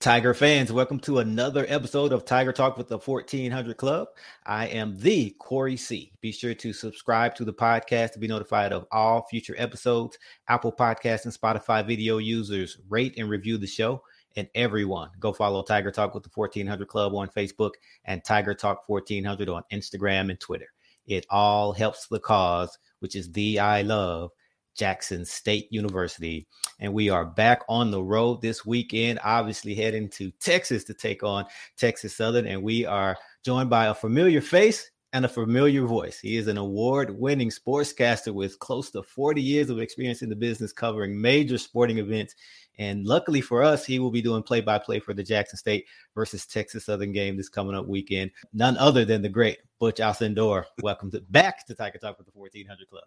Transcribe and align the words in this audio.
Tiger 0.00 0.32
fans, 0.32 0.72
welcome 0.72 1.00
to 1.00 1.18
another 1.18 1.66
episode 1.68 2.12
of 2.12 2.24
Tiger 2.24 2.52
Talk 2.52 2.78
with 2.78 2.86
the 2.86 2.98
1400 2.98 3.76
Club. 3.76 4.06
I 4.46 4.68
am 4.68 4.96
the 4.96 5.30
Corey 5.40 5.76
C. 5.76 6.12
Be 6.20 6.30
sure 6.30 6.54
to 6.54 6.72
subscribe 6.72 7.34
to 7.34 7.44
the 7.44 7.52
podcast 7.52 8.12
to 8.12 8.20
be 8.20 8.28
notified 8.28 8.72
of 8.72 8.86
all 8.92 9.26
future 9.28 9.56
episodes. 9.58 10.16
Apple 10.46 10.70
Podcasts 10.70 11.24
and 11.24 11.34
Spotify 11.34 11.84
video 11.84 12.18
users 12.18 12.78
rate 12.88 13.18
and 13.18 13.28
review 13.28 13.58
the 13.58 13.66
show. 13.66 14.00
And 14.36 14.48
everyone, 14.54 15.10
go 15.18 15.32
follow 15.32 15.64
Tiger 15.64 15.90
Talk 15.90 16.14
with 16.14 16.22
the 16.22 16.30
1400 16.32 16.86
Club 16.86 17.12
on 17.16 17.28
Facebook 17.30 17.72
and 18.04 18.22
Tiger 18.22 18.54
Talk 18.54 18.88
1400 18.88 19.48
on 19.48 19.64
Instagram 19.72 20.30
and 20.30 20.38
Twitter. 20.38 20.68
It 21.08 21.26
all 21.28 21.72
helps 21.72 22.06
the 22.06 22.20
cause, 22.20 22.78
which 23.00 23.16
is 23.16 23.32
the 23.32 23.58
I 23.58 23.82
love 23.82 24.30
Jackson 24.78 25.24
State 25.24 25.66
University. 25.70 26.46
And 26.78 26.94
we 26.94 27.10
are 27.10 27.26
back 27.26 27.62
on 27.68 27.90
the 27.90 28.02
road 28.02 28.40
this 28.40 28.64
weekend, 28.64 29.18
obviously 29.24 29.74
heading 29.74 30.08
to 30.10 30.30
Texas 30.40 30.84
to 30.84 30.94
take 30.94 31.24
on 31.24 31.44
Texas 31.76 32.14
Southern. 32.14 32.46
And 32.46 32.62
we 32.62 32.86
are 32.86 33.16
joined 33.44 33.68
by 33.68 33.86
a 33.86 33.94
familiar 33.94 34.40
face 34.40 34.90
and 35.12 35.24
a 35.24 35.28
familiar 35.28 35.84
voice. 35.84 36.20
He 36.20 36.36
is 36.36 36.46
an 36.46 36.58
award 36.58 37.10
winning 37.18 37.50
sportscaster 37.50 38.32
with 38.32 38.58
close 38.60 38.90
to 38.90 39.02
40 39.02 39.42
years 39.42 39.68
of 39.68 39.80
experience 39.80 40.22
in 40.22 40.28
the 40.28 40.36
business 40.36 40.72
covering 40.72 41.20
major 41.20 41.58
sporting 41.58 41.98
events. 41.98 42.36
And 42.78 43.04
luckily 43.04 43.40
for 43.40 43.64
us, 43.64 43.84
he 43.84 43.98
will 43.98 44.12
be 44.12 44.22
doing 44.22 44.44
play 44.44 44.60
by 44.60 44.78
play 44.78 45.00
for 45.00 45.12
the 45.12 45.24
Jackson 45.24 45.58
State 45.58 45.86
versus 46.14 46.46
Texas 46.46 46.84
Southern 46.84 47.10
game 47.10 47.36
this 47.36 47.48
coming 47.48 47.74
up 47.74 47.88
weekend. 47.88 48.30
None 48.52 48.76
other 48.76 49.04
than 49.04 49.22
the 49.22 49.28
great 49.28 49.58
Butch 49.80 49.96
Alsandor. 49.96 50.64
Welcome 50.82 51.10
to, 51.10 51.20
back 51.30 51.66
to 51.66 51.74
Tiger 51.74 51.98
Talk 51.98 52.18
with 52.18 52.26
the 52.26 52.38
1400 52.38 52.88
Club. 52.88 53.02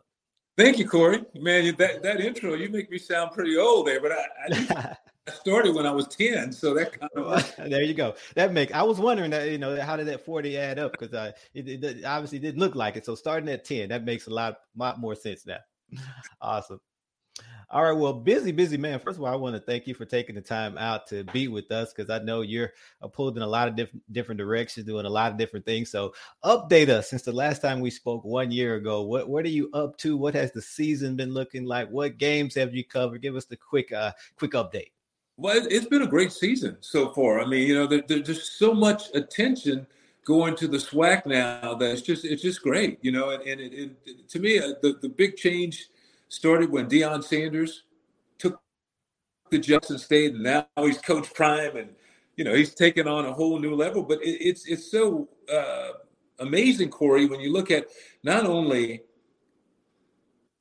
Thank 0.62 0.78
you, 0.78 0.88
Corey. 0.88 1.26
Man, 1.34 1.76
that, 1.80 2.04
that 2.04 2.20
intro, 2.22 2.54
you 2.54 2.70
make 2.70 2.92
me 2.92 3.00
sound 3.00 3.32
pretty 3.32 3.58
old 3.58 3.88
there, 3.88 4.00
but 4.00 4.12
I, 4.12 4.26
I, 4.48 4.96
I 5.28 5.32
started 5.32 5.74
when 5.74 5.88
I 5.88 5.92
was 5.92 6.08
10. 6.10 6.52
So 6.52 6.76
that 6.76 7.00
kind 7.00 7.12
of. 7.16 7.56
there 7.70 7.82
you 7.82 7.96
go. 7.96 8.14
That 8.36 8.54
make 8.54 8.72
I 8.72 8.84
was 8.84 9.00
wondering 9.00 9.32
that, 9.32 9.50
you 9.50 9.58
know, 9.58 9.82
how 9.82 9.96
did 9.96 10.06
that 10.06 10.24
40 10.24 10.56
add 10.60 10.78
up? 10.78 10.92
Because 10.92 11.16
uh, 11.16 11.32
it, 11.56 11.84
it, 11.84 12.06
obviously 12.06 12.38
didn't 12.38 12.60
look 12.60 12.76
like 12.76 12.96
it. 12.96 13.08
So 13.08 13.16
starting 13.16 13.50
at 13.50 13.66
10, 13.66 13.90
that 13.90 14.06
makes 14.06 14.28
a 14.28 14.30
lot, 14.30 14.58
lot 14.78 15.00
more 15.00 15.16
sense 15.16 15.48
now. 15.48 15.58
awesome. 16.42 16.80
All 17.74 17.86
right. 17.86 17.94
Well, 17.94 18.12
busy, 18.12 18.52
busy 18.52 18.76
man. 18.76 19.00
First 19.00 19.18
of 19.18 19.24
all, 19.24 19.32
I 19.32 19.38
want 19.38 19.56
to 19.56 19.62
thank 19.62 19.88
you 19.88 19.94
for 19.94 20.04
taking 20.04 20.36
the 20.36 20.42
time 20.42 20.78
out 20.78 21.08
to 21.08 21.24
be 21.24 21.48
with 21.48 21.72
us 21.72 21.94
because 21.94 22.10
I 22.10 22.22
know 22.22 22.42
you're 22.42 22.74
uh, 23.02 23.08
pulled 23.08 23.38
in 23.38 23.44
a 23.44 23.48
lot 23.48 23.70
of 23.70 23.78
different 23.78 24.04
different 24.12 24.40
directions, 24.40 24.86
doing 24.86 25.06
a 25.06 25.10
lot 25.10 25.32
of 25.32 25.38
different 25.38 25.66
things. 25.66 25.90
So, 25.90 26.14
update 26.44 26.90
us 26.90 27.10
since 27.10 27.22
the 27.22 27.32
last 27.32 27.62
time 27.62 27.80
we 27.80 27.90
spoke 27.90 28.26
one 28.26 28.52
year 28.52 28.76
ago. 28.76 29.04
What 29.04 29.30
what 29.30 29.46
are 29.46 29.50
you 29.50 29.70
up 29.74 29.98
to? 30.00 30.18
What 30.18 30.34
has 30.34 30.52
the 30.52 30.62
season 30.62 31.16
been 31.16 31.34
looking 31.34 31.64
like? 31.64 31.90
What 31.90 32.18
games 32.18 32.56
have 32.56 32.76
you 32.76 32.84
covered? 32.84 33.22
Give 33.22 33.38
us 33.38 33.46
the 33.46 33.56
quick 33.56 33.94
uh 33.94 34.12
quick 34.36 34.52
update. 34.52 34.92
Well, 35.38 35.66
it's 35.70 35.86
been 35.86 36.02
a 36.02 36.08
great 36.08 36.34
season 36.34 36.76
so 36.82 37.14
far. 37.14 37.40
I 37.40 37.46
mean, 37.46 37.66
you 37.66 37.74
know, 37.74 37.88
there, 37.88 38.04
there's 38.06 38.28
just 38.28 38.60
so 38.60 38.74
much 38.74 39.04
attention 39.16 39.88
going 40.26 40.58
to 40.58 40.68
the 40.68 40.78
SWAC 40.78 41.26
now 41.26 41.74
that 41.76 41.90
it's 41.90 42.02
just 42.02 42.26
it's 42.26 42.42
just 42.42 42.62
great. 42.62 43.00
You 43.02 43.14
know, 43.14 43.30
and, 43.30 43.44
and 43.44 43.62
it, 43.62 43.92
it, 44.06 44.28
to 44.28 44.40
me, 44.40 44.60
uh, 44.60 44.74
the 44.82 44.98
the 45.02 45.08
big 45.08 45.38
change 45.38 45.88
started 46.32 46.72
when 46.72 46.88
Deion 46.88 47.22
Sanders 47.24 47.84
took 48.40 48.60
the 49.50 49.60
Jackson 49.60 49.98
State, 49.98 50.34
and 50.34 50.44
now 50.44 50.66
he's 50.78 50.98
Coach 50.98 51.32
Prime, 51.34 51.76
and 51.76 51.90
you 52.38 52.46
know 52.46 52.56
he's 52.56 52.74
taken 52.74 53.08
on 53.08 53.26
a 53.26 53.34
whole 53.34 53.60
new 53.60 53.76
level. 53.76 54.02
But 54.02 54.24
it, 54.24 54.38
it's 54.42 54.66
it's 54.66 54.90
so 54.90 55.28
uh, 55.54 55.90
amazing, 56.40 56.90
Corey, 56.90 57.26
when 57.26 57.42
you 57.42 57.52
look 57.52 57.70
at 57.70 57.88
not 58.24 58.46
only 58.46 59.02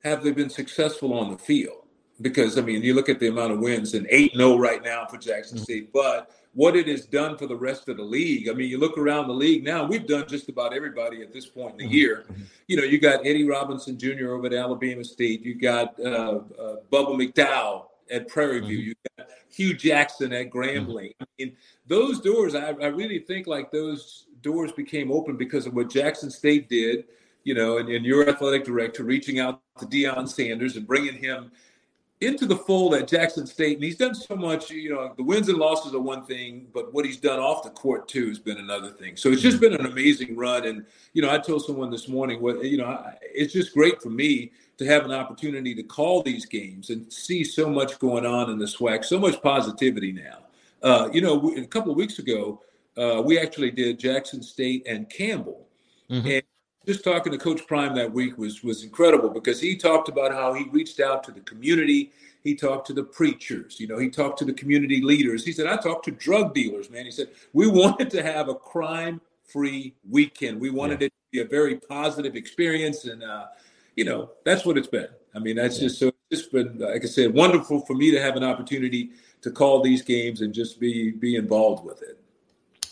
have 0.03 0.23
they 0.23 0.31
been 0.31 0.49
successful 0.49 1.13
on 1.13 1.31
the 1.31 1.37
field, 1.37 1.85
because 2.19 2.57
I 2.57 2.61
mean 2.61 2.83
you 2.83 2.93
look 2.93 3.09
at 3.09 3.19
the 3.19 3.29
amount 3.29 3.53
of 3.53 3.59
wins 3.59 3.93
and 3.93 4.05
eight 4.09 4.35
0 4.35 4.57
right 4.57 4.83
now 4.83 5.05
for 5.05 5.17
Jackson 5.17 5.57
mm-hmm. 5.57 5.63
State, 5.63 5.93
but 5.93 6.31
what 6.53 6.75
it 6.75 6.87
has 6.87 7.05
done 7.05 7.37
for 7.37 7.47
the 7.47 7.55
rest 7.55 7.87
of 7.87 7.97
the 7.97 8.03
league. 8.03 8.49
I 8.49 8.53
mean, 8.53 8.69
you 8.69 8.77
look 8.77 8.97
around 8.97 9.27
the 9.27 9.33
league 9.33 9.63
now, 9.63 9.85
we've 9.85 10.05
done 10.05 10.27
just 10.27 10.49
about 10.49 10.73
everybody 10.73 11.21
at 11.21 11.31
this 11.31 11.45
point 11.45 11.73
in 11.73 11.77
the 11.77 11.83
mm-hmm. 11.85 11.93
year. 11.93 12.25
Mm-hmm. 12.29 12.41
You 12.67 12.77
know, 12.77 12.83
you 12.83 12.99
got 12.99 13.25
Eddie 13.25 13.45
Robinson 13.45 13.97
Jr. 13.97 14.31
over 14.31 14.47
at 14.47 14.53
Alabama 14.53 15.03
State, 15.03 15.43
you 15.43 15.55
got 15.55 15.97
uh, 15.99 16.41
uh, 16.59 16.75
Bubba 16.91 17.15
McDowell 17.15 17.85
at 18.11 18.27
Prairie 18.27 18.59
View, 18.59 18.77
mm-hmm. 18.77 18.87
you 18.87 18.95
got 19.17 19.27
Hue 19.49 19.73
Jackson 19.73 20.33
at 20.33 20.49
Grambling. 20.49 21.13
I 21.21 21.25
mean, 21.39 21.55
those 21.87 22.19
doors, 22.19 22.53
I, 22.53 22.69
I, 22.69 22.87
really 22.87 23.19
think 23.19 23.47
like 23.47 23.71
those 23.71 24.25
doors 24.41 24.71
became 24.73 25.11
open 25.11 25.37
because 25.37 25.65
of 25.65 25.73
what 25.73 25.89
Jackson 25.89 26.29
State 26.29 26.69
did. 26.69 27.05
You 27.43 27.55
know, 27.55 27.79
and, 27.79 27.89
and 27.89 28.05
your 28.05 28.29
athletic 28.29 28.63
director 28.63 29.03
reaching 29.03 29.39
out 29.39 29.61
to 29.79 29.87
Deion 29.87 30.29
Sanders 30.29 30.75
and 30.75 30.85
bringing 30.85 31.15
him 31.15 31.51
into 32.21 32.45
the 32.45 32.55
fold 32.55 32.93
at 32.93 33.07
Jackson 33.07 33.47
State, 33.47 33.77
and 33.77 33.83
he's 33.83 33.97
done 33.97 34.13
so 34.13 34.35
much. 34.35 34.69
You 34.69 34.93
know, 34.93 35.13
the 35.17 35.23
wins 35.23 35.49
and 35.49 35.57
losses 35.57 35.93
are 35.93 35.99
one 35.99 36.23
thing, 36.25 36.67
but 36.71 36.93
what 36.93 37.03
he's 37.03 37.17
done 37.17 37.39
off 37.39 37.63
the 37.63 37.71
court 37.71 38.07
too 38.07 38.29
has 38.29 38.39
been 38.39 38.57
another 38.57 38.91
thing. 38.91 39.17
So 39.17 39.29
it's 39.29 39.41
just 39.41 39.59
been 39.59 39.73
an 39.73 39.87
amazing 39.87 40.37
run. 40.37 40.65
And 40.65 40.85
you 41.13 41.21
know, 41.21 41.31
I 41.31 41.39
told 41.39 41.65
someone 41.65 41.89
this 41.89 42.07
morning, 42.07 42.41
what 42.41 42.63
you 42.63 42.77
know, 42.77 43.03
it's 43.21 43.53
just 43.53 43.73
great 43.73 44.01
for 44.01 44.09
me 44.09 44.51
to 44.77 44.85
have 44.85 45.03
an 45.03 45.11
opportunity 45.11 45.73
to 45.75 45.83
call 45.83 46.21
these 46.21 46.45
games 46.45 46.91
and 46.91 47.11
see 47.11 47.43
so 47.43 47.69
much 47.69 47.99
going 47.99 48.25
on 48.25 48.49
in 48.49 48.59
the 48.59 48.65
SWAC, 48.65 49.03
so 49.03 49.19
much 49.19 49.41
positivity 49.41 50.11
now. 50.11 50.37
Uh, 50.83 51.09
you 51.11 51.21
know, 51.21 51.55
a 51.57 51.65
couple 51.65 51.91
of 51.91 51.97
weeks 51.97 52.19
ago, 52.19 52.61
uh, 52.97 53.21
we 53.23 53.39
actually 53.39 53.71
did 53.71 53.99
Jackson 53.99 54.43
State 54.43 54.83
and 54.87 55.09
Campbell, 55.09 55.67
mm-hmm. 56.09 56.27
and 56.27 56.43
just 56.85 57.03
talking 57.03 57.31
to 57.31 57.37
Coach 57.37 57.67
Prime 57.67 57.95
that 57.95 58.11
week 58.11 58.37
was 58.37 58.63
was 58.63 58.83
incredible 58.83 59.29
because 59.29 59.61
he 59.61 59.75
talked 59.75 60.09
about 60.09 60.31
how 60.31 60.53
he 60.53 60.65
reached 60.69 60.99
out 60.99 61.23
to 61.25 61.31
the 61.31 61.41
community. 61.41 62.11
He 62.43 62.55
talked 62.55 62.87
to 62.87 62.93
the 62.93 63.03
preachers, 63.03 63.79
you 63.79 63.85
know, 63.85 63.99
he 63.99 64.09
talked 64.09 64.39
to 64.39 64.45
the 64.45 64.53
community 64.53 64.99
leaders. 64.99 65.45
He 65.45 65.51
said, 65.51 65.67
I 65.67 65.77
talked 65.77 66.05
to 66.05 66.11
drug 66.11 66.55
dealers, 66.55 66.89
man. 66.89 67.05
He 67.05 67.11
said, 67.11 67.29
we 67.53 67.67
wanted 67.81 68.09
to 68.11 68.23
have 68.23 68.49
a 68.49 68.55
crime 68.55 69.21
free 69.45 69.93
weekend. 70.09 70.59
We 70.59 70.71
wanted 70.71 71.01
yeah. 71.01 71.07
it 71.07 71.09
to 71.09 71.31
be 71.31 71.39
a 71.41 71.45
very 71.45 71.75
positive 71.75 72.35
experience. 72.35 73.05
And, 73.05 73.23
uh, 73.23 73.47
you 73.95 74.05
know, 74.05 74.31
that's 74.43 74.65
what 74.65 74.77
it's 74.77 74.87
been. 74.87 75.09
I 75.35 75.39
mean, 75.39 75.55
that's 75.55 75.77
yeah. 75.77 75.87
just 75.87 75.99
so 75.99 76.11
it's 76.29 76.43
been, 76.43 76.79
like 76.79 77.03
I 77.03 77.07
said, 77.07 77.33
wonderful 77.33 77.81
for 77.81 77.93
me 77.93 78.11
to 78.11 78.21
have 78.21 78.35
an 78.35 78.43
opportunity 78.43 79.11
to 79.41 79.51
call 79.51 79.81
these 79.81 80.01
games 80.01 80.41
and 80.41 80.53
just 80.53 80.79
be 80.79 81.11
be 81.11 81.35
involved 81.35 81.83
with 81.85 82.01
it. 82.01 82.20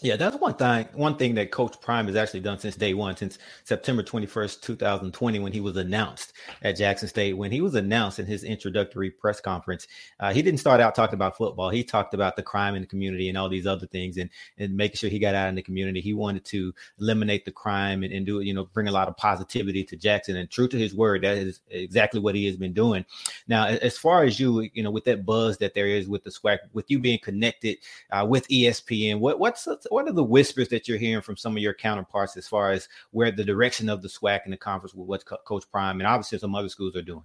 Yeah, 0.01 0.15
that's 0.15 0.37
one 0.37 0.53
thing. 0.53 0.87
One 0.93 1.17
thing 1.17 1.35
that 1.35 1.51
Coach 1.51 1.81
Prime 1.81 2.07
has 2.07 2.15
actually 2.15 2.39
done 2.39 2.57
since 2.59 2.75
day 2.77 2.93
one, 2.93 3.17
since 3.17 3.37
September 3.65 4.01
twenty 4.01 4.27
first, 4.27 4.63
two 4.63 4.77
thousand 4.77 5.13
twenty, 5.13 5.39
when 5.39 5.51
he 5.51 5.59
was 5.59 5.75
announced 5.75 6.33
at 6.61 6.77
Jackson 6.77 7.09
State. 7.09 7.33
When 7.33 7.51
he 7.51 7.59
was 7.59 7.75
announced 7.75 8.17
in 8.17 8.25
his 8.25 8.45
introductory 8.45 9.11
press 9.11 9.41
conference, 9.41 9.87
uh, 10.21 10.31
he 10.31 10.41
didn't 10.41 10.61
start 10.61 10.79
out 10.79 10.95
talking 10.95 11.15
about 11.15 11.35
football. 11.35 11.69
He 11.69 11.83
talked 11.83 12.13
about 12.13 12.37
the 12.37 12.43
crime 12.43 12.75
in 12.75 12.81
the 12.81 12.87
community 12.87 13.27
and 13.27 13.37
all 13.37 13.49
these 13.49 13.67
other 13.67 13.87
things, 13.87 14.17
and 14.17 14.29
and 14.57 14.77
making 14.77 14.95
sure 14.95 15.09
he 15.09 15.19
got 15.19 15.35
out 15.35 15.49
in 15.49 15.55
the 15.55 15.61
community. 15.61 15.99
He 15.99 16.13
wanted 16.13 16.45
to 16.45 16.73
eliminate 16.99 17.43
the 17.43 17.51
crime 17.51 18.03
and, 18.03 18.13
and 18.13 18.25
do 18.25 18.39
you 18.39 18.53
know, 18.53 18.65
bring 18.65 18.87
a 18.87 18.91
lot 18.93 19.09
of 19.09 19.17
positivity 19.17 19.83
to 19.83 19.97
Jackson. 19.97 20.37
And 20.37 20.49
true 20.49 20.69
to 20.69 20.77
his 20.77 20.95
word, 20.95 21.23
that 21.23 21.37
is 21.37 21.59
exactly 21.69 22.21
what 22.21 22.35
he 22.35 22.45
has 22.45 22.55
been 22.55 22.73
doing. 22.73 23.05
Now, 23.49 23.65
as 23.67 23.97
far 23.97 24.23
as 24.23 24.39
you, 24.39 24.69
you 24.73 24.81
know, 24.81 24.91
with 24.91 25.03
that 25.05 25.25
buzz 25.25 25.57
that 25.57 25.73
there 25.73 25.87
is 25.87 26.07
with 26.07 26.23
the 26.23 26.31
SWAC, 26.31 26.59
with 26.71 26.89
you 26.89 26.99
being 26.99 27.19
connected 27.19 27.79
uh, 28.11 28.25
with 28.27 28.47
ESPN, 28.47 29.19
what 29.19 29.39
what's 29.39 29.67
what 29.89 30.07
are 30.07 30.13
the 30.13 30.23
whispers 30.23 30.69
that 30.69 30.87
you're 30.87 30.97
hearing 30.97 31.21
from 31.21 31.37
some 31.37 31.55
of 31.55 31.61
your 31.61 31.73
counterparts 31.73 32.37
as 32.37 32.47
far 32.47 32.71
as 32.71 32.87
where 33.11 33.31
the 33.31 33.43
direction 33.43 33.89
of 33.89 34.01
the 34.01 34.07
SWAC 34.07 34.41
and 34.43 34.53
the 34.53 34.57
conference 34.57 34.93
with 34.93 35.07
what 35.07 35.25
Co- 35.25 35.37
Coach 35.45 35.69
Prime 35.71 35.99
and 35.99 36.07
obviously 36.07 36.37
some 36.39 36.55
other 36.55 36.69
schools 36.69 36.95
are 36.95 37.01
doing? 37.01 37.23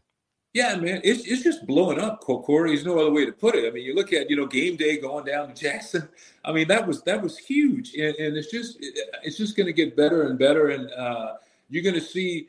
Yeah, 0.55 0.77
man, 0.77 1.01
it's 1.03 1.27
it's 1.27 1.43
just 1.43 1.67
blowing 1.67 1.99
up. 1.99 2.21
Corey, 2.21 2.71
there's 2.71 2.87
no 2.87 3.01
other 3.01 3.11
way 3.11 3.27
to 3.27 3.33
put 3.33 3.57
it. 3.57 3.67
I 3.67 3.73
mean, 3.73 3.85
you 3.85 3.93
look 3.93 4.13
at 4.13 4.31
you 4.31 4.37
know 4.37 4.47
game 4.47 4.77
day 4.77 4.99
going 4.99 5.25
down 5.25 5.49
to 5.49 5.55
Jackson. 5.55 6.09
I 6.45 6.53
mean, 6.53 6.69
that 6.69 6.87
was 6.87 7.03
that 7.03 7.21
was 7.21 7.37
huge, 7.37 7.95
and, 7.95 8.15
and 8.15 8.37
it's 8.37 8.53
just 8.53 8.79
it's 9.25 9.37
just 9.37 9.57
going 9.57 9.67
to 9.67 9.73
get 9.73 9.97
better 9.97 10.29
and 10.29 10.39
better, 10.39 10.71
and 10.71 10.93
uh, 10.93 11.33
you're 11.71 11.83
going 11.83 11.97
to 11.97 12.01
see 12.01 12.47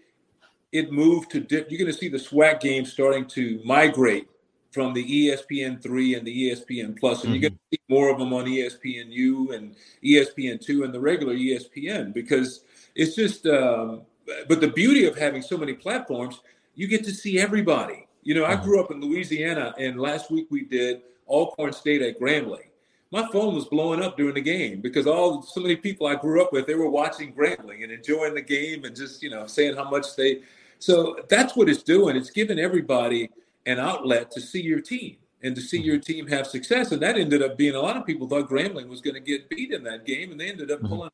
it 0.71 0.91
move 0.91 1.27
to. 1.29 1.39
You're 1.49 1.79
going 1.79 1.91
to 1.91 1.93
see 1.93 2.07
the 2.07 2.19
SWAC 2.19 2.59
game 2.59 2.85
starting 2.85 3.25
to 3.29 3.59
migrate 3.65 4.27
from 4.75 4.93
the 4.93 5.03
ESPN 5.03 5.81
three 5.81 6.13
and 6.13 6.27
the 6.27 6.51
ESPN 6.51 6.99
Plus, 6.99 7.23
and 7.23 7.33
mm-hmm. 7.33 7.41
you're 7.41 7.49
going 7.49 7.59
to 7.71 7.77
see 7.77 7.81
more 7.89 8.09
of 8.09 8.19
them 8.19 8.33
on 8.33 8.45
ESPNU 8.45 9.55
and 9.55 9.75
ESPN 10.03 10.63
two 10.63 10.83
and 10.83 10.93
the 10.93 10.99
regular 10.99 11.33
ESPN 11.33 12.13
because 12.13 12.65
it's 12.93 13.15
just. 13.15 13.47
Um, 13.47 14.01
but 14.47 14.61
the 14.61 14.67
beauty 14.67 15.05
of 15.05 15.17
having 15.17 15.41
so 15.41 15.57
many 15.57 15.73
platforms, 15.73 16.41
you 16.75 16.87
get 16.87 17.03
to 17.05 17.11
see 17.11 17.39
everybody. 17.39 18.07
You 18.23 18.33
know, 18.33 18.45
I 18.45 18.55
grew 18.55 18.81
up 18.81 18.91
in 18.91 18.99
Louisiana, 19.01 19.73
and 19.77 19.99
last 19.99 20.31
week 20.31 20.47
we 20.49 20.65
did 20.65 21.01
Alcorn 21.27 21.73
State 21.73 22.01
at 22.01 22.19
Grambling. 22.19 22.69
My 23.11 23.27
phone 23.31 23.53
was 23.53 23.65
blowing 23.65 24.01
up 24.01 24.17
during 24.17 24.33
the 24.33 24.41
game 24.41 24.81
because 24.81 25.05
all 25.07 25.41
so 25.43 25.61
many 25.61 25.75
people 25.75 26.07
I 26.07 26.15
grew 26.15 26.41
up 26.41 26.51
with 26.51 26.65
they 26.65 26.75
were 26.75 26.89
watching 26.89 27.33
Grambling 27.33 27.83
and 27.83 27.91
enjoying 27.91 28.33
the 28.33 28.41
game 28.41 28.83
and 28.83 28.95
just 28.95 29.21
you 29.21 29.29
know 29.29 29.45
saying 29.45 29.75
how 29.75 29.89
much 29.89 30.15
they. 30.15 30.41
So 30.79 31.19
that's 31.29 31.55
what 31.55 31.69
it's 31.69 31.83
doing. 31.83 32.15
It's 32.15 32.31
giving 32.31 32.59
everybody 32.59 33.29
an 33.65 33.79
outlet 33.79 34.31
to 34.31 34.41
see 34.41 34.61
your 34.61 34.81
team 34.81 35.17
and 35.41 35.55
to 35.55 35.61
see 35.61 35.79
your 35.79 35.97
mm-hmm. 35.97 36.13
team 36.13 36.27
have 36.27 36.47
success. 36.47 36.91
And 36.91 37.01
that 37.01 37.17
ended 37.17 37.43
up 37.43 37.57
being 37.57 37.75
a 37.75 37.81
lot 37.81 37.97
of 37.97 38.05
people 38.05 38.27
thought 38.27 38.49
Grambling 38.49 38.87
was 38.87 39.01
going 39.01 39.13
to 39.13 39.19
get 39.19 39.49
beat 39.49 39.71
in 39.71 39.83
that 39.83 40.05
game, 40.05 40.31
and 40.31 40.39
they 40.39 40.49
ended 40.49 40.71
up 40.71 40.79
mm-hmm. 40.79 40.87
pulling, 40.87 41.09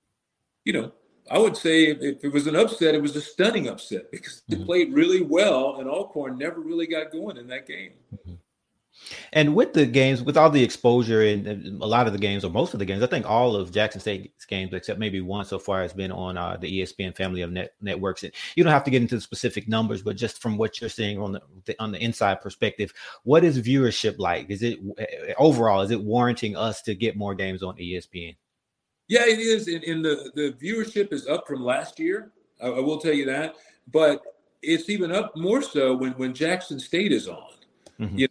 you 0.66 0.74
know, 0.74 0.92
I 1.30 1.38
would 1.38 1.56
say 1.56 1.86
if 1.86 2.24
it 2.24 2.34
was 2.34 2.48
an 2.48 2.56
upset, 2.56 2.96
it 2.96 3.02
was 3.02 3.16
a 3.16 3.22
stunning 3.22 3.68
upset 3.68 4.12
because 4.12 4.42
they 4.48 4.56
mm-hmm. 4.56 4.66
played 4.66 4.94
really 4.94 5.22
well, 5.22 5.78
and 5.78 5.90
Alcorn 5.90 6.38
never 6.38 6.60
really 6.60 6.88
got 6.88 7.12
going 7.12 7.38
in 7.38 7.48
that 7.48 7.68
game. 7.68 7.92
Mm-hmm. 8.14 8.34
And 9.34 9.56
with 9.56 9.74
the 9.74 9.86
games, 9.86 10.22
with 10.22 10.38
all 10.38 10.50
the 10.50 10.64
exposure 10.64 11.22
and 11.22 11.82
a 11.82 11.86
lot 11.86 12.08
of 12.08 12.14
the 12.14 12.20
games, 12.20 12.44
or 12.44 12.52
most 12.52 12.74
of 12.74 12.80
the 12.80 12.86
games, 12.86 13.04
I 13.04 13.08
think 13.08 13.30
all 13.30 13.56
of 13.56 13.72
Jackson 13.72 14.02
State's 14.02 14.46
games, 14.46 14.74
except 14.74 15.00
maybe 15.00 15.22
one 15.22 15.46
so 15.46 15.60
far, 15.60 15.82
has 15.82 15.94
been 15.94 16.12
on 16.12 16.38
uh, 16.38 16.58
the 16.58 16.82
ESPN 16.82 17.16
family 17.16 17.42
of 17.42 17.52
net- 17.52 17.74
networks. 17.82 18.24
And 18.24 18.34
you 18.56 18.64
don't 18.64 18.74
have 18.74 18.84
to 18.84 18.92
get 18.92 19.02
into 19.02 19.16
the 19.16 19.22
specific 19.22 19.68
numbers, 19.68 20.02
but 20.02 20.16
just 20.16 20.42
from 20.42 20.58
what 20.58 20.82
you're 20.82 20.90
seeing 20.90 21.20
on 21.20 21.34
the 21.34 21.76
on 21.80 21.92
the 21.92 22.04
inside 22.04 22.42
perspective, 22.42 22.94
what 23.24 23.44
is 23.44 23.62
viewership 23.62 24.18
like? 24.18 24.50
Is 24.50 24.64
it 24.64 24.80
overall? 25.38 25.82
Is 25.82 25.92
it 25.92 26.02
warranting 26.02 26.56
us 26.56 26.82
to 26.84 26.96
get 26.96 27.18
more 27.18 27.36
games 27.36 27.64
on 27.64 27.76
ESPN? 27.78 28.36
Yeah, 29.12 29.26
it 29.26 29.40
is. 29.40 29.68
And, 29.68 29.84
and 29.84 30.06
the, 30.06 30.32
the 30.36 30.54
viewership 30.54 31.12
is 31.12 31.28
up 31.28 31.46
from 31.46 31.62
last 31.62 32.00
year. 32.00 32.32
I, 32.64 32.68
I, 32.68 32.80
will 32.80 32.98
tell 32.98 33.14
you 33.14 33.26
that. 33.26 33.56
But 33.92 34.22
it's 34.62 34.90
even 34.90 35.12
up 35.12 35.36
more 35.36 35.62
so 35.62 35.96
when, 35.96 36.14
when 36.14 36.34
Jackson 36.34 36.80
State 36.80 37.12
is 37.12 37.28
on. 37.28 37.52
Mm-hmm. 38.00 38.18
You 38.18 38.28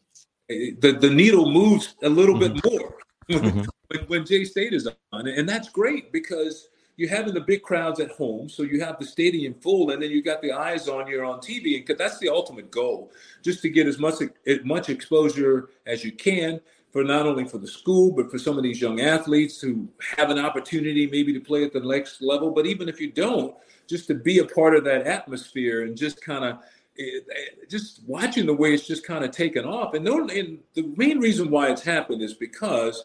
the, 0.50 0.96
the 1.00 1.10
needle 1.10 1.50
moves 1.50 1.94
a 2.02 2.08
little 2.08 2.36
mm-hmm. 2.36 2.54
bit 2.54 2.72
more 2.72 2.96
when, 3.28 3.40
mm-hmm. 3.40 3.60
when, 3.88 4.00
when 4.06 4.26
J 4.26 4.44
State 4.44 4.72
is 4.72 4.88
on. 5.12 5.26
And 5.26 5.48
that's 5.48 5.68
great 5.68 6.12
because 6.12 6.68
you're 6.96 7.08
having 7.08 7.34
the 7.34 7.40
big 7.40 7.62
crowds 7.62 8.00
at 8.00 8.10
home. 8.10 8.48
So 8.48 8.62
you 8.62 8.80
have 8.82 8.98
the 8.98 9.06
stadium 9.06 9.54
full 9.54 9.90
and 9.90 10.02
then 10.02 10.10
you 10.10 10.22
got 10.22 10.42
the 10.42 10.52
eyes 10.52 10.88
on 10.88 11.06
you 11.06 11.24
on 11.24 11.38
TV. 11.38 11.88
And 11.88 11.98
that's 11.98 12.18
the 12.18 12.28
ultimate 12.28 12.70
goal, 12.70 13.10
just 13.42 13.62
to 13.62 13.68
get 13.68 13.86
as 13.86 13.98
much, 13.98 14.14
as 14.46 14.58
much 14.64 14.88
exposure 14.88 15.70
as 15.86 16.04
you 16.04 16.12
can 16.12 16.60
for 16.92 17.04
not 17.04 17.26
only 17.26 17.44
for 17.44 17.58
the 17.58 17.66
school 17.66 18.12
but 18.12 18.30
for 18.30 18.38
some 18.38 18.56
of 18.56 18.62
these 18.62 18.80
young 18.80 19.00
athletes 19.00 19.60
who 19.60 19.88
have 20.16 20.30
an 20.30 20.38
opportunity 20.38 21.06
maybe 21.06 21.32
to 21.32 21.40
play 21.40 21.64
at 21.64 21.72
the 21.72 21.80
next 21.80 22.20
level 22.20 22.50
but 22.50 22.66
even 22.66 22.88
if 22.88 23.00
you 23.00 23.12
don't 23.12 23.54
just 23.86 24.06
to 24.08 24.14
be 24.14 24.38
a 24.38 24.44
part 24.44 24.74
of 24.74 24.84
that 24.84 25.06
atmosphere 25.06 25.84
and 25.84 25.96
just 25.96 26.20
kind 26.20 26.44
of 26.44 26.58
eh, 27.00 27.64
just 27.68 28.02
watching 28.06 28.46
the 28.46 28.54
way 28.54 28.74
it's 28.74 28.86
just 28.86 29.06
kind 29.06 29.24
of 29.24 29.30
taken 29.30 29.64
off. 29.64 29.94
And, 29.94 30.06
and 30.06 30.58
the 30.74 30.92
main 30.96 31.18
reason 31.18 31.50
why 31.50 31.70
it's 31.70 31.82
happened 31.82 32.22
is 32.22 32.34
because 32.34 33.04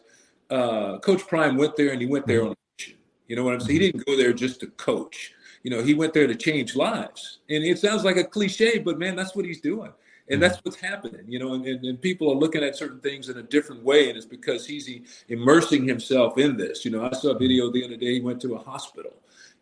uh, 0.50 0.98
coach 0.98 1.26
prime 1.26 1.56
went 1.56 1.76
there 1.76 1.92
and 1.92 2.00
he 2.00 2.06
went 2.06 2.26
there 2.26 2.42
on 2.42 2.48
a 2.48 2.56
mission. 2.78 2.98
You 3.26 3.36
know 3.36 3.44
what 3.44 3.54
i'm 3.54 3.60
saying? 3.60 3.80
He 3.80 3.90
didn't 3.90 4.06
go 4.06 4.16
there 4.16 4.32
just 4.32 4.60
to 4.60 4.68
coach. 4.68 5.32
You 5.62 5.70
know 5.70 5.82
he 5.82 5.94
went 5.94 6.14
there 6.14 6.26
to 6.26 6.34
change 6.34 6.76
lives. 6.76 7.38
And 7.48 7.64
it 7.64 7.78
sounds 7.78 8.04
like 8.04 8.16
a 8.16 8.24
cliche 8.24 8.78
but 8.78 8.98
man 8.98 9.16
that's 9.16 9.34
what 9.34 9.44
he's 9.44 9.60
doing. 9.60 9.92
And 10.28 10.42
that's 10.42 10.58
what's 10.64 10.80
happening 10.80 11.24
you 11.26 11.38
know 11.38 11.54
and, 11.54 11.66
and, 11.66 11.84
and, 11.84 12.00
people 12.00 12.30
are 12.30 12.36
looking 12.36 12.62
at 12.62 12.76
certain 12.76 13.00
things 13.00 13.28
in 13.28 13.38
a 13.38 13.42
different 13.42 13.82
way 13.82 14.08
and 14.08 14.16
it's 14.16 14.26
because 14.26 14.66
he's 14.66 14.88
immersing 15.28 15.86
himself 15.86 16.38
in 16.38 16.56
this. 16.56 16.84
You 16.84 16.92
know 16.92 17.04
i 17.04 17.12
saw 17.12 17.30
a 17.30 17.38
video 17.38 17.70
the 17.70 17.84
other 17.84 17.96
day 17.96 18.14
he 18.14 18.20
went 18.20 18.40
to 18.42 18.54
a 18.54 18.58
hospital 18.58 19.14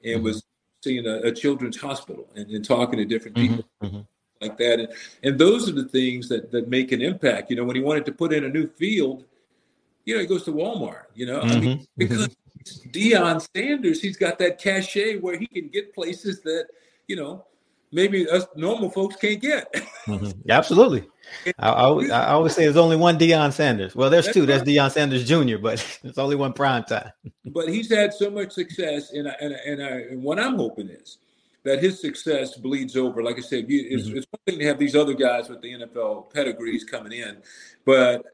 and 0.03 0.17
mm-hmm. 0.17 0.25
was 0.25 0.43
seeing 0.85 1.07
a, 1.07 1.21
a 1.21 1.33
children's 1.33 1.81
hospital 1.81 2.29
and, 2.37 2.51
and, 2.51 2.65
talking 2.65 2.99
to 2.99 3.07
different 3.07 3.37
mm-hmm. 3.37 3.57
people. 3.57 3.71
Mm-hmm. 3.83 4.01
Like 4.41 4.57
that 4.59 4.81
and, 4.81 4.89
and 5.23 5.39
those 5.39 5.69
are 5.69 5.73
the 5.73 5.89
things 5.89 6.29
that, 6.29 6.51
that 6.51 6.69
make 6.69 6.93
an 6.93 7.01
impact 7.01 7.51
you 7.51 7.57
know 7.57 7.65
when 7.65 7.77
he 7.77 7.83
wanted 7.83 8.05
to 8.05 8.13
put 8.13 8.33
in 8.33 8.45
a 8.45 8.49
new 8.49 8.67
field 8.67 9.25
you 10.05 10.15
know 10.15 10.21
he 10.21 10.27
goes 10.27 10.45
to 10.45 10.53
walmart 10.53 11.05
you 11.15 11.27
know 11.27 11.41
i 11.41 11.59
mean 11.59 11.79
mm-hmm. 11.79 11.85
because 11.97 12.29
Deion 12.91 13.47
Sanders, 13.55 14.01
he's 14.01 14.17
got 14.17 14.39
that 14.39 14.59
cachet 14.59 15.19
where 15.19 15.39
he 15.39 15.47
can 15.47 15.69
get 15.69 15.95
places 15.95 16.41
that, 16.43 16.67
you 17.09 17.17
know, 17.17 17.45
maybe 17.93 18.29
us 18.29 18.47
normal 18.57 18.91
folks 18.91 19.17
can't 19.17 19.41
get. 19.41 19.73
mm-hmm. 20.07 20.51
Absolutely. 20.51 21.07
I, 21.59 21.69
I, 21.69 22.07
I, 22.09 22.27
always 22.33 22.55
say 22.55 22.65
there's 22.65 22.77
only 22.77 22.97
one 22.97 23.19
Deion 23.19 23.53
Sanders. 23.53 23.95
Well, 23.95 24.11
there's 24.11 24.27
that's 24.27 24.35
two. 24.35 24.41
Right. 24.41 24.49
There's 24.49 24.63
Deion 24.63 24.91
Sanders 24.91 25.27
Jr., 25.27 25.59
but 25.59 25.99
there's 26.03 26.19
only 26.19 26.37
one 26.37 26.53
prime 26.53 26.85
time. 26.85 27.11
but 27.47 27.69
he's 27.69 27.91
had 27.91 28.13
so 28.13 28.31
much 28.31 28.53
success, 28.53 29.13
and 29.13 29.29
I, 29.29 29.35
and 29.41 29.53
and, 29.55 29.83
I, 29.83 29.91
and 30.11 30.23
what 30.23 30.39
I'm 30.39 30.57
hoping 30.57 30.89
is 30.89 31.19
that 31.65 31.83
his 31.83 32.01
success 32.01 32.57
bleeds 32.57 32.97
over. 32.97 33.23
Like 33.23 33.39
I 33.39 33.43
said, 33.43 33.67
it's, 33.69 34.07
mm-hmm. 34.07 34.17
it's 34.19 34.27
one 34.31 34.41
thing 34.47 34.59
to 34.59 34.67
have 34.67 34.79
these 34.79 34.95
other 34.95 35.15
guys 35.15 35.49
with 35.49 35.63
the 35.63 35.73
NFL 35.73 36.33
pedigrees 36.33 36.85
coming 36.85 37.13
in, 37.13 37.39
but 37.85 38.25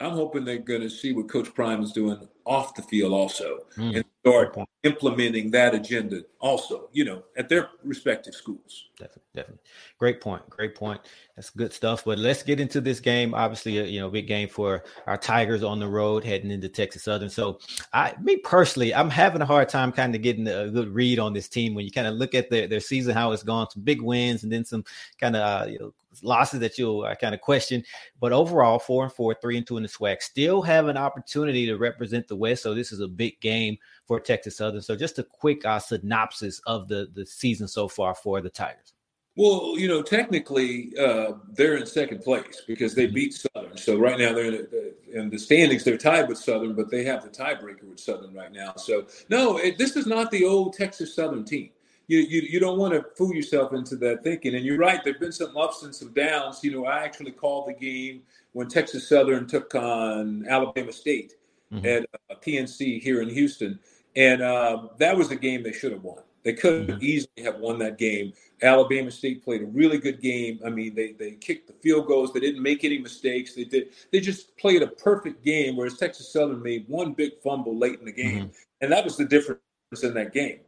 I'm 0.00 0.12
hoping 0.12 0.44
they're 0.44 0.58
going 0.58 0.80
to 0.80 0.90
see 0.90 1.12
what 1.12 1.28
Coach 1.28 1.54
Prime 1.54 1.82
is 1.82 1.92
doing 1.92 2.26
off 2.46 2.74
the 2.74 2.82
field 2.82 3.12
also, 3.12 3.58
mm. 3.76 3.96
and 3.96 4.04
start 4.26 4.56
implementing 4.82 5.50
that 5.50 5.74
agenda 5.74 6.22
also, 6.40 6.88
you 6.92 7.04
know, 7.04 7.22
at 7.36 7.48
their 7.48 7.68
respective 7.84 8.34
schools. 8.34 8.88
Definitely, 8.96 9.22
definitely. 9.34 9.62
Great 9.98 10.20
point. 10.20 10.48
Great 10.48 10.74
point. 10.74 11.00
That's 11.40 11.48
good 11.48 11.72
stuff. 11.72 12.04
But 12.04 12.18
let's 12.18 12.42
get 12.42 12.60
into 12.60 12.82
this 12.82 13.00
game. 13.00 13.32
Obviously, 13.32 13.78
a, 13.78 13.84
you 13.84 13.98
know, 13.98 14.10
big 14.10 14.26
game 14.26 14.46
for 14.46 14.84
our 15.06 15.16
Tigers 15.16 15.62
on 15.62 15.78
the 15.80 15.88
road 15.88 16.22
heading 16.22 16.50
into 16.50 16.68
Texas 16.68 17.04
Southern. 17.04 17.30
So, 17.30 17.58
I, 17.94 18.12
me 18.20 18.36
personally, 18.36 18.94
I'm 18.94 19.08
having 19.08 19.40
a 19.40 19.46
hard 19.46 19.70
time 19.70 19.90
kind 19.90 20.14
of 20.14 20.20
getting 20.20 20.46
a 20.46 20.68
good 20.68 20.94
read 20.94 21.18
on 21.18 21.32
this 21.32 21.48
team 21.48 21.72
when 21.72 21.86
you 21.86 21.92
kind 21.92 22.06
of 22.06 22.12
look 22.12 22.34
at 22.34 22.50
their, 22.50 22.66
their 22.66 22.80
season, 22.80 23.14
how 23.14 23.32
it's 23.32 23.42
gone, 23.42 23.70
some 23.70 23.82
big 23.82 24.02
wins, 24.02 24.42
and 24.42 24.52
then 24.52 24.66
some 24.66 24.84
kind 25.18 25.34
of 25.34 25.40
uh, 25.40 25.66
you 25.66 25.78
know 25.78 25.94
losses 26.22 26.60
that 26.60 26.76
you'll 26.76 27.04
uh, 27.04 27.14
kind 27.14 27.34
of 27.34 27.40
question. 27.40 27.82
But 28.20 28.34
overall, 28.34 28.78
four 28.78 29.04
and 29.04 29.12
four, 29.12 29.34
three 29.40 29.56
and 29.56 29.66
two 29.66 29.78
in 29.78 29.82
the 29.82 29.88
SWAC, 29.88 30.20
still 30.20 30.60
have 30.60 30.88
an 30.88 30.98
opportunity 30.98 31.64
to 31.64 31.78
represent 31.78 32.28
the 32.28 32.36
West. 32.36 32.64
So 32.64 32.74
this 32.74 32.92
is 32.92 33.00
a 33.00 33.08
big 33.08 33.40
game 33.40 33.78
for 34.06 34.20
Texas 34.20 34.58
Southern. 34.58 34.82
So 34.82 34.94
just 34.94 35.18
a 35.18 35.24
quick 35.24 35.64
uh, 35.64 35.78
synopsis 35.78 36.60
of 36.66 36.86
the 36.88 37.08
the 37.14 37.24
season 37.24 37.66
so 37.66 37.88
far 37.88 38.14
for 38.14 38.42
the 38.42 38.50
Tigers. 38.50 38.92
Well, 39.36 39.78
you 39.78 39.86
know, 39.86 40.02
technically, 40.02 40.92
uh, 40.98 41.32
they're 41.52 41.76
in 41.76 41.86
second 41.86 42.22
place 42.22 42.62
because 42.66 42.94
they 42.94 43.06
beat 43.06 43.32
Southern. 43.32 43.76
So 43.76 43.96
right 43.96 44.18
now 44.18 44.32
they're 44.32 44.46
in 44.46 44.68
the, 44.70 44.94
in 45.12 45.30
the, 45.30 45.38
standings. 45.38 45.84
They're 45.84 45.96
tied 45.96 46.28
with 46.28 46.38
Southern, 46.38 46.74
but 46.74 46.90
they 46.90 47.04
have 47.04 47.22
the 47.22 47.30
tiebreaker 47.30 47.84
with 47.84 48.00
Southern 48.00 48.34
right 48.34 48.52
now. 48.52 48.74
So 48.76 49.06
no, 49.28 49.56
it, 49.58 49.78
this 49.78 49.96
is 49.96 50.06
not 50.06 50.30
the 50.30 50.44
old 50.44 50.74
Texas 50.74 51.14
Southern 51.14 51.44
team. 51.44 51.70
You, 52.08 52.18
you, 52.18 52.40
you 52.40 52.58
don't 52.58 52.76
want 52.76 52.92
to 52.92 53.06
fool 53.16 53.32
yourself 53.32 53.72
into 53.72 53.94
that 53.96 54.24
thinking. 54.24 54.56
And 54.56 54.64
you're 54.64 54.78
right. 54.78 55.02
There've 55.04 55.20
been 55.20 55.30
some 55.30 55.56
ups 55.56 55.84
and 55.84 55.94
some 55.94 56.12
downs. 56.12 56.64
You 56.64 56.72
know, 56.72 56.84
I 56.84 57.04
actually 57.04 57.30
called 57.30 57.68
the 57.68 57.72
game 57.72 58.22
when 58.52 58.66
Texas 58.66 59.08
Southern 59.08 59.46
took 59.46 59.72
on 59.76 60.44
Alabama 60.48 60.92
State 60.92 61.34
mm-hmm. 61.72 61.86
at 61.86 62.02
uh, 62.28 62.34
PNC 62.44 63.00
here 63.00 63.22
in 63.22 63.28
Houston. 63.28 63.78
And 64.16 64.42
uh, 64.42 64.88
that 64.98 65.16
was 65.16 65.30
a 65.30 65.36
game 65.36 65.62
they 65.62 65.72
should 65.72 65.92
have 65.92 66.02
won. 66.02 66.24
They 66.42 66.54
could 66.54 66.88
mm-hmm. 66.88 67.02
easily 67.02 67.42
have 67.44 67.58
won 67.58 67.78
that 67.80 67.98
game. 67.98 68.32
Alabama 68.62 69.10
State 69.10 69.44
played 69.44 69.62
a 69.62 69.66
really 69.66 69.98
good 69.98 70.20
game. 70.20 70.60
I 70.64 70.70
mean, 70.70 70.94
they 70.94 71.12
they 71.12 71.32
kicked 71.32 71.66
the 71.66 71.74
field 71.74 72.06
goals. 72.06 72.32
They 72.32 72.40
didn't 72.40 72.62
make 72.62 72.84
any 72.84 72.98
mistakes. 72.98 73.54
They 73.54 73.64
did. 73.64 73.88
They 74.10 74.20
just 74.20 74.56
played 74.56 74.82
a 74.82 74.86
perfect 74.86 75.44
game. 75.44 75.76
Whereas 75.76 75.96
Texas 75.96 76.32
Southern 76.32 76.62
made 76.62 76.86
one 76.88 77.12
big 77.12 77.32
fumble 77.42 77.76
late 77.76 77.98
in 77.98 78.04
the 78.04 78.12
game, 78.12 78.44
mm-hmm. 78.44 78.50
and 78.80 78.92
that 78.92 79.04
was 79.04 79.16
the 79.16 79.24
difference 79.24 79.60
in 80.02 80.14
that 80.14 80.32
game. 80.32 80.60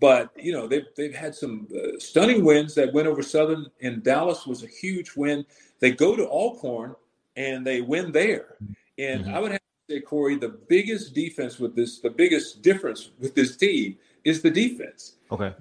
But 0.00 0.30
you 0.36 0.52
know, 0.52 0.66
they've 0.66 0.86
they've 0.96 1.14
had 1.14 1.34
some 1.34 1.68
uh, 1.74 1.98
stunning 1.98 2.44
wins. 2.44 2.74
That 2.74 2.92
win 2.92 3.06
over 3.06 3.22
Southern 3.22 3.66
in 3.80 4.02
Dallas 4.02 4.46
was 4.46 4.62
a 4.62 4.68
huge 4.68 5.14
win. 5.16 5.44
They 5.80 5.92
go 5.92 6.16
to 6.16 6.26
Alcorn 6.26 6.94
and 7.36 7.66
they 7.66 7.80
win 7.80 8.12
there. 8.12 8.56
And 8.98 9.24
mm-hmm. 9.24 9.34
I 9.34 9.38
would 9.38 9.52
have 9.52 9.60
to 9.60 9.94
say, 9.94 10.00
Corey, 10.00 10.36
the 10.36 10.48
biggest 10.48 11.14
defense 11.14 11.58
with 11.58 11.74
this, 11.74 12.00
the 12.00 12.10
biggest 12.10 12.62
difference 12.62 13.10
with 13.18 13.34
this 13.34 13.56
team 13.56 13.96
is 14.24 14.42
the 14.42 14.50
defense. 14.50 15.16
Okay. 15.32 15.54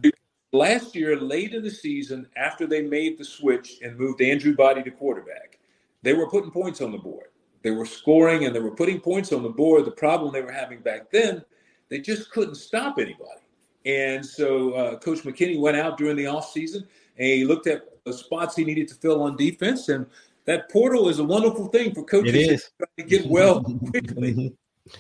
last 0.52 0.96
year, 0.96 1.20
late 1.20 1.54
in 1.54 1.64
the 1.64 1.70
season, 1.70 2.28
after 2.36 2.66
they 2.66 2.82
made 2.82 3.18
the 3.18 3.26
switch 3.26 3.80
and 3.84 3.98
moved 3.98 4.22
Andrew 4.22 4.56
Body 4.56 4.82
to 4.84 4.92
quarterback, 4.92 5.60
they 6.02 6.14
were 6.14 6.30
putting 6.30 6.52
points 6.52 6.82
on 6.82 6.92
the 6.92 6.98
board. 6.98 7.28
They 7.62 7.72
were 7.72 7.86
scoring 7.86 8.46
and 8.46 8.56
they 8.56 8.60
were 8.60 8.76
putting 8.76 9.00
points 9.00 9.32
on 9.32 9.44
the 9.44 9.50
board. 9.50 9.86
The 9.86 9.92
problem 9.92 10.32
they 10.32 10.42
were 10.42 10.52
having 10.52 10.80
back 10.80 11.12
then, 11.12 11.44
they 11.90 12.00
just 12.00 12.32
couldn't 12.32 12.56
stop 12.56 12.98
anybody. 12.98 13.42
And 13.86 14.26
so 14.26 14.74
uh, 14.74 14.98
Coach 15.00 15.20
McKinney 15.20 15.60
went 15.60 15.78
out 15.78 15.98
during 15.98 16.16
the 16.16 16.26
offseason 16.26 16.88
and 17.18 17.28
he 17.28 17.46
looked 17.46 17.68
at 17.68 17.84
the 18.06 18.14
spots 18.14 18.56
he 18.56 18.64
needed 18.64 18.88
to 18.90 18.96
fill 18.96 19.22
on 19.22 19.36
defense. 19.36 19.90
And 19.90 20.06
that 20.46 20.70
portal 20.70 21.10
is 21.10 21.20
a 21.20 21.24
wonderful 21.24 21.68
thing 21.68 21.94
for 21.94 22.04
coaches 22.04 22.72
to 22.98 23.04
get 23.04 23.28
well 23.28 23.64
quickly. 23.92 24.56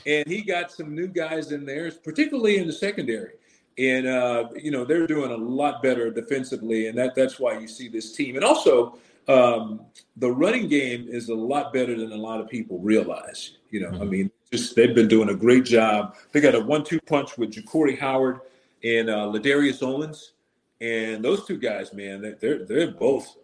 and 0.05 0.27
he 0.27 0.41
got 0.41 0.71
some 0.71 0.93
new 0.93 1.07
guys 1.07 1.51
in 1.51 1.65
there, 1.65 1.91
particularly 1.91 2.57
in 2.57 2.67
the 2.67 2.73
secondary. 2.73 3.33
And 3.77 4.07
uh, 4.07 4.49
you 4.55 4.71
know 4.71 4.83
they're 4.83 5.07
doing 5.07 5.31
a 5.31 5.37
lot 5.37 5.81
better 5.81 6.11
defensively, 6.11 6.87
and 6.87 6.97
that 6.97 7.15
that's 7.15 7.39
why 7.39 7.57
you 7.57 7.67
see 7.67 7.87
this 7.87 8.13
team. 8.13 8.35
And 8.35 8.43
also, 8.43 8.97
um, 9.27 9.81
the 10.17 10.29
running 10.29 10.67
game 10.67 11.07
is 11.07 11.29
a 11.29 11.35
lot 11.35 11.71
better 11.71 11.97
than 11.97 12.11
a 12.11 12.17
lot 12.17 12.41
of 12.41 12.49
people 12.49 12.79
realize. 12.79 13.57
You 13.69 13.81
know, 13.81 13.91
mm-hmm. 13.91 14.01
I 14.01 14.05
mean, 14.05 14.31
just 14.51 14.75
they've 14.75 14.93
been 14.93 15.07
doing 15.07 15.29
a 15.29 15.35
great 15.35 15.63
job. 15.63 16.15
They 16.33 16.41
got 16.41 16.55
a 16.55 16.59
one-two 16.59 16.99
punch 17.01 17.37
with 17.37 17.51
Ja'Cory 17.51 17.97
Howard 17.97 18.41
and 18.83 19.09
uh, 19.09 19.31
Ladarius 19.31 19.81
Owens, 19.81 20.33
and 20.81 21.23
those 21.23 21.45
two 21.45 21.57
guys, 21.57 21.93
man, 21.93 22.35
they're 22.41 22.65
they're 22.65 22.91
both 22.91 23.37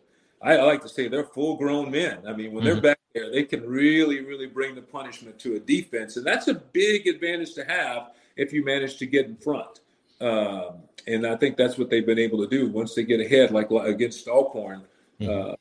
I 0.46 0.58
like 0.58 0.82
to 0.84 0.90
say 0.90 1.08
they're 1.08 1.24
full 1.24 1.58
grown 1.58 1.90
men. 1.90 2.20
I 2.28 2.34
mean, 2.34 2.52
when 2.52 2.64
mm-hmm. 2.64 2.74
they're 2.74 2.82
back 2.82 3.00
there, 3.14 3.32
they 3.32 3.44
can 3.44 3.68
really, 3.68 4.24
really 4.24 4.46
bring 4.46 4.76
the 4.76 4.82
punishment 4.82 5.40
to 5.40 5.56
a 5.56 5.60
defense. 5.60 6.18
And 6.18 6.26
that's 6.26 6.48
a 6.48 6.54
big 6.54 7.08
advantage 7.08 7.56
to 7.56 7.66
have 7.66 8.12
if 8.38 8.54
you 8.54 8.64
manage 8.64 8.98
to 8.98 9.08
get 9.08 9.26
in 9.26 9.36
front. 9.38 9.80
Um, 10.22 10.84
and 11.08 11.28
I 11.28 11.36
think 11.36 11.58
that's 11.58 11.78
what 11.78 11.90
they've 11.90 12.06
been 12.06 12.20
able 12.20 12.40
to 12.40 12.48
do 12.48 12.70
once 12.70 12.96
they 12.96 13.04
get 13.04 13.20
ahead, 13.20 13.52
like 13.52 13.70
against 13.72 14.28
Alcorn 14.28 14.84
mm-hmm. 15.20 15.52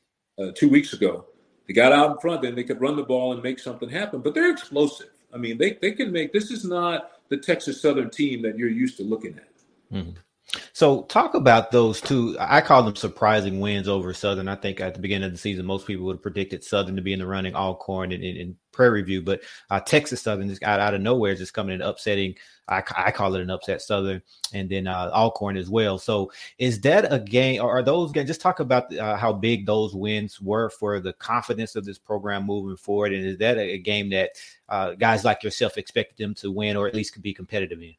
uh, 0.41 0.43
uh, 0.43 0.51
two 0.55 0.69
weeks 0.69 0.93
ago. 0.93 1.25
They 1.67 1.73
got 1.73 1.91
out 1.91 2.11
in 2.11 2.17
front, 2.19 2.41
then 2.41 2.55
they 2.55 2.63
could 2.63 2.81
run 2.81 2.95
the 2.95 3.03
ball 3.03 3.33
and 3.33 3.41
make 3.41 3.59
something 3.59 3.89
happen. 3.89 4.21
But 4.21 4.33
they're 4.33 4.51
explosive. 4.51 5.09
I 5.33 5.37
mean, 5.37 5.57
they, 5.57 5.73
they 5.81 5.91
can 5.91 6.11
make 6.11 6.31
this 6.31 6.51
is 6.51 6.63
not 6.63 7.11
the 7.29 7.37
Texas 7.37 7.81
Southern 7.81 8.09
team 8.09 8.41
that 8.43 8.57
you're 8.57 8.69
used 8.69 8.97
to 8.97 9.03
looking 9.03 9.37
at. 9.37 9.95
Mm-hmm. 9.95 10.11
So 10.73 11.03
talk 11.03 11.33
about 11.33 11.71
those 11.71 11.99
two. 11.99 12.35
I 12.39 12.61
call 12.61 12.83
them 12.83 12.95
surprising 12.95 13.59
wins 13.59 13.87
over 13.87 14.13
Southern. 14.13 14.47
I 14.47 14.55
think 14.55 14.79
at 14.79 14.93
the 14.93 14.99
beginning 14.99 15.25
of 15.25 15.31
the 15.31 15.37
season, 15.37 15.65
most 15.65 15.87
people 15.87 16.05
would 16.05 16.17
have 16.17 16.21
predicted 16.21 16.63
Southern 16.63 16.95
to 16.95 17.01
be 17.01 17.13
in 17.13 17.19
the 17.19 17.25
running, 17.25 17.55
Alcorn 17.55 18.11
and, 18.11 18.23
and, 18.23 18.37
and 18.37 18.55
Prairie 18.71 19.01
View, 19.01 19.21
but 19.21 19.41
uh, 19.69 19.79
Texas 19.79 20.21
Southern 20.21 20.49
just 20.49 20.61
got 20.61 20.79
out 20.79 20.93
of 20.93 21.01
nowhere, 21.01 21.33
just 21.33 21.53
coming 21.53 21.73
and 21.73 21.83
upsetting. 21.83 22.35
I, 22.67 22.83
I, 22.95 23.11
call 23.11 23.35
it 23.35 23.41
an 23.41 23.49
upset 23.49 23.81
Southern, 23.81 24.21
and 24.53 24.69
then 24.69 24.87
uh, 24.87 25.11
Alcorn 25.13 25.55
as 25.55 25.69
well. 25.69 25.97
So 25.97 26.31
is 26.57 26.81
that 26.81 27.11
a 27.11 27.19
game, 27.19 27.61
or 27.61 27.77
are 27.77 27.83
those 27.83 28.11
games? 28.11 28.27
Just 28.27 28.41
talk 28.41 28.59
about 28.59 28.95
uh, 28.95 29.17
how 29.17 29.33
big 29.33 29.65
those 29.65 29.95
wins 29.95 30.41
were 30.41 30.69
for 30.69 30.99
the 30.99 31.13
confidence 31.13 31.75
of 31.75 31.85
this 31.85 31.99
program 31.99 32.45
moving 32.45 32.77
forward, 32.77 33.13
and 33.13 33.25
is 33.25 33.37
that 33.37 33.57
a, 33.57 33.73
a 33.73 33.77
game 33.77 34.09
that 34.09 34.31
uh, 34.67 34.91
guys 34.93 35.23
like 35.23 35.43
yourself 35.43 35.77
expected 35.77 36.17
them 36.17 36.33
to 36.35 36.51
win, 36.51 36.75
or 36.75 36.87
at 36.87 36.95
least 36.95 37.13
could 37.13 37.23
be 37.23 37.33
competitive 37.33 37.81
in? 37.81 37.95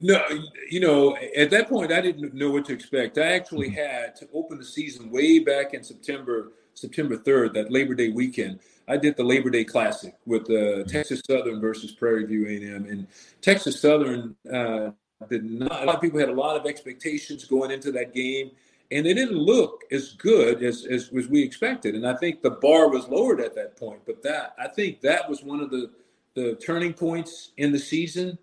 No, 0.00 0.22
you 0.70 0.80
know, 0.80 1.16
at 1.36 1.50
that 1.50 1.68
point, 1.68 1.92
I 1.92 2.00
didn't 2.00 2.32
know 2.32 2.50
what 2.50 2.66
to 2.66 2.72
expect. 2.72 3.18
I 3.18 3.32
actually 3.32 3.68
mm-hmm. 3.68 3.76
had 3.78 4.16
to 4.16 4.28
open 4.32 4.58
the 4.58 4.64
season 4.64 5.10
way 5.10 5.40
back 5.40 5.74
in 5.74 5.82
September, 5.82 6.52
September 6.74 7.16
3rd, 7.16 7.54
that 7.54 7.72
Labor 7.72 7.94
Day 7.94 8.10
weekend. 8.10 8.60
I 8.86 8.96
did 8.96 9.16
the 9.16 9.24
Labor 9.24 9.50
Day 9.50 9.64
Classic 9.64 10.14
with 10.24 10.42
uh, 10.42 10.52
mm-hmm. 10.52 10.88
Texas 10.88 11.20
Southern 11.26 11.60
versus 11.60 11.90
Prairie 11.90 12.26
View 12.26 12.46
A&M, 12.46 12.86
and 12.86 13.08
Texas 13.40 13.80
Southern 13.80 14.36
uh, 14.52 14.90
did 15.28 15.44
not. 15.44 15.82
A 15.82 15.84
lot 15.84 15.96
of 15.96 16.00
people 16.00 16.20
had 16.20 16.28
a 16.28 16.34
lot 16.34 16.56
of 16.56 16.64
expectations 16.64 17.44
going 17.44 17.72
into 17.72 17.90
that 17.90 18.14
game, 18.14 18.52
and 18.92 19.04
it 19.04 19.14
didn't 19.14 19.36
look 19.36 19.82
as 19.90 20.12
good 20.12 20.62
as, 20.62 20.86
as 20.86 21.10
as 21.16 21.26
we 21.26 21.42
expected. 21.42 21.96
And 21.96 22.06
I 22.06 22.14
think 22.14 22.40
the 22.40 22.52
bar 22.52 22.88
was 22.88 23.08
lowered 23.08 23.40
at 23.40 23.56
that 23.56 23.76
point. 23.76 24.02
But 24.06 24.22
that 24.22 24.54
I 24.58 24.68
think 24.68 25.00
that 25.00 25.28
was 25.28 25.42
one 25.42 25.60
of 25.60 25.70
the 25.70 25.90
the 26.34 26.54
turning 26.64 26.92
points 26.92 27.50
in 27.56 27.72
the 27.72 27.78
season 27.80 28.38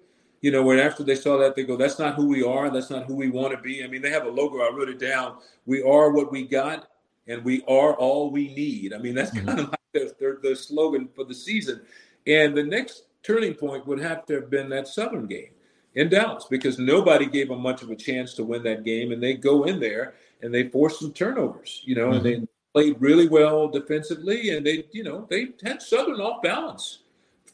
you 0.46 0.52
know, 0.52 0.62
when 0.62 0.78
after 0.78 1.02
they 1.02 1.16
saw 1.16 1.40
that, 1.40 1.56
they 1.56 1.64
go, 1.64 1.76
that's 1.76 1.98
not 1.98 2.14
who 2.14 2.28
we 2.28 2.44
are. 2.44 2.70
That's 2.70 2.92
not 2.92 3.06
who 3.06 3.16
we 3.16 3.32
want 3.32 3.56
to 3.56 3.60
be. 3.60 3.84
I 3.84 3.88
mean, 3.88 4.04
they 4.04 4.12
have 4.12 4.28
a 4.28 4.30
logo. 4.30 4.60
I 4.60 4.70
wrote 4.72 4.90
it 4.90 5.00
down. 5.00 5.38
We 5.66 5.82
are 5.82 6.12
what 6.12 6.32
we 6.32 6.46
got, 6.46 6.88
and 7.28 7.44
we 7.44 7.64
are 7.68 7.96
all 7.96 8.30
we 8.30 8.54
need. 8.54 8.94
I 8.94 9.00
mean, 9.00 9.16
that's 9.16 9.32
mm-hmm. 9.32 9.48
kind 9.48 9.60
of 9.62 9.70
like 9.72 9.80
their, 9.92 10.12
their, 10.20 10.38
their 10.44 10.56
slogan 10.56 11.10
for 11.16 11.24
the 11.24 11.34
season. 11.34 11.82
And 12.28 12.56
the 12.56 12.62
next 12.62 13.06
turning 13.24 13.56
point 13.56 13.88
would 13.88 14.00
have 14.00 14.28
to 14.28 14.36
have 14.36 14.52
been 14.52 14.70
that 14.70 14.88
Southern 14.88 15.26
game 15.26 15.50
in 15.96 16.10
Dallas 16.10 16.46
because 16.48 16.78
nobody 16.78 17.26
gave 17.26 17.48
them 17.48 17.62
much 17.62 17.82
of 17.82 17.90
a 17.90 17.96
chance 17.96 18.36
to 18.36 18.44
win 18.44 18.62
that 18.66 18.84
game. 18.84 19.14
And 19.14 19.24
they 19.24 19.34
go 19.34 19.64
in 19.64 19.80
there 19.80 20.14
and 20.44 20.54
they 20.54 20.70
force 20.70 21.00
some 21.00 21.12
turnovers, 21.12 21.82
you 21.86 21.96
know, 21.96 22.10
mm-hmm. 22.10 22.18
and 22.18 22.24
they 22.24 22.34
mm-hmm. 22.34 22.46
played 22.72 22.98
really 23.02 23.28
well 23.28 23.68
defensively. 23.68 24.56
And 24.56 24.64
they, 24.64 24.86
you 24.92 25.04
know, 25.04 25.26
they 25.28 25.48
had 25.64 25.82
Southern 25.82 26.22
off 26.22 26.44
balance 26.44 27.00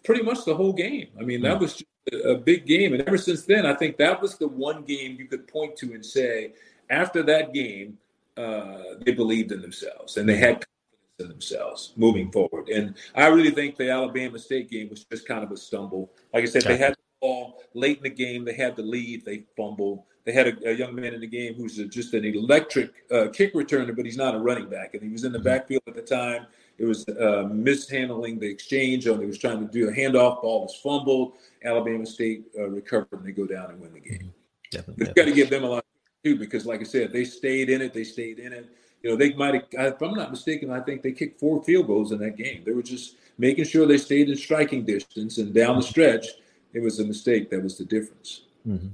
pretty 0.04 0.24
much 0.24 0.44
the 0.44 0.56
whole 0.56 0.74
game. 0.74 1.08
I 1.18 1.24
mean, 1.24 1.42
that 1.44 1.54
mm-hmm. 1.54 1.62
was 1.62 1.84
a 2.26 2.36
big 2.36 2.66
game. 2.66 2.94
And 2.94 3.04
ever 3.08 3.18
since 3.18 3.46
then, 3.46 3.66
I 3.66 3.74
think 3.74 3.98
that 3.98 4.22
was 4.22 4.38
the 4.38 4.48
one 4.48 4.84
game 4.84 5.16
you 5.20 5.26
could 5.26 5.48
point 5.48 5.76
to 5.78 5.94
and 5.94 6.06
say, 6.06 6.54
after 6.90 7.24
that 7.24 7.54
game, 7.54 7.98
uh, 8.38 8.96
they 9.06 9.12
believed 9.12 9.52
in 9.52 9.62
themselves 9.62 10.18
and 10.18 10.28
they 10.28 10.38
had 10.38 10.66
confidence 10.66 11.20
in 11.20 11.28
themselves 11.28 11.94
moving 11.96 12.32
forward. 12.32 12.70
And 12.70 12.96
I 13.16 13.28
really 13.28 13.52
think 13.52 13.78
the 13.78 13.90
Alabama 13.90 14.40
State 14.40 14.70
game 14.70 14.90
was 14.90 15.04
just 15.06 15.28
kind 15.28 15.44
of 15.44 15.52
a 15.52 15.58
stumble. 15.58 16.12
Like 16.34 16.44
I 16.44 16.48
said, 16.48 16.64
they 16.64 16.78
had 16.78 16.94
the 16.94 16.98
ball 17.22 17.62
late 17.74 17.98
in 17.98 18.04
the 18.04 18.10
game, 18.10 18.46
they 18.46 18.54
had 18.54 18.76
the 18.76 18.84
lead, 18.84 19.26
they 19.26 19.44
fumbled. 19.56 20.04
They 20.24 20.34
had 20.34 20.48
a, 20.48 20.70
a 20.70 20.74
young 20.74 20.94
man 20.94 21.16
in 21.16 21.22
the 21.22 21.28
game 21.28 21.56
who's 21.56 21.80
a, 21.80 21.86
just 21.86 22.14
an 22.14 22.24
electric 22.26 22.92
uh, 23.12 23.30
kick 23.34 23.56
returner, 23.56 23.96
but 23.96 24.06
he's 24.06 24.18
not 24.18 24.36
a 24.36 24.38
running 24.38 24.70
back. 24.70 24.94
And 24.94 25.02
he 25.02 25.10
was 25.10 25.24
in 25.24 25.32
the 25.32 25.40
mm-hmm. 25.40 25.48
backfield 25.48 25.82
at 25.88 25.96
the 25.96 26.02
time. 26.02 26.46
It 26.82 26.86
was 26.86 27.08
uh, 27.08 27.48
mishandling 27.52 28.40
the 28.40 28.48
exchange. 28.48 29.08
Or 29.08 29.20
he 29.20 29.28
was 29.28 29.38
trying 29.38 29.60
to 29.66 29.72
do 29.72 29.90
a 29.90 29.92
handoff. 29.92 30.42
Ball 30.42 30.64
was 30.64 30.76
fumbled. 30.76 31.34
Alabama 31.64 32.08
State 32.08 32.46
uh, 32.58 32.70
recovered 32.70 33.08
and 33.12 33.26
they 33.26 33.32
go 33.32 33.46
down 33.46 33.70
and 33.70 33.80
win 33.80 33.94
the 33.94 34.00
game. 34.00 34.18
Mm-hmm. 34.18 34.28
Definitely, 34.72 35.06
You've 35.06 35.16
got 35.16 35.26
to 35.26 35.32
give 35.32 35.50
them 35.52 35.64
a 35.64 35.70
lot 35.70 35.78
of 35.78 35.84
too 36.24 36.38
because, 36.38 36.66
like 36.66 36.80
I 36.80 36.84
said, 36.84 37.12
they 37.12 37.24
stayed 37.24 37.70
in 37.70 37.82
it. 37.82 37.94
They 37.94 38.04
stayed 38.04 38.40
in 38.40 38.52
it. 38.52 38.68
You 39.04 39.12
know, 39.12 39.16
they 39.16 39.34
might 39.34 39.54
have, 39.54 39.94
if 39.94 40.02
I'm 40.02 40.16
not 40.16 40.32
mistaken, 40.32 40.72
I 40.72 40.80
think 40.80 41.04
they 41.04 41.12
kicked 41.12 41.40
four 41.40 41.64
field 41.64 41.88
goals 41.88 42.12
in 42.12 42.20
that 42.20 42.36
game. 42.36 42.64
They 42.66 42.72
were 42.72 42.82
just 42.82 43.16
making 43.38 43.66
sure 43.66 43.86
they 43.86 43.98
stayed 43.98 44.30
in 44.30 44.36
striking 44.36 44.84
distance 44.84 45.38
and 45.38 45.54
down 45.54 45.76
the 45.76 45.84
stretch. 45.84 46.28
It 46.74 46.82
was 46.82 47.00
a 47.00 47.06
mistake 47.06 47.50
that 47.52 47.62
was 47.62 47.78
the 47.78 47.86
difference. 47.86 48.44
Mm-hmm. 48.68 48.88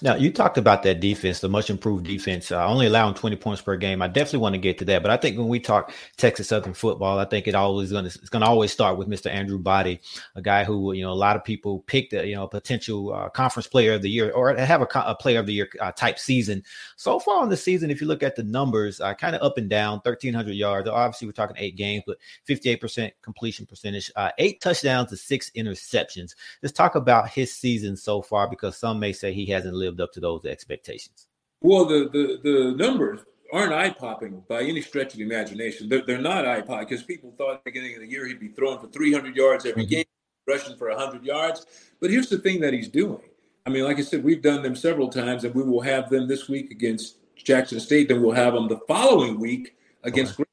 Now 0.00 0.14
you 0.14 0.32
talked 0.32 0.58
about 0.58 0.82
that 0.84 1.00
defense, 1.00 1.40
the 1.40 1.48
much 1.48 1.70
improved 1.70 2.04
defense, 2.04 2.50
uh, 2.52 2.66
only 2.66 2.86
allowing 2.86 3.14
20 3.14 3.36
points 3.36 3.62
per 3.62 3.76
game. 3.76 4.02
I 4.02 4.08
definitely 4.08 4.40
want 4.40 4.54
to 4.54 4.60
get 4.60 4.78
to 4.78 4.84
that, 4.86 5.02
but 5.02 5.10
I 5.10 5.16
think 5.16 5.38
when 5.38 5.48
we 5.48 5.60
talk 5.60 5.92
Texas 6.16 6.48
Southern 6.48 6.74
football, 6.74 7.18
I 7.18 7.24
think 7.24 7.46
it 7.46 7.54
always 7.54 7.92
going 7.92 8.04
to 8.04 8.18
it's 8.18 8.28
going 8.28 8.42
to 8.42 8.48
always 8.48 8.72
start 8.72 8.96
with 8.96 9.08
Mr. 9.08 9.30
Andrew 9.30 9.58
Body, 9.58 10.00
a 10.34 10.42
guy 10.42 10.64
who 10.64 10.92
you 10.92 11.02
know 11.02 11.12
a 11.12 11.14
lot 11.14 11.36
of 11.36 11.44
people 11.44 11.80
picked, 11.86 12.12
a 12.12 12.26
you 12.26 12.34
know, 12.34 12.46
potential 12.46 13.12
uh, 13.12 13.28
conference 13.28 13.66
player 13.66 13.94
of 13.94 14.02
the 14.02 14.10
year 14.10 14.30
or 14.32 14.54
have 14.54 14.82
a, 14.82 14.88
a 14.94 15.14
player 15.14 15.40
of 15.40 15.46
the 15.46 15.52
year 15.52 15.68
uh, 15.80 15.92
type 15.92 16.18
season. 16.18 16.62
So 16.96 17.18
far 17.18 17.42
in 17.42 17.48
the 17.48 17.56
season, 17.56 17.90
if 17.90 18.00
you 18.00 18.06
look 18.06 18.22
at 18.22 18.36
the 18.36 18.42
numbers, 18.42 19.00
uh, 19.00 19.14
kind 19.14 19.36
of 19.36 19.42
up 19.42 19.58
and 19.58 19.68
down, 19.68 19.94
1,300 20.04 20.52
yards. 20.52 20.88
Obviously, 20.88 21.26
we're 21.26 21.32
talking 21.32 21.56
eight 21.58 21.76
games, 21.76 22.04
but 22.06 22.18
58% 22.48 23.12
completion 23.22 23.66
percentage, 23.66 24.10
uh, 24.16 24.30
eight 24.38 24.60
touchdowns 24.60 25.10
to 25.10 25.16
six 25.16 25.50
interceptions. 25.56 26.34
Let's 26.62 26.72
talk 26.72 26.94
about 26.94 27.28
his 27.28 27.52
season 27.52 27.96
so 27.96 28.22
far 28.22 28.48
because 28.48 28.76
some 28.76 28.98
may 28.98 29.12
say 29.12 29.32
he 29.32 29.46
hasn't 29.46 29.71
lived 29.72 30.00
up 30.00 30.12
to 30.12 30.20
those 30.20 30.44
expectations? 30.44 31.28
Well, 31.60 31.84
the 31.84 32.08
the, 32.12 32.40
the 32.42 32.74
numbers 32.76 33.20
aren't 33.52 33.72
eye 33.72 33.90
popping 33.90 34.42
by 34.48 34.62
any 34.62 34.80
stretch 34.80 35.12
of 35.12 35.18
the 35.18 35.24
imagination. 35.24 35.88
They're, 35.88 36.02
they're 36.04 36.18
not 36.18 36.46
eye 36.46 36.62
popping 36.62 36.88
because 36.88 37.02
people 37.04 37.34
thought 37.36 37.56
at 37.56 37.64
the 37.64 37.70
beginning 37.70 37.94
of 37.94 38.00
the 38.00 38.08
year 38.08 38.26
he'd 38.26 38.40
be 38.40 38.48
throwing 38.48 38.78
for 38.78 38.86
300 38.88 39.36
yards 39.36 39.66
every 39.66 39.82
mm-hmm. 39.82 39.90
game, 39.90 40.04
rushing 40.48 40.76
for 40.76 40.88
100 40.88 41.22
yards. 41.22 41.66
But 42.00 42.10
here's 42.10 42.30
the 42.30 42.38
thing 42.38 42.60
that 42.62 42.72
he's 42.72 42.88
doing. 42.88 43.20
I 43.66 43.70
mean, 43.70 43.84
like 43.84 43.98
I 43.98 44.02
said, 44.02 44.24
we've 44.24 44.42
done 44.42 44.62
them 44.62 44.74
several 44.74 45.08
times, 45.08 45.44
and 45.44 45.54
we 45.54 45.62
will 45.62 45.82
have 45.82 46.08
them 46.08 46.26
this 46.26 46.48
week 46.48 46.70
against 46.70 47.18
Jackson 47.36 47.78
State. 47.78 48.08
Then 48.08 48.22
we'll 48.22 48.32
have 48.32 48.54
them 48.54 48.68
the 48.68 48.80
following 48.88 49.38
week 49.38 49.76
against. 50.02 50.40
Okay. 50.40 50.48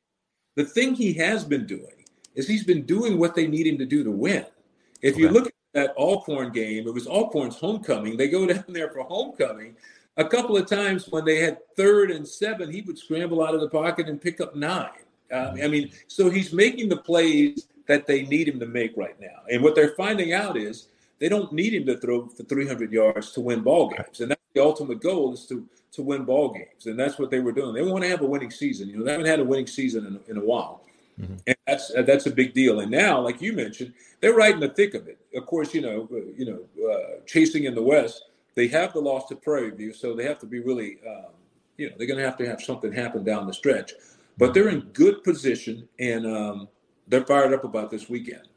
The 0.58 0.66
thing 0.66 0.94
he 0.94 1.14
has 1.14 1.46
been 1.46 1.66
doing 1.66 2.04
is 2.36 2.48
he's 2.48 2.66
been 2.66 2.86
doing 2.86 3.18
what 3.18 3.34
they 3.34 3.48
need 3.48 3.66
him 3.66 3.78
to 3.78 3.86
do 3.86 4.04
to 4.04 4.12
win. 4.12 4.46
If 5.02 5.14
okay. 5.14 5.24
you 5.24 5.30
look 5.30 5.52
that 5.74 5.94
Alcorn 5.98 6.52
game, 6.52 6.88
it 6.88 6.94
was 6.94 7.08
Alcorn's 7.08 7.58
homecoming. 7.58 8.18
They 8.18 8.30
go 8.30 8.46
down 8.54 8.66
there 8.68 8.90
for 8.90 9.04
homecoming. 9.04 9.76
A 10.18 10.26
couple 10.26 10.58
of 10.58 10.68
times 10.68 11.08
when 11.10 11.24
they 11.24 11.40
had 11.40 11.60
third 11.76 12.12
and 12.12 12.28
seven, 12.28 12.72
he 12.72 12.82
would 12.82 12.98
scramble 12.98 13.44
out 13.44 13.56
of 13.56 13.62
the 13.62 13.70
pocket 13.70 14.10
and 14.10 14.22
pick 14.22 14.42
up 14.42 14.56
nine. 14.56 14.90
Um, 15.32 15.60
I 15.64 15.68
mean, 15.68 15.92
so 16.08 16.30
he's 16.30 16.52
making 16.52 16.90
the 16.90 16.98
plays 16.98 17.68
that 17.88 18.06
they 18.06 18.24
need 18.24 18.48
him 18.48 18.60
to 18.60 18.66
make 18.66 18.98
right 18.98 19.20
now. 19.20 19.44
And 19.50 19.64
what 19.64 19.76
they're 19.76 19.96
finding 19.96 20.34
out 20.34 20.58
is 20.58 20.88
they 21.20 21.30
don't 21.30 21.54
need 21.54 21.74
him 21.74 21.86
to 21.86 21.98
throw 21.98 22.28
for 22.28 22.44
300 22.44 22.92
yards 22.92 23.32
to 23.34 23.42
win 23.42 23.62
ball 23.62 23.90
games. 23.90 24.20
And 24.20 24.32
that's 24.32 24.42
the 24.54 24.64
ultimate 24.64 25.02
goal 25.02 25.34
is 25.34 25.46
to 25.48 25.68
to 25.92 26.04
win 26.04 26.24
ball 26.24 26.50
games. 26.54 26.86
And 26.86 27.00
that's 27.00 27.18
what 27.18 27.32
they 27.32 27.40
were 27.40 27.52
doing. 27.52 27.74
They 27.74 27.82
want 27.82 28.04
to 28.04 28.10
have 28.10 28.22
a 28.22 28.26
winning 28.26 28.52
season. 28.52 28.90
You 28.90 28.98
know, 28.98 29.06
they 29.06 29.12
haven't 29.12 29.28
had 29.28 29.40
a 29.40 29.44
winning 29.44 29.68
season 29.68 30.06
in, 30.06 30.36
in 30.36 30.42
a 30.42 30.46
while. 30.46 30.84
Mm-hmm. 31.20 31.36
And 31.48 31.56
that's 31.68 31.92
that's 32.06 32.26
a 32.26 32.32
big 32.32 32.54
deal. 32.54 32.80
And 32.80 32.92
now, 32.92 33.20
like 33.20 33.42
you 33.42 33.54
mentioned, 33.54 33.94
they're 34.22 34.34
right 34.34 34.54
in 34.54 34.60
the 34.60 34.70
thick 34.70 34.94
of 34.94 35.08
it. 35.08 35.18
Of 35.36 35.46
course, 35.46 35.74
you 35.74 35.82
know, 35.82 36.08
uh, 36.12 36.32
you 36.38 36.46
know, 36.46 36.90
uh, 36.90 37.22
chasing 37.26 37.66
in 37.66 37.76
the 37.76 37.82
West, 37.82 38.24
they 38.56 38.68
have 38.68 38.94
the 38.94 39.00
loss 39.00 39.28
to 39.30 39.36
Prairie 39.36 39.72
View, 39.72 39.94
so 39.94 40.14
they 40.14 40.26
have 40.26 40.40
to 40.40 40.46
be 40.46 40.60
really, 40.60 41.00
um, 41.08 41.32
you 41.78 41.90
know, 41.90 41.96
they're 41.98 42.08
going 42.08 42.20
to 42.20 42.26
have 42.26 42.38
to 42.38 42.48
have 42.48 42.62
something 42.62 42.92
happen 42.92 43.24
down 43.24 43.48
the 43.48 43.54
stretch. 43.54 43.94
But 44.38 44.54
they're 44.54 44.70
in 44.70 44.82
good 44.94 45.24
position, 45.24 45.88
and 46.00 46.26
um, 46.26 46.68
they're 47.08 47.26
fired 47.26 47.54
up 47.54 47.64
about 47.64 47.90
this 47.90 48.10
weekend. 48.10 48.49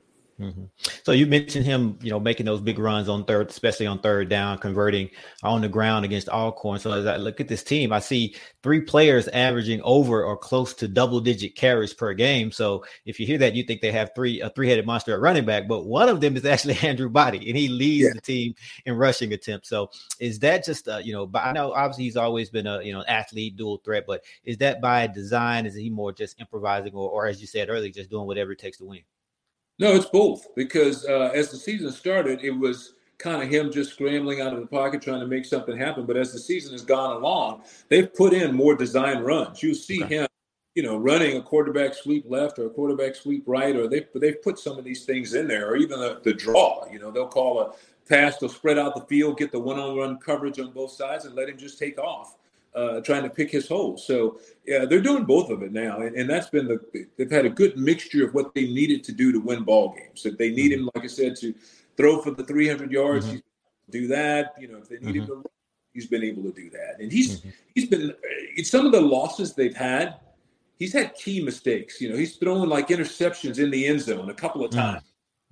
Mm-hmm. 0.42 0.64
So 1.04 1.12
you 1.12 1.26
mentioned 1.26 1.64
him, 1.64 1.98
you 2.02 2.10
know, 2.10 2.18
making 2.18 2.46
those 2.46 2.60
big 2.60 2.78
runs 2.78 3.08
on 3.08 3.24
third, 3.24 3.48
especially 3.48 3.86
on 3.86 4.00
third 4.00 4.28
down, 4.28 4.58
converting 4.58 5.08
on 5.44 5.60
the 5.60 5.68
ground 5.68 6.04
against 6.04 6.28
Alcorn. 6.28 6.80
So 6.80 6.92
as 6.92 7.06
I 7.06 7.16
look 7.16 7.40
at 7.40 7.46
this 7.46 7.62
team, 7.62 7.92
I 7.92 8.00
see 8.00 8.34
three 8.62 8.80
players 8.80 9.28
averaging 9.28 9.80
over 9.82 10.24
or 10.24 10.36
close 10.36 10.74
to 10.74 10.88
double 10.88 11.20
digit 11.20 11.54
carries 11.54 11.94
per 11.94 12.12
game. 12.12 12.50
So 12.50 12.84
if 13.06 13.20
you 13.20 13.26
hear 13.26 13.38
that, 13.38 13.54
you 13.54 13.62
think 13.62 13.80
they 13.80 13.92
have 13.92 14.10
three 14.16 14.40
a 14.40 14.50
three 14.50 14.68
headed 14.68 14.84
monster 14.84 15.14
at 15.14 15.20
running 15.20 15.44
back, 15.44 15.68
but 15.68 15.86
one 15.86 16.08
of 16.08 16.20
them 16.20 16.36
is 16.36 16.44
actually 16.52 16.76
Andrew 16.82 17.08
Body, 17.08 17.48
and 17.48 17.56
he 17.56 17.68
leads 17.68 18.08
yeah. 18.08 18.12
the 18.14 18.20
team 18.20 18.54
in 18.84 18.94
rushing 18.94 19.32
attempts. 19.32 19.68
So 19.68 19.90
is 20.18 20.40
that 20.40 20.64
just 20.64 20.88
uh, 20.88 20.98
you 20.98 21.12
know? 21.12 21.24
But 21.24 21.44
I 21.44 21.52
know 21.52 21.72
obviously 21.72 22.04
he's 22.04 22.16
always 22.16 22.50
been 22.50 22.66
a 22.66 22.82
you 22.82 22.92
know 22.92 23.04
athlete, 23.06 23.56
dual 23.56 23.80
threat, 23.84 24.04
but 24.08 24.24
is 24.44 24.58
that 24.58 24.80
by 24.80 25.06
design? 25.06 25.66
Is 25.66 25.76
he 25.76 25.88
more 25.88 26.12
just 26.12 26.40
improvising, 26.40 26.94
or, 26.94 27.08
or 27.08 27.26
as 27.26 27.40
you 27.40 27.46
said 27.46 27.70
earlier, 27.70 27.92
just 27.92 28.10
doing 28.10 28.26
whatever 28.26 28.52
it 28.52 28.58
takes 28.58 28.78
to 28.78 28.84
win? 28.84 29.02
No, 29.82 29.96
it's 29.96 30.06
both 30.06 30.54
because 30.54 31.04
uh, 31.06 31.32
as 31.34 31.50
the 31.50 31.56
season 31.56 31.90
started, 31.90 32.44
it 32.44 32.52
was 32.52 32.94
kind 33.18 33.42
of 33.42 33.48
him 33.48 33.72
just 33.72 33.90
scrambling 33.90 34.40
out 34.40 34.54
of 34.54 34.60
the 34.60 34.66
pocket 34.66 35.02
trying 35.02 35.18
to 35.18 35.26
make 35.26 35.44
something 35.44 35.76
happen. 35.76 36.06
But 36.06 36.16
as 36.16 36.32
the 36.32 36.38
season 36.38 36.70
has 36.70 36.82
gone 36.82 37.16
along, 37.16 37.62
they've 37.88 38.12
put 38.14 38.32
in 38.32 38.54
more 38.54 38.76
design 38.76 39.24
runs. 39.24 39.60
You 39.60 39.74
see 39.74 40.04
okay. 40.04 40.18
him 40.18 40.28
you 40.76 40.84
know, 40.84 40.96
running 40.96 41.36
a 41.36 41.42
quarterback 41.42 41.94
sweep 41.94 42.24
left 42.28 42.60
or 42.60 42.66
a 42.66 42.70
quarterback 42.70 43.16
sweep 43.16 43.42
right, 43.46 43.74
or 43.74 43.88
they 43.88 44.06
they've 44.14 44.40
put 44.40 44.58
some 44.58 44.78
of 44.78 44.84
these 44.84 45.04
things 45.04 45.34
in 45.34 45.48
there, 45.48 45.68
or 45.68 45.76
even 45.76 45.98
the, 45.98 46.20
the 46.22 46.32
draw. 46.32 46.86
You 46.90 47.00
know, 47.00 47.10
they'll 47.10 47.26
call 47.26 47.60
a 47.60 47.72
pass, 48.08 48.38
they'll 48.38 48.48
spread 48.48 48.78
out 48.78 48.94
the 48.94 49.02
field, 49.02 49.36
get 49.36 49.50
the 49.50 49.58
one-on-one 49.58 50.18
coverage 50.18 50.60
on 50.60 50.70
both 50.70 50.92
sides, 50.92 51.24
and 51.24 51.34
let 51.34 51.48
him 51.48 51.58
just 51.58 51.78
take 51.78 51.98
off, 51.98 52.36
uh, 52.74 53.00
trying 53.00 53.22
to 53.22 53.30
pick 53.30 53.50
his 53.50 53.68
holes. 53.68 54.06
So 54.06 54.40
yeah, 54.66 54.84
they're 54.84 55.00
doing 55.00 55.24
both 55.24 55.50
of 55.50 55.62
it 55.62 55.72
now, 55.72 56.00
and, 56.00 56.16
and 56.16 56.28
that's 56.28 56.48
been 56.48 56.68
the 56.68 57.06
they've 57.16 57.30
had 57.30 57.46
a 57.46 57.50
good 57.50 57.76
mixture 57.76 58.26
of 58.26 58.34
what 58.34 58.54
they 58.54 58.64
needed 58.64 59.04
to 59.04 59.12
do 59.12 59.32
to 59.32 59.40
win 59.40 59.64
ball 59.64 59.94
games. 59.96 60.24
If 60.24 60.38
they 60.38 60.50
need 60.50 60.72
him, 60.72 60.88
like 60.94 61.04
I 61.04 61.08
said, 61.08 61.36
to 61.36 61.54
throw 61.96 62.22
for 62.22 62.30
the 62.30 62.44
300 62.44 62.90
yards, 62.90 63.26
mm-hmm. 63.26 63.38
do 63.90 64.06
that. 64.08 64.54
You 64.58 64.68
know, 64.68 64.78
if 64.78 64.88
they 64.88 64.98
need 64.98 65.22
mm-hmm. 65.22 65.32
him 65.32 65.42
to 65.42 65.50
he's 65.92 66.06
been 66.06 66.24
able 66.24 66.42
to 66.42 66.52
do 66.52 66.70
that. 66.70 66.96
And 67.00 67.12
he's 67.12 67.40
mm-hmm. 67.40 67.50
he's 67.74 67.88
been 67.88 68.14
it's 68.22 68.70
some 68.70 68.86
of 68.86 68.92
the 68.92 69.00
losses 69.00 69.54
they've 69.54 69.76
had 69.76 70.16
he's 70.82 70.92
had 70.92 71.14
key 71.14 71.42
mistakes. 71.42 72.00
You 72.00 72.10
know, 72.10 72.16
he's 72.16 72.36
thrown 72.36 72.68
like 72.68 72.88
interceptions 72.88 73.58
in 73.62 73.70
the 73.70 73.86
end 73.86 74.00
zone 74.00 74.28
a 74.30 74.34
couple 74.34 74.64
of 74.64 74.72
mm. 74.72 74.76
times 74.76 75.02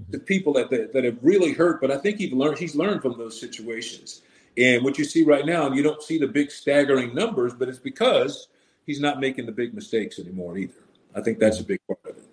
mm-hmm. 0.03 0.13
to 0.13 0.19
people 0.19 0.53
that, 0.55 0.71
that, 0.71 0.93
that 0.93 1.05
have 1.05 1.19
really 1.23 1.53
hurt. 1.53 1.81
But 1.81 1.91
I 1.91 1.99
think 1.99 2.19
he's 2.19 2.33
learned 2.33 2.59
he's 2.59 2.75
learned 2.75 3.03
from 3.03 3.17
those 3.17 3.41
situations. 3.41 4.23
And 4.57 4.85
what 4.85 4.99
you 4.99 5.05
see 5.05 5.23
right 5.23 5.47
now, 5.47 5.73
you 5.73 5.83
don't 5.83 6.03
see 6.03 6.19
the 6.19 6.27
big 6.27 6.51
staggering 6.51 7.15
numbers, 7.15 7.55
but 7.55 7.69
it's 7.69 7.79
because 7.79 8.49
he's 8.87 9.01
not 9.01 9.21
making 9.21 9.47
the 9.47 9.53
big 9.53 9.75
mistakes 9.75 10.19
anymore 10.19 10.59
either. 10.59 10.75
I 11.15 11.21
think 11.21 11.39
that's 11.39 11.61
a 11.61 11.65
big 11.65 11.81
part 11.87 12.01
of 12.05 12.17
it. 12.17 12.25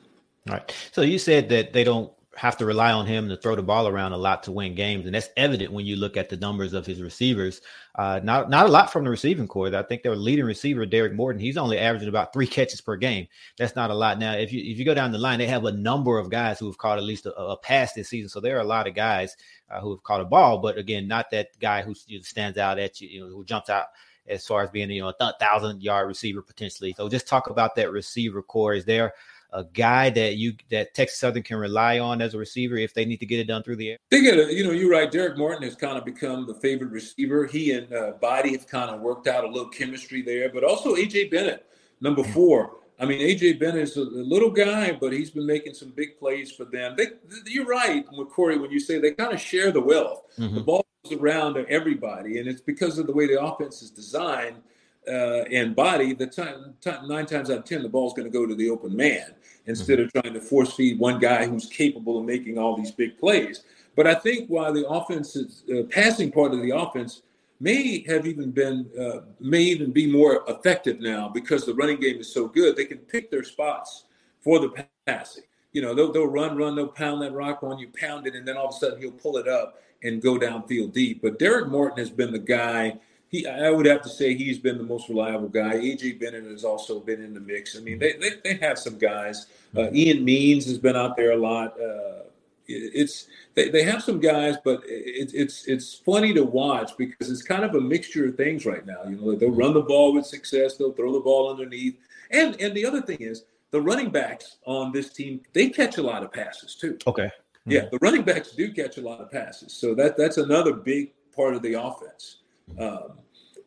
All 0.49 0.55
right. 0.55 0.75
So 0.91 1.01
you 1.01 1.19
said 1.19 1.49
that 1.49 1.73
they 1.73 1.83
don't 1.83 2.11
have 2.37 2.55
to 2.57 2.65
rely 2.65 2.91
on 2.91 3.07
him 3.07 3.27
to 3.29 3.35
throw 3.35 3.55
the 3.55 3.63
ball 3.63 3.87
around 3.87 4.13
a 4.13 4.17
lot 4.17 4.43
to 4.43 4.51
win 4.51 4.75
games, 4.75 5.07
and 5.07 5.15
that's 5.15 5.29
evident 5.35 5.73
when 5.73 5.87
you 5.87 5.95
look 5.95 6.15
at 6.17 6.29
the 6.29 6.37
numbers 6.37 6.73
of 6.73 6.85
his 6.85 7.01
receivers. 7.01 7.61
Uh, 7.95 8.19
not 8.23 8.47
not 8.47 8.67
a 8.67 8.69
lot 8.69 8.93
from 8.93 9.03
the 9.03 9.09
receiving 9.09 9.47
core. 9.47 9.75
I 9.75 9.81
think 9.81 10.03
their 10.03 10.15
leading 10.15 10.45
receiver, 10.45 10.85
Derek 10.85 11.13
Morton, 11.13 11.41
he's 11.41 11.57
only 11.57 11.79
averaging 11.79 12.09
about 12.09 12.33
three 12.33 12.45
catches 12.45 12.79
per 12.79 12.95
game. 12.95 13.27
That's 13.57 13.75
not 13.75 13.89
a 13.89 13.95
lot. 13.95 14.19
Now, 14.19 14.33
if 14.33 14.53
you 14.53 14.61
if 14.63 14.77
you 14.77 14.85
go 14.85 14.93
down 14.93 15.11
the 15.11 15.17
line, 15.17 15.39
they 15.39 15.47
have 15.47 15.65
a 15.65 15.71
number 15.71 16.19
of 16.19 16.29
guys 16.29 16.59
who 16.59 16.67
have 16.67 16.77
caught 16.77 16.99
at 16.99 17.03
least 17.03 17.25
a, 17.25 17.35
a 17.35 17.57
pass 17.57 17.93
this 17.93 18.09
season. 18.09 18.29
So 18.29 18.39
there 18.39 18.55
are 18.57 18.61
a 18.61 18.65
lot 18.65 18.87
of 18.87 18.93
guys 18.93 19.35
uh, 19.71 19.81
who 19.81 19.89
have 19.89 20.03
caught 20.03 20.21
a 20.21 20.25
ball, 20.25 20.59
but 20.59 20.77
again, 20.77 21.07
not 21.07 21.31
that 21.31 21.57
guy 21.59 21.81
who 21.81 21.95
stands 21.95 22.59
out 22.59 22.77
at 22.77 23.01
you, 23.01 23.09
you 23.09 23.21
know, 23.21 23.35
who 23.35 23.45
jumps 23.45 23.71
out 23.71 23.87
as 24.27 24.45
far 24.45 24.61
as 24.61 24.69
being 24.69 24.91
you 24.91 25.01
know 25.01 25.11
a 25.19 25.33
thousand 25.39 25.81
yard 25.81 26.07
receiver 26.07 26.43
potentially. 26.43 26.93
So 26.95 27.09
just 27.09 27.27
talk 27.27 27.49
about 27.49 27.75
that 27.75 27.91
receiver 27.91 28.43
core. 28.43 28.75
Is 28.75 28.85
there 28.85 29.13
a 29.51 29.63
guy 29.63 30.09
that 30.09 30.35
you 30.35 30.53
that 30.69 30.93
Texas 30.93 31.19
Southern 31.19 31.43
can 31.43 31.57
rely 31.57 31.99
on 31.99 32.21
as 32.21 32.33
a 32.33 32.37
receiver 32.37 32.75
if 32.77 32.93
they 32.93 33.05
need 33.05 33.17
to 33.17 33.25
get 33.25 33.39
it 33.39 33.45
done 33.45 33.63
through 33.63 33.77
the 33.77 33.91
air? 33.91 33.97
Get 34.11 34.37
it. 34.37 34.51
You 34.51 34.63
know, 34.63 34.71
you're 34.71 34.91
right. 34.91 35.11
Derek 35.11 35.37
Martin 35.37 35.63
has 35.63 35.75
kind 35.75 35.97
of 35.97 36.05
become 36.05 36.45
the 36.45 36.55
favorite 36.55 36.91
receiver. 36.91 37.45
He 37.45 37.71
and 37.71 37.91
uh, 37.93 38.11
Body 38.21 38.51
have 38.51 38.67
kind 38.67 38.89
of 38.89 39.01
worked 39.01 39.27
out 39.27 39.43
a 39.43 39.47
little 39.47 39.69
chemistry 39.69 40.21
there, 40.21 40.49
but 40.49 40.63
also 40.63 40.95
AJ 40.95 41.31
Bennett, 41.31 41.65
number 42.01 42.23
four. 42.23 42.77
I 42.99 43.05
mean, 43.05 43.19
AJ 43.19 43.59
Bennett 43.59 43.83
is 43.83 43.97
a, 43.97 44.01
little 44.01 44.49
guy, 44.49 44.91
but 44.91 45.13
he's 45.13 45.29
been 45.29 45.45
making 45.45 45.75
some 45.75 45.91
big 45.91 46.17
plays 46.17 46.51
for 46.51 46.65
them. 46.65 46.95
They, 46.97 47.07
you're 47.45 47.65
right, 47.65 48.03
Corey, 48.31 48.57
when 48.57 48.71
you 48.71 48.79
say 48.79 48.97
they 48.97 49.11
kind 49.11 49.33
of 49.33 49.39
share 49.39 49.71
the 49.71 49.81
wealth. 49.81 50.23
Mm-hmm. 50.39 50.55
The 50.55 50.61
ball 50.61 50.85
goes 51.03 51.13
around 51.19 51.53
to 51.55 51.69
everybody, 51.69 52.39
and 52.39 52.47
it's 52.47 52.61
because 52.61 52.97
of 52.97 53.05
the 53.05 53.13
way 53.13 53.27
the 53.27 53.41
offense 53.41 53.83
is 53.83 53.91
designed 53.91 54.63
uh, 55.07 55.45
and 55.51 55.75
body, 55.75 56.13
the 56.13 56.27
time, 56.27 56.73
time, 56.81 57.07
nine 57.07 57.25
times 57.25 57.49
out 57.49 57.59
of 57.59 57.65
ten, 57.65 57.83
the 57.83 57.89
ball's 57.89 58.13
going 58.13 58.25
to 58.25 58.31
go 58.31 58.45
to 58.45 58.55
the 58.55 58.69
open 58.69 58.95
man 58.95 59.33
instead 59.65 59.99
mm-hmm. 59.99 60.17
of 60.17 60.23
trying 60.23 60.33
to 60.33 60.41
force 60.41 60.73
feed 60.73 60.99
one 60.99 61.19
guy 61.19 61.45
who's 61.45 61.65
capable 61.65 62.19
of 62.19 62.25
making 62.25 62.57
all 62.57 62.75
these 62.75 62.91
big 62.91 63.17
plays. 63.17 63.63
But 63.95 64.07
I 64.07 64.15
think 64.15 64.47
while 64.47 64.73
the 64.73 64.87
offense's 64.87 65.63
uh, 65.71 65.83
passing 65.89 66.31
part 66.31 66.53
of 66.53 66.61
the 66.61 66.71
offense 66.71 67.23
may 67.59 68.03
have 68.07 68.27
even 68.27 68.51
been 68.51 68.87
uh, 68.99 69.21
may 69.39 69.61
even 69.61 69.91
be 69.91 70.05
more 70.05 70.43
effective 70.47 70.99
now 70.99 71.27
because 71.27 71.65
the 71.65 71.73
running 71.73 71.99
game 71.99 72.19
is 72.19 72.31
so 72.31 72.47
good, 72.47 72.75
they 72.75 72.85
can 72.85 72.99
pick 72.99 73.31
their 73.31 73.43
spots 73.43 74.05
for 74.41 74.59
the 74.59 74.85
passing. 75.05 75.43
You 75.73 75.81
know, 75.81 75.93
they'll, 75.93 76.11
they'll 76.11 76.27
run, 76.27 76.57
run, 76.57 76.75
they'll 76.75 76.87
pound 76.87 77.21
that 77.21 77.33
rock 77.33 77.63
on 77.63 77.77
you, 77.77 77.89
pound 77.99 78.25
it, 78.27 78.35
and 78.35 78.47
then 78.47 78.57
all 78.57 78.69
of 78.69 78.75
a 78.75 78.77
sudden 78.77 79.01
he'll 79.01 79.11
pull 79.11 79.37
it 79.37 79.47
up 79.47 79.81
and 80.03 80.21
go 80.21 80.37
downfield 80.37 80.93
deep. 80.93 81.21
But 81.21 81.39
Derrick 81.39 81.67
Morton 81.67 81.97
has 81.97 82.09
been 82.09 82.31
the 82.31 82.39
guy 82.39 82.99
he 83.29 83.45
I 83.45 83.69
would 83.69 83.85
have 83.85 84.01
to 84.03 84.09
say 84.09 84.35
he's 84.35 84.57
been 84.57 84.77
the 84.77 84.83
most 84.83 85.09
reliable 85.09 85.49
guy. 85.49 85.75
AJ 85.75 86.19
Bennett 86.19 86.45
has 86.45 86.63
also 86.63 86.99
been 86.99 87.21
in 87.21 87.33
the 87.33 87.39
mix. 87.39 87.75
I 87.75 87.81
mean, 87.81 87.99
they 87.99 88.13
they, 88.13 88.31
they 88.43 88.53
have 88.65 88.79
some 88.79 88.97
guys. 88.97 89.47
Uh, 89.75 89.91
Ian 89.91 90.23
Means 90.23 90.65
has 90.65 90.77
been 90.77 90.95
out 90.95 91.17
there 91.17 91.31
a 91.31 91.37
lot. 91.37 91.79
Uh, 91.79 92.23
it, 92.67 92.91
it's 92.93 93.27
they, 93.53 93.69
they 93.69 93.83
have 93.83 94.01
some 94.03 94.19
guys, 94.19 94.55
but 94.63 94.81
it, 94.85 95.31
it's 95.33 95.65
it's 95.65 95.93
funny 95.93 96.33
to 96.33 96.43
watch 96.43 96.91
because 96.97 97.29
it's 97.29 97.41
kind 97.41 97.63
of 97.63 97.75
a 97.75 97.81
mixture 97.81 98.27
of 98.27 98.35
things 98.35 98.65
right 98.65 98.85
now. 98.85 99.03
You 99.07 99.17
know, 99.17 99.35
they'll 99.35 99.51
run 99.51 99.73
the 99.73 99.81
ball 99.81 100.13
with 100.13 100.25
success. 100.25 100.77
They'll 100.77 100.93
throw 100.93 101.11
the 101.11 101.19
ball 101.19 101.49
underneath, 101.49 101.97
and 102.31 102.59
and 102.61 102.75
the 102.75 102.85
other 102.85 103.01
thing 103.01 103.17
is 103.19 103.43
the 103.71 103.81
running 103.81 104.09
backs 104.09 104.57
on 104.65 104.91
this 104.91 105.11
team 105.11 105.41
they 105.53 105.69
catch 105.69 105.97
a 105.97 106.03
lot 106.03 106.23
of 106.23 106.31
passes 106.31 106.75
too. 106.75 106.97
Okay. 107.05 107.23
Mm-hmm. 107.23 107.71
Yeah, 107.71 107.89
the 107.91 107.99
running 108.01 108.21
backs 108.21 108.51
do 108.51 108.71
catch 108.71 108.97
a 108.97 109.01
lot 109.01 109.19
of 109.19 109.29
passes, 109.29 109.73
so 109.73 109.93
that 109.95 110.15
that's 110.15 110.37
another 110.37 110.71
big 110.71 111.11
part 111.35 111.53
of 111.53 111.61
the 111.61 111.73
offense. 111.73 112.37
Um, 112.79 113.19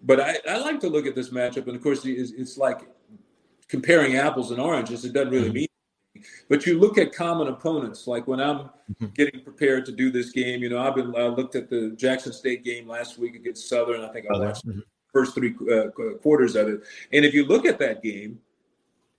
but 0.02 0.20
I, 0.20 0.38
I, 0.48 0.58
like 0.58 0.80
to 0.80 0.88
look 0.88 1.06
at 1.06 1.14
this 1.14 1.30
matchup, 1.30 1.66
and 1.66 1.76
of 1.76 1.82
course, 1.82 2.04
it's, 2.04 2.32
it's, 2.32 2.56
like 2.56 2.88
comparing 3.68 4.16
apples 4.16 4.50
and 4.50 4.60
oranges. 4.60 5.04
It 5.04 5.12
doesn't 5.12 5.30
really 5.30 5.46
mm-hmm. 5.46 5.54
mean. 5.54 5.68
Anything. 6.16 6.30
But 6.48 6.66
you 6.66 6.78
look 6.78 6.98
at 6.98 7.14
common 7.14 7.48
opponents. 7.48 8.06
Like 8.06 8.26
when 8.26 8.40
I'm 8.40 8.58
mm-hmm. 8.58 9.06
getting 9.14 9.42
prepared 9.42 9.86
to 9.86 9.92
do 9.92 10.10
this 10.10 10.30
game, 10.30 10.62
you 10.62 10.68
know, 10.68 10.78
I've 10.78 10.94
been 10.94 11.14
I 11.16 11.26
looked 11.26 11.54
at 11.54 11.70
the 11.70 11.90
Jackson 11.96 12.32
State 12.32 12.64
game 12.64 12.88
last 12.88 13.18
week 13.18 13.34
against 13.34 13.68
Southern. 13.68 14.02
I 14.02 14.08
think 14.08 14.26
I 14.32 14.38
watched 14.38 14.66
mm-hmm. 14.66 14.80
the 14.80 14.84
first 15.12 15.34
three 15.34 15.54
uh, 15.72 15.88
quarters 16.18 16.56
of 16.56 16.68
it. 16.68 16.82
And 17.12 17.24
if 17.24 17.34
you 17.34 17.46
look 17.46 17.66
at 17.66 17.78
that 17.78 18.02
game, 18.02 18.40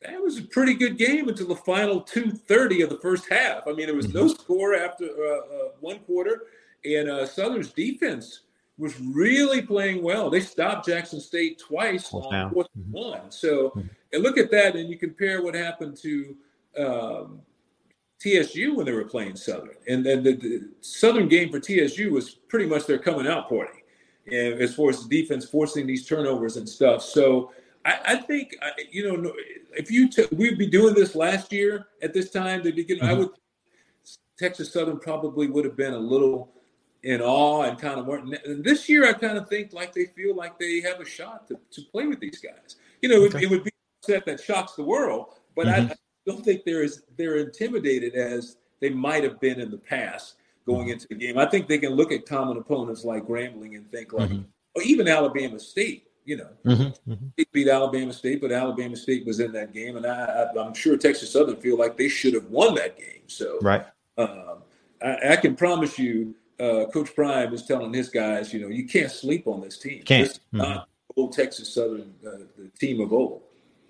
that 0.02 0.22
was 0.22 0.40
a 0.40 0.44
pretty 0.44 0.74
good 0.74 0.98
game 0.98 1.30
until 1.30 1.48
the 1.48 1.56
final 1.56 2.02
2:30 2.02 2.84
of 2.84 2.90
the 2.90 3.00
first 3.02 3.30
half. 3.30 3.68
I 3.68 3.74
mean, 3.74 3.86
there 3.86 3.96
was 3.96 4.14
no 4.14 4.26
mm-hmm. 4.26 4.42
score 4.42 4.76
after 4.76 5.06
uh, 5.06 5.38
uh, 5.38 5.70
one 5.80 6.00
quarter, 6.00 6.48
and 6.84 7.10
uh, 7.10 7.26
Southern's 7.26 7.72
defense 7.72 8.42
was 8.82 9.00
really 9.00 9.62
playing 9.62 10.02
well. 10.02 10.32
They 10.32 10.40
stopped 10.40 10.88
Jackson 10.88 11.22
State 11.22 11.60
twice 11.60 12.12
on 12.12 12.52
fourth 12.52 12.68
mm-hmm. 12.76 12.92
one. 12.92 13.32
So, 13.32 13.70
mm-hmm. 13.70 13.88
and 14.12 14.24
look 14.24 14.40
at 14.40 14.50
that, 14.50 14.76
and 14.76 14.90
you 14.90 14.98
compare 14.98 15.44
what 15.44 15.54
happened 15.54 15.96
to 15.98 16.36
um, 16.80 17.42
TSU 18.20 18.74
when 18.74 18.88
they 18.88 18.92
were 18.92 19.06
playing 19.06 19.36
Southern, 19.36 19.76
and 19.88 20.04
then 20.04 20.24
the, 20.24 20.34
the, 20.34 20.70
Southern 20.82 21.28
game 21.28 21.52
for 21.52 21.60
TSU 21.60 22.12
was 22.12 22.32
pretty 22.32 22.66
much 22.66 22.88
their 22.88 22.98
coming 22.98 23.28
out 23.28 23.48
party, 23.48 23.84
and 24.26 24.60
as 24.60 24.74
far 24.74 24.90
as 24.90 25.08
the 25.08 25.22
defense 25.22 25.46
forcing 25.46 25.86
these 25.86 26.06
turnovers 26.06 26.58
and 26.58 26.68
stuff. 26.68 27.02
So. 27.04 27.54
I, 27.84 28.00
I 28.06 28.16
think 28.18 28.56
you 28.92 29.12
know 29.12 29.34
if 29.76 29.90
you 29.90 30.08
t- 30.08 30.28
we'd 30.34 30.60
be 30.60 30.68
doing 30.68 30.94
this 30.94 31.16
last 31.16 31.52
year 31.52 31.88
at 32.04 32.14
this 32.14 32.30
time. 32.30 32.62
The 32.62 32.72
beginning, 32.72 33.02
mm-hmm. 33.02 33.12
I 33.12 33.18
would 33.18 33.30
Texas 34.38 34.72
Southern 34.72 35.00
probably 35.00 35.48
would 35.48 35.66
have 35.66 35.76
been 35.76 35.96
a 35.96 36.00
little 36.00 36.52
in 37.04 37.22
awe 37.22 37.64
and 37.64 37.78
kind 37.78 38.00
of 38.00 38.06
more. 38.06 38.22
This 38.46 38.88
year, 38.88 39.08
I 39.08 39.14
kind 39.14 39.38
of 39.38 39.50
think 39.50 39.74
like 39.74 39.94
they 39.94 40.06
feel 40.06 40.36
like 40.36 40.60
they 40.60 40.82
have 40.82 41.00
a 41.00 41.06
shot 41.06 41.48
to, 41.48 41.60
to 41.72 41.82
play 41.92 42.08
with 42.08 42.20
these 42.20 42.40
guys. 42.40 42.76
You 43.02 43.10
know, 43.10 43.24
okay. 43.26 43.40
it, 43.40 43.44
it, 43.44 43.50
would 43.50 43.64
be 43.64 43.72
set 44.04 44.26
that 44.26 44.40
shocks 44.40 44.74
the 44.74 44.84
world, 44.84 45.40
but 45.56 45.68
mm-hmm. 45.68 45.88
I, 45.88 45.92
I, 45.92 45.96
don't 46.28 46.46
think 46.46 46.64
they're 46.66 46.84
as 46.84 47.02
they're 47.18 47.38
intimidated 47.38 48.14
as 48.14 48.58
they 48.80 48.92
might 48.92 49.24
have 49.24 49.40
been 49.40 49.60
in 49.60 49.72
the 49.72 49.78
past 49.78 50.36
going 50.68 50.82
mm-hmm. 50.82 50.92
into 50.92 51.08
the 51.08 51.16
game. 51.16 51.40
I 51.40 51.48
think 51.48 51.68
they 51.68 51.80
can 51.80 51.94
look 51.94 52.12
at 52.12 52.28
common 52.28 52.58
opponents 52.58 53.04
like 53.04 53.26
Grambling 53.26 53.76
and 53.76 53.90
think 53.92 54.14
like, 54.14 54.30
mm-hmm. 54.30 54.44
or 54.76 54.82
even 54.84 55.08
Alabama 55.08 55.60
State. 55.60 56.08
You 56.24 56.38
know, 56.38 56.50
mm-hmm. 56.64 57.12
Mm-hmm. 57.12 57.28
they 57.36 57.46
beat 57.52 57.68
Alabama 57.68 58.14
State, 58.14 58.42
but 58.42 58.52
Alabama 58.52 58.96
State 58.96 59.26
was 59.26 59.40
in 59.40 59.52
that 59.54 59.74
game, 59.74 59.98
and 59.98 60.06
I, 60.06 60.46
am 60.56 60.76
sure 60.76 60.96
Texas 60.96 61.34
Southern 61.34 61.56
feel 61.56 61.80
like 61.80 61.98
they 61.98 62.08
should 62.08 62.36
have 62.36 62.46
won 62.46 62.76
that 62.76 62.96
game. 62.96 63.24
So, 63.26 63.58
right, 63.64 63.88
um, 64.20 64.62
I, 65.04 65.32
I 65.32 65.36
can 65.38 65.56
promise 65.56 65.98
you 65.98 66.36
uh, 66.62 66.86
Coach 66.92 67.16
Prime 67.16 67.54
is 67.54 67.66
telling 67.66 67.94
his 67.94 68.10
guys, 68.10 68.54
you 68.54 68.60
know, 68.60 68.68
you 68.68 68.88
can't 68.88 69.12
sleep 69.12 69.48
on 69.48 69.62
this 69.62 69.78
team. 69.78 70.04
Can't. 70.04 70.28
This 70.28 70.38
mm-hmm. 70.38 70.58
not 70.58 70.88
old 71.18 71.34
Texas 71.34 71.74
Southern, 71.74 72.14
uh, 72.26 72.46
the 72.58 72.70
team 72.80 73.02
of 73.02 73.12
old. 73.12 73.42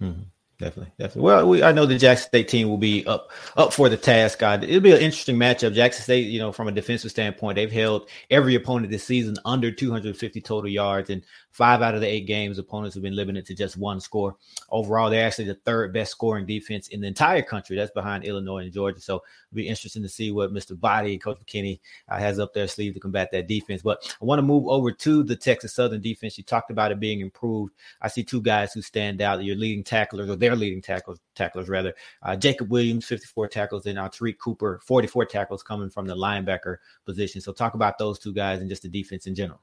Mm-hmm. 0.01 0.21
Definitely, 0.62 0.93
definitely. 1.00 1.21
Well, 1.24 1.50
we, 1.50 1.63
I 1.63 1.71
know 1.71 1.88
the 1.88 1.97
Jackson 1.97 2.28
State 2.28 2.47
team 2.47 2.69
will 2.69 2.78
be 2.78 3.04
up 3.08 3.32
up 3.58 3.74
for 3.74 3.89
the 3.89 3.97
task. 3.97 4.38
God, 4.38 4.63
it'll 4.63 4.80
be 4.80 4.91
an 4.91 5.00
interesting 5.02 5.36
matchup. 5.36 5.74
Jackson 5.74 6.04
State, 6.04 6.28
you 6.28 6.38
know, 6.38 6.52
from 6.52 6.67
a 6.67 6.71
defensive 6.71 7.10
standpoint, 7.10 7.56
they've 7.56 7.71
held 7.71 8.08
every 8.30 8.54
opponent 8.54 8.91
this 8.91 9.04
season 9.04 9.36
under 9.43 9.71
250 9.71 10.39
total 10.41 10.69
yards, 10.69 11.10
and 11.10 11.24
Five 11.52 11.82
out 11.82 11.95
of 11.95 12.02
the 12.02 12.08
eight 12.08 12.28
games, 12.28 12.58
opponents 12.58 12.93
have 12.95 13.04
been 13.04 13.15
limited 13.15 13.45
to 13.45 13.54
just 13.54 13.76
one 13.76 14.00
score. 14.00 14.38
Overall, 14.69 15.10
they're 15.10 15.28
actually 15.28 15.45
the 15.45 15.56
third 15.56 15.91
best 15.91 16.12
scoring 16.12 16.45
defense 16.45 16.88
in 16.88 17.02
the 17.02 17.08
entire 17.08 17.41
country. 17.41 17.76
That's 17.76 17.91
behind 17.91 18.24
Illinois 18.24 18.63
and 18.63 18.71
Georgia. 18.71 19.02
So 19.02 19.15
it'll 19.15 19.56
be 19.56 19.67
interesting 19.67 20.02
to 20.04 20.08
see 20.08 20.32
what 20.32 20.54
Mr. 20.54 20.80
Body, 20.80 21.12
and 21.12 21.21
Coach 21.21 21.39
McKinney, 21.45 21.82
uh, 22.08 22.19
has 22.19 22.39
up 22.39 22.54
their 22.54 22.69
sleeve 22.69 22.93
to 22.93 23.02
combat 23.02 23.32
that 23.34 23.47
defense. 23.47 23.82
But 23.82 24.15
I 24.21 24.24
want 24.24 24.39
to 24.39 24.43
move 24.43 24.65
over 24.65 24.93
to 24.93 25.24
the 25.24 25.36
Texas 25.36 25.74
Southern 25.74 26.00
defense. 26.00 26.38
You 26.38 26.45
talked 26.45 26.71
about 26.71 26.93
it 26.93 27.02
being 27.02 27.19
improved. 27.19 27.74
I 28.02 28.08
see 28.08 28.24
two 28.24 28.41
guys 28.41 28.71
who 28.71 28.82
stand 28.82 29.21
out. 29.21 29.43
Your 29.43 29.58
leading 29.58 29.84
tacklers, 29.84 30.30
or 30.30 30.38
their 30.38 30.51
leading 30.56 30.82
tacklers, 30.82 31.20
tacklers 31.36 31.70
rather. 31.70 31.94
Uh, 32.24 32.36
Jacob 32.36 32.72
Williams, 32.72 33.06
54 33.06 33.48
tackles, 33.48 33.86
and 33.86 34.00
uh, 34.00 34.10
Tariq 34.10 34.38
Cooper, 34.38 34.80
44 34.86 35.26
tackles 35.26 35.64
coming 35.64 35.90
from 35.90 36.06
the 36.06 36.16
linebacker 36.16 36.78
position. 37.06 37.42
So 37.42 37.52
talk 37.52 37.74
about 37.74 37.98
those 37.98 38.20
two 38.20 38.34
guys 38.34 38.62
and 38.62 38.70
just 38.70 38.84
the 38.84 38.90
defense 38.90 39.28
in 39.28 39.36
general. 39.36 39.62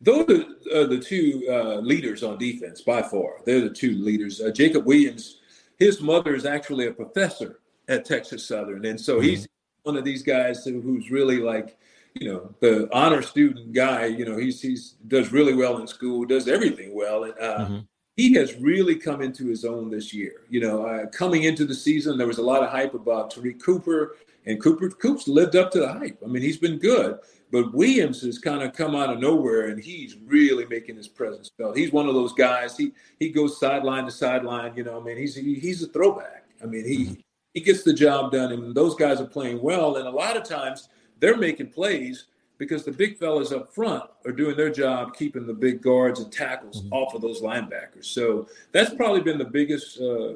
Those 0.00 0.28
are 0.72 0.82
uh, 0.82 0.86
the 0.86 1.02
two 1.04 1.44
uh, 1.50 1.76
leaders 1.80 2.22
on 2.22 2.38
defense 2.38 2.82
by 2.82 3.02
far. 3.02 3.40
They're 3.44 3.60
the 3.60 3.70
two 3.70 3.98
leaders. 3.98 4.40
Uh, 4.40 4.50
Jacob 4.50 4.86
Williams 4.86 5.38
his 5.78 6.00
mother 6.00 6.34
is 6.34 6.44
actually 6.44 6.88
a 6.88 6.92
professor 6.92 7.60
at 7.88 8.04
Texas 8.04 8.46
Southern, 8.46 8.84
and 8.84 9.00
so 9.00 9.14
mm-hmm. 9.14 9.24
he's 9.24 9.48
one 9.84 9.96
of 9.96 10.04
these 10.04 10.22
guys 10.22 10.64
who's 10.64 11.10
really 11.10 11.38
like, 11.38 11.78
you 12.14 12.30
know, 12.30 12.54
the 12.60 12.88
honor 12.92 13.22
student 13.22 13.72
guy. 13.72 14.06
You 14.06 14.24
know, 14.24 14.36
he's 14.36 14.60
he's 14.60 14.96
does 15.06 15.32
really 15.32 15.54
well 15.54 15.78
in 15.78 15.86
school, 15.86 16.24
does 16.24 16.48
everything 16.48 16.94
well, 16.94 17.24
and 17.24 17.34
uh, 17.40 17.58
mm-hmm. 17.58 17.78
He 18.18 18.34
has 18.34 18.56
really 18.56 18.96
come 18.96 19.22
into 19.22 19.46
his 19.46 19.64
own 19.64 19.88
this 19.88 20.12
year. 20.12 20.42
You 20.50 20.60
know, 20.60 20.84
uh, 20.84 21.06
coming 21.06 21.44
into 21.44 21.64
the 21.64 21.74
season, 21.74 22.18
there 22.18 22.26
was 22.26 22.38
a 22.38 22.42
lot 22.42 22.64
of 22.64 22.68
hype 22.68 22.94
about 22.94 23.32
Tariq 23.32 23.62
Cooper, 23.62 24.16
and 24.44 24.60
Cooper 24.60 24.90
Coops 24.90 25.28
lived 25.28 25.54
up 25.54 25.70
to 25.70 25.80
the 25.80 25.92
hype. 25.92 26.18
I 26.22 26.26
mean, 26.26 26.42
he's 26.42 26.58
been 26.58 26.78
good. 26.78 27.20
But 27.50 27.72
Williams 27.72 28.20
has 28.22 28.38
kind 28.38 28.62
of 28.62 28.74
come 28.74 28.96
out 28.96 29.10
of 29.10 29.20
nowhere, 29.20 29.68
and 29.68 29.82
he's 29.82 30.16
really 30.26 30.66
making 30.66 30.96
his 30.96 31.08
presence 31.08 31.50
felt. 31.56 31.76
He's 31.76 31.92
one 31.92 32.08
of 32.08 32.14
those 32.14 32.32
guys. 32.34 32.76
He 32.76 32.92
he 33.20 33.30
goes 33.30 33.58
sideline 33.58 34.04
to 34.04 34.10
sideline. 34.10 34.76
You 34.76 34.84
know, 34.84 35.00
I 35.00 35.02
mean, 35.02 35.16
he's 35.16 35.36
he, 35.36 35.54
he's 35.54 35.82
a 35.82 35.86
throwback. 35.86 36.44
I 36.62 36.66
mean, 36.66 36.84
he 36.84 37.04
mm-hmm. 37.04 37.14
he 37.54 37.60
gets 37.60 37.84
the 37.84 37.94
job 37.94 38.32
done, 38.32 38.52
and 38.52 38.74
those 38.74 38.96
guys 38.96 39.20
are 39.20 39.26
playing 39.26 39.62
well. 39.62 39.96
And 39.96 40.06
a 40.06 40.10
lot 40.10 40.36
of 40.36 40.42
times 40.42 40.88
they're 41.20 41.38
making 41.38 41.70
plays 41.70 42.26
because 42.58 42.84
the 42.84 42.92
big 42.92 43.16
fellas 43.18 43.52
up 43.52 43.72
front 43.72 44.04
are 44.26 44.32
doing 44.32 44.56
their 44.56 44.70
job, 44.70 45.14
keeping 45.14 45.46
the 45.46 45.54
big 45.54 45.80
guards 45.80 46.20
and 46.20 46.30
tackles 46.30 46.82
mm-hmm. 46.82 46.92
off 46.92 47.14
of 47.14 47.22
those 47.22 47.40
linebackers. 47.40 48.06
So 48.06 48.48
that's 48.72 48.92
probably 48.92 49.20
been 49.20 49.38
the 49.38 49.44
biggest 49.44 50.00
uh, 50.00 50.34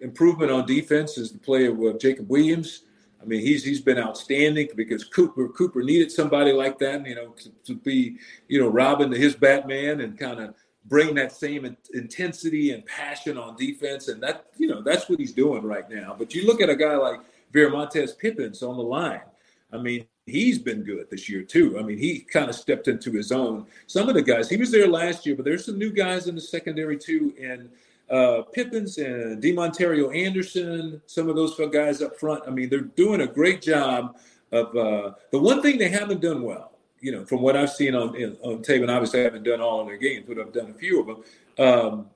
improvement 0.00 0.50
on 0.50 0.66
defense 0.66 1.18
is 1.18 1.30
the 1.30 1.38
play 1.38 1.66
of 1.66 1.80
uh, 1.80 1.92
Jacob 1.98 2.28
Williams. 2.28 2.82
I 3.20 3.24
mean, 3.24 3.40
he's 3.40 3.62
he's 3.64 3.80
been 3.80 3.98
outstanding 3.98 4.68
because 4.74 5.04
Cooper 5.04 5.48
Cooper 5.48 5.82
needed 5.82 6.10
somebody 6.10 6.52
like 6.52 6.78
that, 6.80 7.06
you 7.06 7.14
know, 7.14 7.28
to, 7.28 7.50
to 7.66 7.76
be, 7.76 8.16
you 8.48 8.60
know, 8.60 8.68
Robin 8.68 9.10
to 9.10 9.16
his 9.16 9.36
Batman 9.36 10.00
and 10.00 10.18
kind 10.18 10.40
of 10.40 10.54
bring 10.86 11.14
that 11.14 11.30
same 11.30 11.64
in, 11.64 11.76
intensity 11.94 12.72
and 12.72 12.84
passion 12.84 13.38
on 13.38 13.54
defense, 13.54 14.08
and 14.08 14.20
that 14.22 14.46
you 14.58 14.66
know 14.66 14.82
that's 14.82 15.08
what 15.08 15.20
he's 15.20 15.32
doing 15.32 15.62
right 15.62 15.88
now. 15.88 16.16
But 16.18 16.34
you 16.34 16.46
look 16.46 16.60
at 16.60 16.68
a 16.68 16.74
guy 16.74 16.96
like 16.96 17.20
Viramontes 17.52 18.18
Pippins 18.18 18.62
on 18.62 18.76
the 18.76 18.82
line. 18.82 19.20
I 19.72 19.78
mean, 19.78 20.06
he's 20.26 20.58
been 20.58 20.82
good 20.82 21.08
this 21.10 21.28
year 21.28 21.42
too. 21.42 21.78
I 21.78 21.82
mean, 21.82 21.98
he 21.98 22.20
kind 22.20 22.48
of 22.48 22.54
stepped 22.54 22.88
into 22.88 23.10
his 23.12 23.32
own. 23.32 23.66
Some 23.86 24.08
of 24.08 24.14
the 24.14 24.22
guys 24.22 24.48
he 24.48 24.56
was 24.56 24.70
there 24.70 24.86
last 24.86 25.26
year, 25.26 25.34
but 25.34 25.44
there's 25.44 25.64
some 25.66 25.78
new 25.78 25.90
guys 25.90 26.26
in 26.26 26.34
the 26.34 26.40
secondary 26.40 26.98
too, 26.98 27.34
and 27.40 27.70
uh, 28.10 28.42
Pippins 28.52 28.98
and 28.98 29.42
Demontario 29.42 30.14
Anderson, 30.14 31.00
some 31.06 31.28
of 31.28 31.36
those 31.36 31.58
guys 31.72 32.02
up 32.02 32.18
front. 32.18 32.44
I 32.46 32.50
mean, 32.50 32.68
they're 32.68 32.80
doing 32.80 33.22
a 33.22 33.26
great 33.26 33.62
job 33.62 34.16
of 34.52 34.76
uh, 34.76 35.12
the 35.30 35.38
one 35.38 35.62
thing 35.62 35.78
they 35.78 35.88
haven't 35.88 36.20
done 36.20 36.42
well. 36.42 36.72
You 37.00 37.10
know, 37.10 37.24
from 37.24 37.42
what 37.42 37.56
I've 37.56 37.72
seen 37.72 37.94
on 37.94 38.14
on 38.42 38.62
tape, 38.62 38.82
and 38.82 38.90
obviously 38.90 39.20
I 39.20 39.24
haven't 39.24 39.42
done 39.42 39.60
all 39.60 39.80
of 39.80 39.86
their 39.88 39.96
games, 39.96 40.24
but 40.28 40.38
I've 40.38 40.52
done 40.52 40.70
a 40.70 40.74
few 40.74 41.00
of 41.00 41.06
them. 41.06 41.24
Um, 41.58 42.06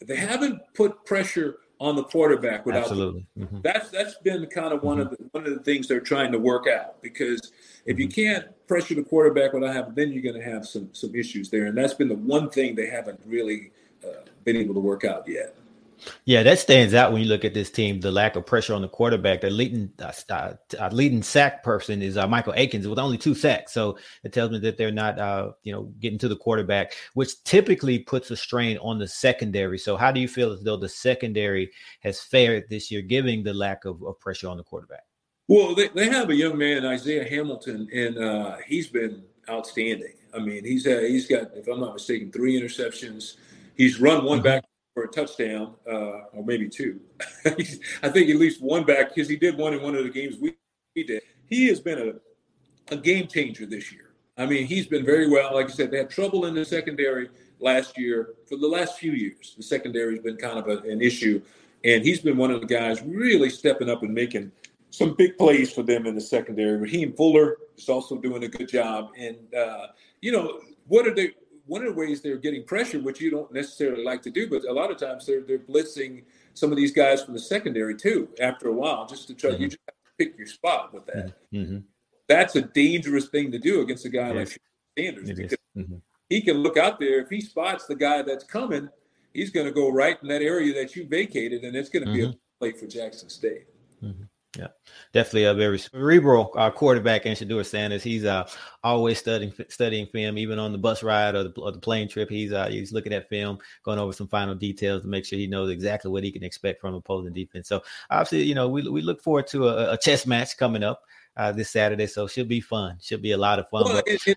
they 0.00 0.16
haven't 0.16 0.60
put 0.72 1.04
pressure 1.04 1.56
on 1.80 1.96
the 1.96 2.04
quarterback 2.04 2.66
without 2.66 2.82
absolutely. 2.82 3.26
Mm-hmm. 3.38 3.60
That's 3.62 3.90
that's 3.90 4.16
been 4.18 4.46
kind 4.46 4.72
of 4.72 4.82
one 4.82 4.98
mm-hmm. 4.98 5.12
of 5.12 5.18
the 5.18 5.24
one 5.32 5.46
of 5.46 5.54
the 5.54 5.62
things 5.62 5.88
they're 5.88 6.00
trying 6.00 6.30
to 6.32 6.38
work 6.38 6.66
out 6.66 7.00
because 7.02 7.52
if 7.86 7.98
you 7.98 8.06
mm-hmm. 8.06 8.20
can't 8.20 8.66
pressure 8.68 8.94
the 8.94 9.02
quarterback 9.02 9.54
without 9.54 9.74
having, 9.74 9.94
then 9.94 10.12
you're 10.12 10.22
going 10.22 10.34
to 10.34 10.42
have 10.42 10.66
some 10.66 10.90
some 10.92 11.14
issues 11.14 11.48
there, 11.48 11.66
and 11.66 11.76
that's 11.76 11.94
been 11.94 12.08
the 12.08 12.14
one 12.14 12.50
thing 12.50 12.74
they 12.74 12.88
haven't 12.88 13.20
really 13.24 13.72
uh, 14.04 14.24
been 14.44 14.56
able 14.56 14.74
to 14.74 14.80
work 14.80 15.04
out 15.04 15.26
yet. 15.26 15.54
Yeah, 16.24 16.42
that 16.42 16.58
stands 16.58 16.94
out 16.94 17.12
when 17.12 17.22
you 17.22 17.28
look 17.28 17.44
at 17.44 17.54
this 17.54 17.70
team. 17.70 18.00
The 18.00 18.10
lack 18.10 18.36
of 18.36 18.46
pressure 18.46 18.74
on 18.74 18.82
the 18.82 18.88
quarterback. 18.88 19.40
The 19.40 19.50
leading 19.50 19.92
uh, 19.98 20.12
uh, 20.30 20.88
leading 20.92 21.22
sack 21.22 21.62
person 21.62 22.02
is 22.02 22.16
uh, 22.16 22.26
Michael 22.26 22.54
Akins 22.56 22.86
with 22.86 22.98
only 22.98 23.18
two 23.18 23.34
sacks. 23.34 23.72
So 23.72 23.98
it 24.22 24.32
tells 24.32 24.50
me 24.50 24.58
that 24.60 24.78
they're 24.78 24.90
not, 24.90 25.18
uh, 25.18 25.52
you 25.62 25.72
know, 25.72 25.92
getting 26.00 26.18
to 26.20 26.28
the 26.28 26.36
quarterback, 26.36 26.92
which 27.14 27.42
typically 27.44 27.98
puts 27.98 28.30
a 28.30 28.36
strain 28.36 28.78
on 28.78 28.98
the 28.98 29.08
secondary. 29.08 29.78
So 29.78 29.96
how 29.96 30.12
do 30.12 30.20
you 30.20 30.28
feel 30.28 30.52
as 30.52 30.62
though 30.62 30.76
the 30.76 30.88
secondary 30.88 31.70
has 32.00 32.20
fared 32.20 32.64
this 32.68 32.90
year, 32.90 33.02
given 33.02 33.42
the 33.42 33.54
lack 33.54 33.84
of, 33.84 34.02
of 34.02 34.18
pressure 34.20 34.48
on 34.48 34.56
the 34.56 34.64
quarterback? 34.64 35.04
Well, 35.48 35.74
they, 35.74 35.88
they 35.88 36.06
have 36.06 36.30
a 36.30 36.34
young 36.34 36.56
man, 36.56 36.86
Isaiah 36.86 37.28
Hamilton, 37.28 37.88
and 37.92 38.18
uh, 38.18 38.56
he's 38.66 38.86
been 38.86 39.24
outstanding. 39.48 40.14
I 40.32 40.38
mean, 40.38 40.64
he's 40.64 40.84
he's 40.84 41.26
got, 41.26 41.48
if 41.56 41.66
I'm 41.66 41.80
not 41.80 41.94
mistaken, 41.94 42.30
three 42.30 42.60
interceptions. 42.60 43.34
He's 43.76 44.00
run 44.00 44.24
one 44.24 44.38
mm-hmm. 44.38 44.44
back 44.44 44.64
for 44.94 45.04
a 45.04 45.08
touchdown, 45.08 45.74
uh, 45.86 46.24
or 46.32 46.44
maybe 46.44 46.68
two. 46.68 47.00
I 47.46 48.08
think 48.08 48.30
at 48.30 48.36
least 48.36 48.60
one 48.60 48.84
back 48.84 49.14
because 49.14 49.28
he 49.28 49.36
did 49.36 49.56
one 49.56 49.72
in 49.74 49.82
one 49.82 49.94
of 49.94 50.04
the 50.04 50.10
games 50.10 50.36
we, 50.40 50.54
we 50.94 51.04
did. 51.04 51.22
He 51.46 51.68
has 51.68 51.80
been 51.80 51.98
a, 51.98 52.94
a 52.94 52.96
game 52.96 53.26
changer 53.28 53.66
this 53.66 53.92
year. 53.92 54.10
I 54.36 54.46
mean, 54.46 54.66
he's 54.66 54.86
been 54.86 55.04
very 55.04 55.28
well. 55.28 55.54
Like 55.54 55.66
I 55.66 55.72
said, 55.72 55.90
they 55.90 55.98
had 55.98 56.10
trouble 56.10 56.46
in 56.46 56.54
the 56.54 56.64
secondary 56.64 57.28
last 57.60 57.98
year. 57.98 58.34
For 58.48 58.56
the 58.56 58.66
last 58.66 58.98
few 58.98 59.12
years, 59.12 59.54
the 59.56 59.62
secondary 59.62 60.14
has 60.14 60.24
been 60.24 60.36
kind 60.36 60.58
of 60.58 60.66
a, 60.68 60.78
an 60.88 61.00
issue. 61.00 61.42
And 61.84 62.04
he's 62.04 62.20
been 62.20 62.36
one 62.36 62.50
of 62.50 62.60
the 62.60 62.66
guys 62.66 63.02
really 63.02 63.50
stepping 63.50 63.88
up 63.88 64.02
and 64.02 64.12
making 64.12 64.50
some 64.90 65.14
big 65.14 65.38
plays 65.38 65.72
for 65.72 65.82
them 65.82 66.06
in 66.06 66.14
the 66.14 66.20
secondary. 66.20 66.76
Raheem 66.76 67.12
Fuller 67.12 67.56
is 67.76 67.88
also 67.88 68.16
doing 68.16 68.44
a 68.44 68.48
good 68.48 68.68
job. 68.68 69.10
And, 69.16 69.36
uh, 69.54 69.88
you 70.20 70.32
know, 70.32 70.60
what 70.88 71.06
are 71.06 71.14
they? 71.14 71.32
One 71.70 71.86
of 71.86 71.94
the 71.94 72.00
ways 72.00 72.20
they're 72.20 72.36
getting 72.36 72.64
pressure, 72.64 72.98
which 72.98 73.20
you 73.20 73.30
don't 73.30 73.52
necessarily 73.52 74.02
like 74.02 74.22
to 74.22 74.30
do, 74.30 74.50
but 74.50 74.64
a 74.64 74.72
lot 74.72 74.90
of 74.90 74.96
times 74.96 75.24
they're 75.24 75.40
they're 75.40 75.60
blitzing 75.60 76.24
some 76.52 76.72
of 76.72 76.76
these 76.76 76.90
guys 76.90 77.22
from 77.22 77.32
the 77.32 77.40
secondary 77.40 77.96
too. 77.96 78.28
After 78.40 78.68
a 78.68 78.72
while, 78.72 79.06
just 79.06 79.28
to 79.28 79.34
try, 79.34 79.50
mm-hmm. 79.50 79.62
you 79.62 79.68
just 79.68 79.80
have 79.86 79.94
to 79.94 80.10
pick 80.18 80.36
your 80.36 80.48
spot 80.48 80.92
with 80.92 81.06
that. 81.06 81.32
Mm-hmm. 81.54 81.78
That's 82.28 82.56
a 82.56 82.62
dangerous 82.62 83.28
thing 83.28 83.52
to 83.52 83.58
do 83.60 83.82
against 83.82 84.04
a 84.04 84.08
guy 84.08 84.32
yes. 84.32 84.36
like 84.36 84.60
Sanders. 84.98 85.30
Mm-hmm. 85.30 85.96
He 86.28 86.40
can 86.40 86.56
look 86.58 86.76
out 86.76 86.98
there 86.98 87.20
if 87.20 87.30
he 87.30 87.40
spots 87.40 87.86
the 87.86 87.94
guy 87.94 88.22
that's 88.22 88.44
coming, 88.44 88.88
he's 89.32 89.50
going 89.50 89.66
to 89.66 89.72
go 89.72 89.90
right 89.90 90.18
in 90.22 90.28
that 90.28 90.42
area 90.42 90.74
that 90.74 90.96
you 90.96 91.06
vacated, 91.06 91.62
and 91.62 91.76
it's 91.76 91.88
going 91.88 92.04
to 92.04 92.12
be 92.12 92.22
a 92.22 92.28
mm-hmm. 92.28 92.38
play 92.58 92.72
for 92.72 92.88
Jackson 92.88 93.28
State. 93.28 93.66
Mm-hmm. 94.02 94.24
Yeah, 94.58 94.66
definitely 95.12 95.44
a 95.44 95.54
very 95.54 95.78
cerebral 95.78 96.52
uh, 96.56 96.72
quarterback 96.72 97.24
in 97.24 97.36
Shedeur 97.36 97.64
Sanders. 97.64 98.02
He's 98.02 98.24
uh, 98.24 98.48
always 98.82 99.16
studying 99.16 99.52
studying 99.68 100.06
film, 100.06 100.38
even 100.38 100.58
on 100.58 100.72
the 100.72 100.78
bus 100.78 101.04
ride 101.04 101.36
or 101.36 101.44
the, 101.44 101.52
or 101.60 101.70
the 101.70 101.78
plane 101.78 102.08
trip. 102.08 102.28
He's 102.28 102.52
uh, 102.52 102.66
he's 102.66 102.92
looking 102.92 103.12
at 103.12 103.28
film, 103.28 103.58
going 103.84 104.00
over 104.00 104.12
some 104.12 104.26
final 104.26 104.56
details 104.56 105.02
to 105.02 105.08
make 105.08 105.24
sure 105.24 105.38
he 105.38 105.46
knows 105.46 105.70
exactly 105.70 106.10
what 106.10 106.24
he 106.24 106.32
can 106.32 106.42
expect 106.42 106.80
from 106.80 106.94
opposing 106.94 107.32
defense. 107.32 107.68
So 107.68 107.80
obviously, 108.10 108.42
you 108.42 108.56
know, 108.56 108.68
we 108.68 108.88
we 108.88 109.02
look 109.02 109.22
forward 109.22 109.46
to 109.48 109.68
a, 109.68 109.92
a 109.92 109.98
chess 109.98 110.26
match 110.26 110.56
coming 110.56 110.82
up 110.82 111.02
uh, 111.36 111.52
this 111.52 111.70
Saturday. 111.70 112.08
So 112.08 112.24
it 112.24 112.32
should 112.32 112.48
be 112.48 112.60
fun. 112.60 112.98
Should 113.00 113.22
be 113.22 113.32
a 113.32 113.38
lot 113.38 113.60
of 113.60 113.68
fun. 113.68 113.84
Well, 113.84 113.94
but- 113.94 114.08
it, 114.08 114.36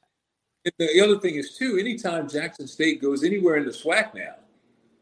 it, 0.63 0.73
the 0.78 1.02
other 1.02 1.19
thing 1.19 1.36
is 1.36 1.58
too, 1.58 1.78
anytime 1.80 2.30
Jackson 2.30 2.67
State 2.67 3.02
goes 3.02 3.23
anywhere 3.23 3.58
in 3.58 3.65
the 3.65 3.71
SWAC 3.71 4.13
now, 4.13 4.36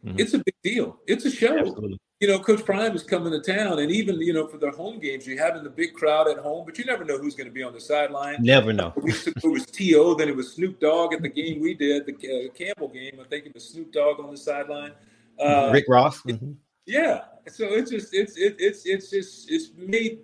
mm-hmm. 0.06 0.20
it's 0.20 0.34
a 0.34 0.38
big 0.38 0.56
deal. 0.64 1.00
It's 1.06 1.26
a 1.26 1.30
show. 1.30 1.60
Absolutely 1.60 2.00
you 2.22 2.28
know, 2.28 2.38
Coach 2.38 2.64
Prime 2.64 2.96
is 2.96 3.02
coming 3.02 3.32
to 3.34 3.42
town, 3.42 3.80
and 3.80 3.92
even 3.92 4.22
you 4.22 4.32
know 4.32 4.46
for 4.46 4.60
their 4.60 4.72
home 4.72 5.00
games, 5.00 5.26
you're 5.26 5.44
having 5.44 5.64
the 5.64 5.70
big 5.72 5.94
crowd 5.94 6.28
at 6.28 6.38
home, 6.38 6.66
but 6.66 6.78
you 6.78 6.86
never 6.86 7.04
know 7.04 7.18
who's 7.18 7.34
going 7.34 7.48
to 7.48 7.54
be 7.54 7.64
on 7.64 7.74
the 7.74 7.82
sideline. 7.82 8.38
Never 8.40 8.72
know. 8.72 8.94
It 8.96 9.04
was 9.44 9.66
To, 9.66 10.16
then 10.16 10.30
it 10.30 10.36
was 10.36 10.54
Snoop 10.54 10.80
Dogg 10.80 11.16
at 11.16 11.24
the 11.24 11.30
game 11.30 11.60
we 11.60 11.74
did, 11.74 12.06
the 12.06 12.14
uh, 12.14 12.54
Campbell 12.54 12.90
game. 12.90 13.20
I 13.20 13.28
think 13.28 13.48
it 13.48 13.54
was 13.56 13.68
Snoop 13.70 13.92
Dogg 13.92 14.20
on 14.20 14.30
the 14.30 14.38
sideline. 14.38 14.92
Uh, 15.40 15.72
Rick 15.74 15.86
Ross. 15.88 16.22
Mm-hmm. 16.22 16.52
Yeah, 16.86 17.22
so 17.48 17.66
it's 17.66 17.90
just 17.90 18.14
it's 18.14 18.38
it, 18.38 18.56
it's 18.60 18.86
it's 18.86 19.10
just 19.10 19.50
it's 19.50 19.72
made 19.76 20.20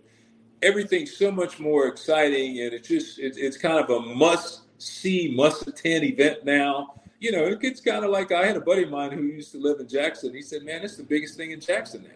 everything 0.62 1.08
so 1.08 1.32
much 1.32 1.60
more 1.60 1.88
exciting, 1.88 2.62
and 2.62 2.74
it's 2.74 2.88
just 2.88 3.18
it's 3.18 3.38
it's 3.38 3.58
kind 3.58 3.84
of 3.84 3.90
a 3.90 4.00
must 4.02 4.62
see, 4.78 5.34
must 5.36 5.68
attend 5.68 6.04
event 6.04 6.46
now 6.46 6.94
you 7.20 7.32
know, 7.32 7.46
it 7.46 7.60
gets 7.60 7.82
kind 7.82 8.06
of 8.06 8.12
like 8.12 8.32
I 8.32 8.46
had 8.46 8.58
a 8.58 8.62
buddy 8.62 8.84
of 8.84 8.90
mine 8.90 9.12
who 9.12 9.24
used 9.24 9.52
to 9.54 9.60
live 9.60 9.80
in 9.80 9.88
Jackson. 9.88 10.34
He 10.34 10.42
said, 10.42 10.64
"Man, 10.64 10.84
it's 10.84 10.98
the 10.98 11.04
biggest 11.04 11.36
thing 11.36 11.52
in 11.52 11.60
Jackson 11.60 12.04
now." 12.04 12.10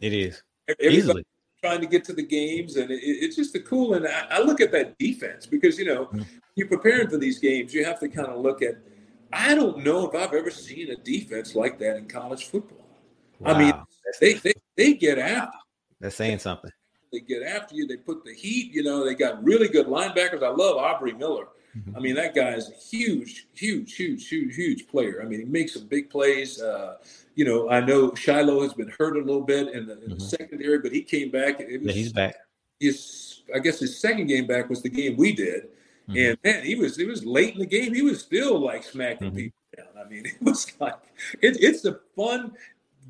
It 0.00 0.12
is 0.12 0.42
Everybody 0.68 0.96
easily 0.96 1.26
trying 1.62 1.80
to 1.80 1.86
get 1.86 2.04
to 2.04 2.12
the 2.12 2.22
games, 2.22 2.76
and 2.76 2.90
it, 2.90 3.00
it's 3.02 3.36
just 3.36 3.54
a 3.54 3.60
cool. 3.60 3.94
And 3.94 4.06
I, 4.06 4.26
I, 4.30 4.40
look 4.40 4.60
at 4.60 4.72
that 4.72 4.98
defense 4.98 5.46
because 5.46 5.78
you 5.78 5.86
know, 5.86 6.06
mm-hmm. 6.06 6.22
you're 6.54 6.68
preparing 6.68 7.08
for 7.08 7.18
these 7.18 7.38
games. 7.38 7.74
You 7.74 7.84
have 7.84 8.00
to 8.00 8.08
kind 8.08 8.28
of 8.28 8.40
look 8.40 8.62
at. 8.62 8.76
I 9.32 9.54
don't 9.54 9.78
know 9.78 10.08
if 10.08 10.14
I've 10.14 10.32
ever 10.34 10.50
seen 10.50 10.90
a 10.90 10.96
defense 10.96 11.54
like 11.54 11.78
that 11.80 11.96
in 11.96 12.06
college 12.06 12.46
football. 12.46 12.86
Wow. 13.40 13.52
I 13.52 13.58
mean, 13.58 13.74
they, 14.20 14.34
they 14.34 14.54
they 14.76 14.94
get 14.94 15.18
after. 15.18 15.58
They're 16.00 16.10
saying 16.10 16.38
something. 16.38 16.70
They 17.12 17.20
get 17.20 17.42
after 17.42 17.74
you. 17.74 17.86
They 17.86 17.96
put 17.96 18.24
the 18.24 18.34
heat. 18.34 18.72
You 18.72 18.82
know, 18.82 19.04
they 19.04 19.14
got 19.14 19.42
really 19.42 19.68
good 19.68 19.86
linebackers. 19.86 20.42
I 20.42 20.48
love 20.48 20.76
Aubrey 20.76 21.12
Miller. 21.12 21.48
Mm-hmm. 21.76 21.96
I 21.96 22.00
mean, 22.00 22.14
that 22.14 22.34
guy 22.34 22.52
is 22.52 22.70
a 22.70 22.74
huge, 22.74 23.48
huge, 23.54 23.94
huge, 23.94 24.28
huge, 24.28 24.54
huge 24.54 24.88
player. 24.88 25.20
I 25.22 25.26
mean, 25.26 25.40
he 25.40 25.46
makes 25.46 25.74
some 25.74 25.86
big 25.86 26.08
plays. 26.08 26.60
Uh, 26.60 26.96
you 27.34 27.44
know, 27.44 27.68
I 27.68 27.80
know 27.80 28.10
Shilo 28.12 28.62
has 28.62 28.72
been 28.72 28.92
hurt 28.98 29.16
a 29.16 29.20
little 29.20 29.42
bit 29.42 29.68
in 29.74 29.86
the, 29.86 29.92
in 29.94 29.98
mm-hmm. 29.98 30.14
the 30.14 30.20
secondary, 30.20 30.78
but 30.78 30.92
he 30.92 31.02
came 31.02 31.30
back. 31.30 31.58
Was, 31.58 31.68
yeah, 31.68 31.92
he's 31.92 32.12
back. 32.12 32.36
His, 32.80 33.42
I 33.54 33.58
guess 33.58 33.78
his 33.78 34.00
second 34.00 34.26
game 34.26 34.46
back 34.46 34.70
was 34.70 34.82
the 34.82 34.88
game 34.88 35.16
we 35.16 35.34
did, 35.34 35.68
mm-hmm. 36.08 36.16
and 36.16 36.38
man, 36.44 36.64
he 36.64 36.76
was 36.76 36.98
it 36.98 37.06
was 37.06 37.24
late 37.24 37.54
in 37.54 37.60
the 37.60 37.66
game. 37.66 37.94
He 37.94 38.02
was 38.02 38.20
still 38.20 38.58
like 38.58 38.82
smacking 38.84 39.28
mm-hmm. 39.28 39.36
people 39.36 39.60
down. 39.76 40.04
I 40.04 40.08
mean, 40.08 40.24
it 40.26 40.42
was 40.42 40.72
like 40.80 40.96
it, 41.42 41.58
it's 41.60 41.84
a 41.84 41.98
fun 42.14 42.52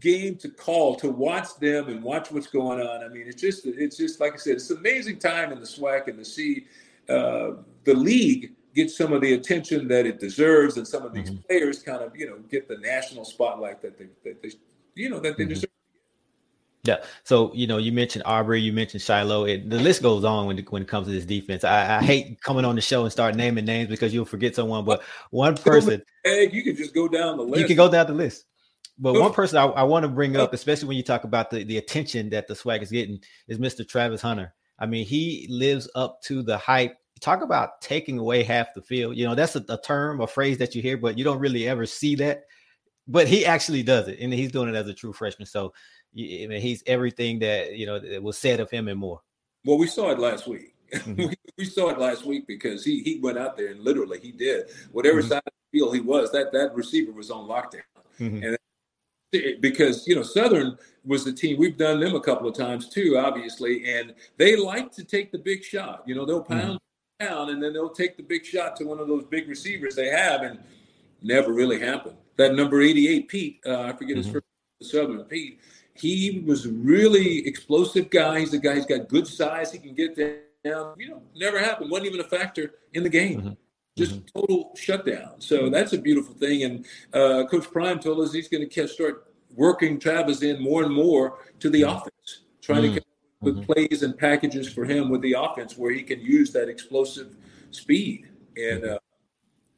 game 0.01 0.37
to 0.37 0.49
call 0.49 0.95
to 0.97 1.09
watch 1.09 1.57
them 1.59 1.89
and 1.89 2.03
watch 2.03 2.31
what's 2.31 2.47
going 2.47 2.81
on. 2.81 3.05
I 3.05 3.09
mean, 3.09 3.27
it's 3.27 3.41
just 3.41 3.67
it's 3.67 3.97
just 3.97 4.21
like 4.21 4.35
I 4.35 4.37
said, 4.37 4.55
it's 4.55 4.71
an 4.71 4.79
amazing 4.79 5.19
time 5.19 5.53
in 5.53 5.61
the 5.61 5.67
SWAC 5.67 6.09
and 6.09 6.19
to 6.19 6.25
see 6.25 6.67
uh, 7.09 7.53
the 7.85 7.95
league 7.95 8.56
get 8.77 8.91
some 8.91 9.13
of 9.13 9.23
the 9.23 9.33
attention 9.33 9.89
that 9.89 10.07
it 10.07 10.21
deserves, 10.21 10.77
and 10.77 10.87
some 10.87 11.03
of 11.03 11.13
these 11.13 11.31
mm-hmm. 11.31 11.41
players 11.49 11.83
kind 11.83 12.03
of 12.03 12.17
you 12.17 12.29
know 12.29 12.39
get 12.51 12.69
the 12.69 12.77
national 12.79 13.25
spotlight 13.25 13.83
that 13.83 13.99
they, 13.99 14.07
that 14.23 14.41
they 14.43 14.51
you 14.95 15.11
know 15.11 15.19
that 15.19 15.37
they 15.37 15.45
mm-hmm. 15.45 15.55
deserve. 15.55 15.71
Yeah. 16.85 17.03
So, 17.25 17.53
you 17.53 17.67
know, 17.67 17.79
you 17.79 17.91
mentioned 17.91 18.23
Aubrey, 18.27 18.61
you 18.61 18.73
mentioned 18.73 19.03
Shilo. 19.03 19.51
It, 19.51 19.69
the 19.69 19.81
list 19.81 20.03
goes 20.03 20.23
on 20.23 20.47
when, 20.47 20.57
when 20.71 20.83
it 20.83 20.89
comes 20.89 21.09
to 21.09 21.13
this 21.13 21.25
defense. 21.25 21.65
I, 21.65 21.99
I, 21.99 22.03
hate 22.03 22.41
coming 22.43 22.65
on 22.65 22.77
the 22.77 22.81
show 22.81 23.03
and 23.03 23.11
start 23.11 23.35
naming 23.35 23.65
names 23.65 23.89
because 23.89 24.15
you'll 24.15 24.25
forget 24.25 24.55
someone, 24.55 24.85
but 24.85 25.03
one 25.31 25.57
person. 25.57 26.01
Hey, 26.23 26.49
you 26.53 26.63
can 26.63 26.77
just 26.77 26.95
go 26.95 27.09
down 27.09 27.39
the 27.39 27.43
list. 27.43 27.61
You 27.61 27.67
can 27.67 27.77
go 27.77 27.91
down 27.91 28.07
the 28.07 28.13
list. 28.13 28.45
But 28.99 29.15
one 29.15 29.33
person 29.33 29.59
I, 29.59 29.65
I 29.65 29.83
want 29.83 30.05
to 30.05 30.09
bring 30.09 30.37
up, 30.37 30.55
especially 30.55 30.89
when 30.89 30.97
you 30.97 31.03
talk 31.03 31.25
about 31.25 31.51
the, 31.51 31.65
the 31.65 31.77
attention 31.77 32.31
that 32.31 32.47
the 32.47 32.55
SWAC 32.55 32.83
is 32.83 32.91
getting, 32.91 33.21
is 33.47 33.59
Mr. 33.59 33.87
Travis 33.87 34.23
Hunter. 34.23 34.55
I 34.79 34.87
mean, 34.87 35.05
he 35.05 35.47
lives 35.51 35.89
up 35.95 36.23
to 36.23 36.43
the 36.43 36.57
hype. 36.57 36.97
Talk 37.21 37.43
about 37.43 37.81
taking 37.81 38.19
away 38.19 38.43
half 38.43 38.75
the 38.75 38.83
field. 38.83 39.17
You 39.17 39.27
know, 39.27 39.35
that's 39.35 39.57
a, 39.57 39.65
a 39.69 39.81
term, 39.81 40.21
a 40.21 40.27
phrase 40.27 40.59
that 40.59 40.75
you 40.75 40.83
hear, 40.83 40.97
but 40.97 41.17
you 41.17 41.25
don't 41.25 41.39
really 41.39 41.69
ever 41.69 41.87
see 41.87 42.15
that. 42.17 42.45
But 43.09 43.29
he 43.29 43.47
actually 43.47 43.83
does 43.83 44.09
it, 44.09 44.19
and 44.21 44.33
he's 44.33 44.51
doing 44.51 44.69
it 44.69 44.75
as 44.75 44.89
a 44.89 44.95
true 44.95 45.13
freshman. 45.13 45.47
So 45.47 45.73
I 46.17 46.47
mean, 46.49 46.61
he's 46.61 46.83
everything 46.87 47.39
that 47.41 47.77
you 47.77 47.87
know 47.87 47.99
that 47.99 48.23
was 48.23 48.39
said 48.39 48.61
of 48.61 48.71
him 48.71 48.89
and 48.89 48.99
more. 48.99 49.21
Well, 49.65 49.79
we 49.79 49.87
saw 49.87 50.11
it 50.11 50.19
last 50.19 50.47
week. 50.47 50.75
Mm-hmm. 50.93 51.27
we, 51.59 51.65
saw 51.65 51.91
it 51.91 51.99
last 51.99 52.25
week 52.25 52.47
because 52.47 52.85
he 52.85 53.03
he 53.03 53.19
went 53.21 53.39
out 53.39 53.57
there 53.57 53.69
and 53.69 53.81
literally 53.81 54.21
he 54.21 54.33
did 54.33 54.67
whatever 54.93 55.21
mm-hmm. 55.21 55.29
side 55.29 55.43
of 55.47 55.53
the 55.73 55.79
field 55.79 55.95
he 55.95 56.01
was. 56.01 56.33
That 56.33 56.53
that 56.53 56.75
receiver 56.75 57.13
was 57.13 57.31
on 57.31 57.49
lockdown, 57.49 57.83
mm-hmm. 58.19 58.43
and 58.43 59.61
because 59.61 60.07
you 60.07 60.15
know 60.15 60.23
Southern 60.23 60.79
was 61.05 61.25
the 61.25 61.33
team 61.33 61.59
we've 61.59 61.77
done 61.77 62.01
them 62.01 62.15
a 62.15 62.21
couple 62.21 62.49
of 62.49 62.57
times 62.57 62.89
too, 62.89 63.19
obviously, 63.19 63.93
and 63.93 64.15
they 64.37 64.57
like 64.57 64.91
to 64.93 65.05
take 65.05 65.33
the 65.33 65.39
big 65.39 65.63
shot. 65.63 66.03
You 66.07 66.15
know, 66.15 66.25
they'll 66.25 66.43
mm-hmm. 66.43 66.61
pound. 66.61 66.81
Down 67.19 67.51
and 67.51 67.63
then 67.63 67.73
they'll 67.73 67.91
take 67.91 68.17
the 68.17 68.23
big 68.23 68.45
shot 68.45 68.77
to 68.77 68.85
one 68.85 68.99
of 68.99 69.09
those 69.09 69.25
big 69.25 69.49
receivers 69.49 69.95
they 69.95 70.09
have, 70.09 70.43
and 70.43 70.59
never 71.23 71.53
really 71.53 71.81
happened. 71.81 72.17
That 72.37 72.55
number 72.55 72.83
eighty-eight, 72.83 73.29
Pete, 73.29 73.61
uh, 73.67 73.83
I 73.83 73.93
forget 73.93 74.17
his 74.17 74.27
mm-hmm. 74.27 74.39
first 74.81 74.93
Southern 74.93 75.23
Pete. 75.25 75.61
He 75.95 76.43
was 76.47 76.67
really 76.67 77.47
explosive 77.47 78.11
guy. 78.11 78.41
He's 78.41 78.53
a 78.53 78.59
guy. 78.59 78.75
He's 78.75 78.87
got 78.87 79.09
good 79.09 79.27
size. 79.27 79.73
He 79.73 79.79
can 79.79 79.95
get 79.95 80.17
down. 80.17 80.95
You 80.99 81.09
know, 81.09 81.23
never 81.35 81.59
happened. 81.59 81.91
wasn't 81.91 82.09
even 82.09 82.21
a 82.21 82.29
factor 82.29 82.73
in 82.93 83.03
the 83.03 83.09
game. 83.09 83.41
Mm-hmm 83.41 83.53
just 83.97 84.13
mm-hmm. 84.13 84.39
total 84.39 84.73
shutdown. 84.77 85.41
So 85.41 85.71
that's 85.71 85.95
a 85.95 85.99
beautiful 85.99 86.35
thing. 86.35 86.65
And 86.65 86.85
uh, 87.15 87.47
Coach 87.51 87.71
Prime 87.73 87.99
told 87.99 88.21
us 88.21 88.33
he's 88.33 88.49
going 88.49 88.69
to 88.69 88.89
start 88.89 89.33
working 89.55 89.99
Travis 89.99 90.43
in 90.43 90.63
more 90.63 90.85
and 90.85 90.93
more 90.93 91.39
to 91.61 91.71
the 91.71 91.83
mm-hmm. 91.83 91.97
offense, 91.97 92.41
trying 92.61 92.83
mm-hmm. 92.83 92.95
to 92.95 93.01
come 93.01 93.09
with 93.41 93.57
mm-hmm. 93.57 93.73
plays 93.73 94.03
and 94.03 94.17
packages 94.17 94.73
for 94.73 94.85
him 94.85 95.09
with 95.09 95.21
the 95.23 95.35
offense 95.39 95.77
where 95.77 95.93
he 95.93 96.03
can 96.03 96.21
use 96.21 96.53
that 96.53 96.69
explosive 96.69 97.37
speed. 97.71 98.29
And 98.57 98.83
mm-hmm. 98.83 98.95
uh, 98.95 98.99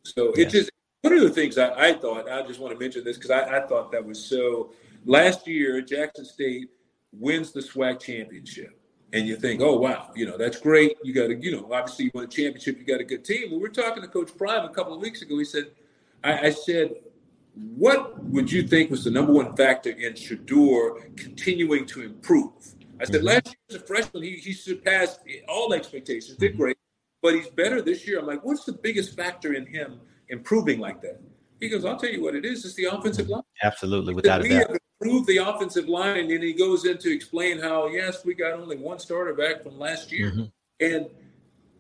so 0.05 0.33
yeah. 0.37 0.47
it 0.47 0.51
just 0.51 0.71
one 1.03 1.12
of 1.12 1.21
the 1.21 1.31
things 1.31 1.59
I, 1.59 1.90
I, 1.90 1.94
thought 1.94 2.29
I 2.29 2.42
just 2.42 2.61
want 2.61 2.73
to 2.75 2.79
mention 2.79 3.05
this 3.05 3.16
because 3.16 3.31
I, 3.31 3.59
I 3.59 3.66
thought 3.66 3.92
that 3.92 4.05
was 4.05 4.25
so. 4.25 4.73
Last 5.05 5.47
year, 5.47 5.81
Jackson 5.81 6.25
State 6.25 6.71
wins 7.12 7.53
the 7.53 7.61
SWAC 7.61 8.01
championship 8.01 8.79
and 9.12 9.27
you 9.27 9.37
think, 9.37 9.61
oh 9.62 9.79
wow, 9.79 10.11
you 10.14 10.27
know 10.27 10.37
that's 10.37 10.59
great. 10.59 10.97
You 11.03 11.14
got 11.14 11.29
to, 11.29 11.37
you 11.37 11.53
know, 11.53 11.73
obviously 11.73 12.07
you 12.07 12.11
won 12.14 12.25
a 12.25 12.29
championship. 12.29 12.79
You 12.79 12.85
got 12.85 13.01
a 13.01 13.05
good 13.05 13.25
team. 13.25 13.51
we 13.51 13.59
were 13.59 13.68
talking 13.68 14.03
to 14.03 14.09
Coach 14.09 14.37
Prime 14.37 14.64
a 14.64 14.68
couple 14.71 14.94
of 14.94 15.01
weeks 15.01 15.23
ago. 15.23 15.38
He 15.38 15.44
said, 15.44 15.71
I, 16.23 16.49
I 16.49 16.51
said, 16.51 16.94
what 17.55 18.23
would 18.25 18.53
you 18.53 18.66
think 18.66 18.90
was 18.90 19.05
the 19.05 19.11
number 19.11 19.33
one 19.33 19.57
factor 19.57 19.90
in 19.90 20.12
Shedeur 20.12 21.16
continuing 21.16 21.87
to 21.87 22.03
improve? 22.03 22.75
I 23.01 23.05
said 23.05 23.17
mm-hmm. 23.17 23.27
last 23.27 23.47
year 23.47 23.57
as 23.71 23.77
a 23.77 23.81
freshman, 23.81 24.23
he, 24.23 24.37
he 24.37 24.53
surpassed 24.53 25.21
all 25.49 25.73
expectations, 25.73 26.37
did 26.37 26.53
mm-hmm. 26.53 26.63
great, 26.63 26.79
but 27.23 27.35
he's 27.35 27.49
better 27.49 27.81
this 27.83 28.07
year. 28.07 28.19
I'm 28.19 28.27
like, 28.27 28.45
what's 28.45 28.65
the 28.65 28.73
biggest 28.73 29.17
factor 29.17 29.55
in 29.55 29.67
him 29.67 30.01
improving 30.29 30.81
like 30.81 31.01
that? 31.03 31.21
He 31.61 31.69
goes, 31.69 31.85
I'll 31.85 31.99
tell 31.99 32.11
you 32.11 32.23
what 32.23 32.35
it 32.35 32.45
is. 32.45 32.65
It's 32.65 32.75
the 32.75 32.85
offensive 32.85 33.29
line. 33.29 33.43
Absolutely, 33.63 34.15
without 34.15 34.45
a 34.45 34.49
doubt 34.49 34.79
improve 35.01 35.27
the 35.27 35.39
offensive 35.39 35.89
line, 35.89 36.19
and 36.19 36.31
then 36.31 36.43
he 36.43 36.53
goes 36.53 36.85
in 36.85 36.99
to 36.99 37.13
explain 37.13 37.59
how 37.59 37.87
yes, 37.89 38.25
we 38.25 38.35
got 38.35 38.53
only 38.53 38.77
one 38.77 38.99
starter 38.99 39.35
back 39.35 39.63
from 39.63 39.79
last 39.79 40.11
year, 40.13 40.31
mm-hmm. 40.31 40.45
and 40.81 41.07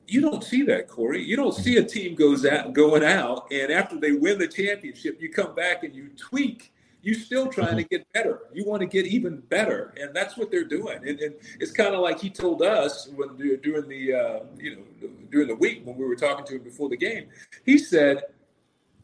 you 0.06 0.20
don't 0.20 0.42
see 0.42 0.62
that, 0.62 0.88
Corey. 0.88 1.22
You 1.22 1.36
don't 1.36 1.54
see 1.54 1.76
a 1.76 1.84
team 1.84 2.14
goes 2.14 2.46
out 2.46 2.72
going 2.72 3.04
out, 3.04 3.46
and 3.50 3.70
after 3.70 3.98
they 3.98 4.12
win 4.12 4.38
the 4.38 4.48
championship, 4.48 5.20
you 5.20 5.30
come 5.30 5.54
back 5.54 5.84
and 5.84 5.94
you 5.94 6.10
tweak. 6.16 6.72
You're 7.00 7.14
still 7.14 7.46
trying 7.46 7.68
mm-hmm. 7.68 7.76
to 7.78 7.84
get 7.84 8.12
better. 8.12 8.40
You 8.52 8.64
want 8.64 8.80
to 8.80 8.86
get 8.86 9.06
even 9.06 9.38
better, 9.48 9.94
and 10.00 10.14
that's 10.14 10.36
what 10.36 10.50
they're 10.50 10.64
doing. 10.64 10.98
And, 11.06 11.20
and 11.20 11.34
it's 11.60 11.70
kind 11.70 11.94
of 11.94 12.00
like 12.00 12.20
he 12.20 12.28
told 12.28 12.62
us 12.62 13.08
when 13.14 13.36
during 13.36 13.88
the 13.88 14.14
uh, 14.14 14.40
you 14.58 14.76
know 14.76 15.08
during 15.30 15.48
the 15.48 15.54
week 15.54 15.82
when 15.84 15.96
we 15.96 16.04
were 16.04 16.16
talking 16.16 16.44
to 16.46 16.56
him 16.56 16.62
before 16.62 16.88
the 16.88 16.96
game. 16.96 17.28
He 17.64 17.78
said, 17.78 18.24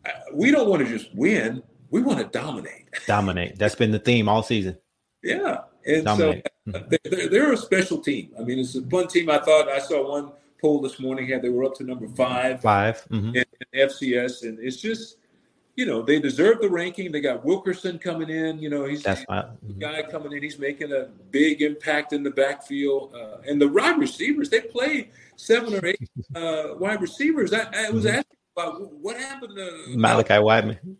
uh, 0.04 0.10
"We 0.32 0.50
don't 0.50 0.68
want 0.68 0.86
to 0.86 0.88
just 0.88 1.14
win 1.14 1.62
we 1.94 2.02
want 2.02 2.18
to 2.18 2.24
dominate. 2.24 2.88
Dominate. 3.06 3.56
That's 3.56 3.76
been 3.76 3.92
the 3.92 4.00
theme 4.00 4.28
all 4.28 4.42
season. 4.42 4.76
Yeah. 5.22 5.58
And 5.86 6.04
dominate. 6.04 6.48
so 6.66 6.72
mm-hmm. 6.72 6.94
they're, 7.04 7.28
they're, 7.28 7.52
a 7.52 7.56
special 7.56 7.98
team. 7.98 8.30
I 8.36 8.42
mean, 8.42 8.58
it's 8.58 8.74
a 8.74 8.82
fun 8.82 9.06
team. 9.06 9.30
I 9.30 9.38
thought 9.38 9.68
I 9.68 9.78
saw 9.78 10.10
one 10.10 10.32
poll 10.60 10.80
this 10.80 10.98
morning 10.98 11.28
had 11.28 11.40
they 11.40 11.50
were 11.50 11.62
up 11.62 11.76
to 11.76 11.84
number 11.84 12.08
five. 12.08 12.60
5 12.62 13.06
mm-hmm. 13.12 13.36
in, 13.36 13.44
in 13.72 13.88
FCS. 13.88 14.42
And 14.42 14.58
it's 14.58 14.78
just, 14.78 15.18
you 15.76 15.86
know, 15.86 16.02
they 16.02 16.20
deserve 16.20 16.60
the 16.60 16.68
ranking. 16.68 17.10
They 17.10 17.20
got 17.20 17.44
Wilkerson 17.44 17.98
coming 17.98 18.30
in. 18.30 18.58
You 18.58 18.70
know, 18.70 18.84
he's 18.84 19.02
That's 19.02 19.24
my, 19.28 19.42
mm-hmm. 19.42 19.78
guy 19.78 20.02
coming 20.02 20.32
in. 20.32 20.42
He's 20.42 20.58
making 20.58 20.92
a 20.92 21.08
big 21.30 21.62
impact 21.62 22.12
in 22.12 22.22
the 22.22 22.30
backfield. 22.30 23.14
Uh, 23.14 23.38
and 23.48 23.60
the 23.60 23.68
wide 23.68 23.98
receivers, 23.98 24.50
they 24.50 24.60
play 24.60 25.10
seven 25.36 25.74
or 25.74 25.84
eight 25.86 26.08
uh, 26.34 26.74
wide 26.78 27.00
receivers. 27.00 27.52
I, 27.52 27.62
I 27.74 27.90
was 27.90 28.04
mm-hmm. 28.04 28.16
asking 28.16 28.36
about 28.56 28.92
what 28.92 29.16
happened 29.16 29.56
to 29.56 29.96
Malachi 29.96 30.34
Wideman 30.34 30.96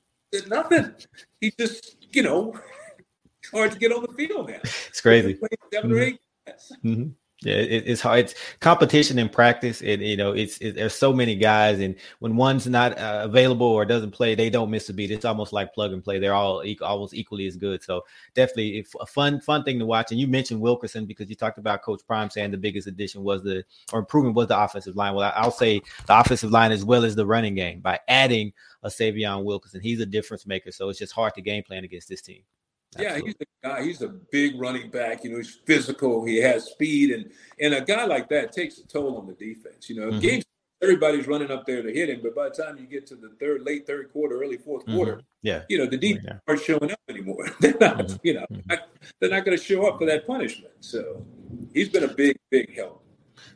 nothing. 0.49 0.93
He 1.41 1.53
just, 1.59 1.97
you 2.13 2.23
know, 2.23 2.59
hard 3.53 3.73
to 3.73 3.79
get 3.79 3.93
on 3.93 4.03
the 4.03 4.13
field 4.13 4.49
now. 4.49 4.61
It's 4.63 5.01
crazy. 5.01 5.39
7 5.73 5.93
or 5.93 5.95
mm-hmm. 5.95 6.03
eight. 6.03 6.21
Mm-hmm. 6.85 7.09
Yeah, 7.45 7.57
it, 7.57 7.85
it's 7.87 8.01
hard. 8.01 8.21
It's 8.21 8.35
competition 8.61 9.19
in 9.19 9.29
practice, 9.29 9.83
and 9.83 10.01
you 10.01 10.17
know, 10.17 10.33
it's 10.33 10.57
it, 10.59 10.77
there's 10.77 10.95
so 10.95 11.13
many 11.13 11.37
guys, 11.37 11.79
and 11.79 11.95
when 12.21 12.37
one's 12.37 12.67
not 12.67 12.99
uh, 12.99 13.21
available 13.25 13.67
or 13.67 13.85
doesn't 13.85 14.13
play, 14.13 14.35
they 14.35 14.49
don't 14.49 14.71
miss 14.71 14.89
a 14.89 14.95
beat. 14.95 15.11
It's 15.11 15.27
almost 15.27 15.53
like 15.53 15.75
plug 15.75 15.93
and 15.93 16.03
play. 16.03 16.19
They're 16.19 16.33
all 16.33 16.65
equal, 16.65 16.87
almost 16.87 17.13
equally 17.13 17.47
as 17.47 17.57
good. 17.57 17.83
So 17.83 18.03
definitely 18.35 18.87
a 18.99 19.07
fun 19.07 19.43
fun 19.43 19.63
thing 19.63 19.79
to 19.79 19.85
watch. 19.87 20.11
And 20.11 20.19
you 20.19 20.27
mentioned 20.27 20.61
Wilkerson 20.61 21.05
because 21.05 21.29
you 21.29 21.37
talked 21.37 21.59
about 21.59 21.83
Coach 21.83 22.01
Prime 22.07 22.31
saying 22.31 22.51
the 22.51 22.57
biggest 22.57 22.89
addition 22.89 23.23
was 23.23 23.43
the 23.43 23.63
or 23.93 23.99
improvement 23.99 24.37
was 24.37 24.49
the 24.49 24.59
offensive 24.59 24.97
line. 24.97 25.15
Well, 25.15 25.31
I'll 25.37 25.51
say 25.51 25.83
the 26.07 26.19
offensive 26.19 26.51
line 26.51 26.73
as 26.73 26.85
well 26.85 27.05
as 27.05 27.15
the 27.15 27.27
running 27.27 27.55
game 27.55 27.81
by 27.81 28.01
adding 28.09 28.55
a 28.83 28.89
Sy'Veon 28.89 29.45
Wilkerson. 29.45 29.83
He's 29.83 30.01
a 30.01 30.07
difference 30.07 30.47
maker. 30.47 30.73
So 30.73 30.89
it's 30.89 30.99
just 30.99 31.13
hard 31.13 31.35
to 31.35 31.43
game 31.43 31.63
plan 31.63 31.85
against 31.85 32.09
this 32.09 32.23
team. 32.23 32.43
Absolutely. 32.97 33.19
Yeah, 33.19 33.25
he's 33.25 33.35
a 33.41 33.69
guy. 33.69 33.83
He's 33.83 34.03
a 34.03 34.09
big 34.09 34.61
running 34.61 34.91
back. 34.91 35.25
You 35.25 35.31
know, 35.31 35.37
he's 35.39 35.59
physical. 35.65 36.25
He 36.25 36.37
has 36.37 36.67
speed, 36.67 37.11
and 37.11 37.31
and 37.61 37.75
a 37.75 37.81
guy 37.81 38.05
like 38.05 38.29
that 38.31 38.53
takes 38.53 38.79
a 38.79 38.87
toll 38.87 39.17
on 39.17 39.27
the 39.27 39.35
defense. 39.35 39.89
You 39.89 40.01
know, 40.01 40.11
mm-hmm. 40.11 40.21
games 40.21 40.45
everybody's 40.85 41.27
running 41.27 41.51
up 41.51 41.67
there 41.67 41.83
to 41.83 41.93
hit 41.93 42.11
him, 42.11 42.21
but 42.23 42.35
by 42.35 42.49
the 42.49 42.55
time 42.55 42.77
you 42.77 42.87
get 42.87 43.07
to 43.07 43.17
the 43.17 43.31
third, 43.41 43.63
late 43.63 43.87
third 43.87 44.13
quarter, 44.13 44.41
early 44.41 44.59
4th 44.59 44.83
mm-hmm. 44.83 44.97
quarter, 44.97 45.21
yeah, 45.43 45.63
you 45.69 45.79
know, 45.79 45.87
the 45.87 45.97
defense 45.97 46.27
yeah. 46.29 46.39
aren't 46.47 46.63
showing 46.63 46.93
up 46.93 47.01
anymore. 47.09 47.47
they're 47.61 47.77
not, 47.81 47.99
mm-hmm. 47.99 48.17
you 48.23 48.35
know, 48.35 48.47
mm-hmm. 48.53 48.61
not, 48.67 48.81
they're 49.19 49.31
not 49.31 49.45
going 49.45 49.57
to 49.57 49.63
show 49.63 49.87
up 49.87 49.99
for 49.99 50.07
that 50.07 50.27
punishment. 50.27 50.75
So 50.81 51.25
he's 51.73 51.89
been 51.89 52.05
a 52.05 52.09
big, 52.09 52.37
big 52.51 52.77
help. 52.77 53.01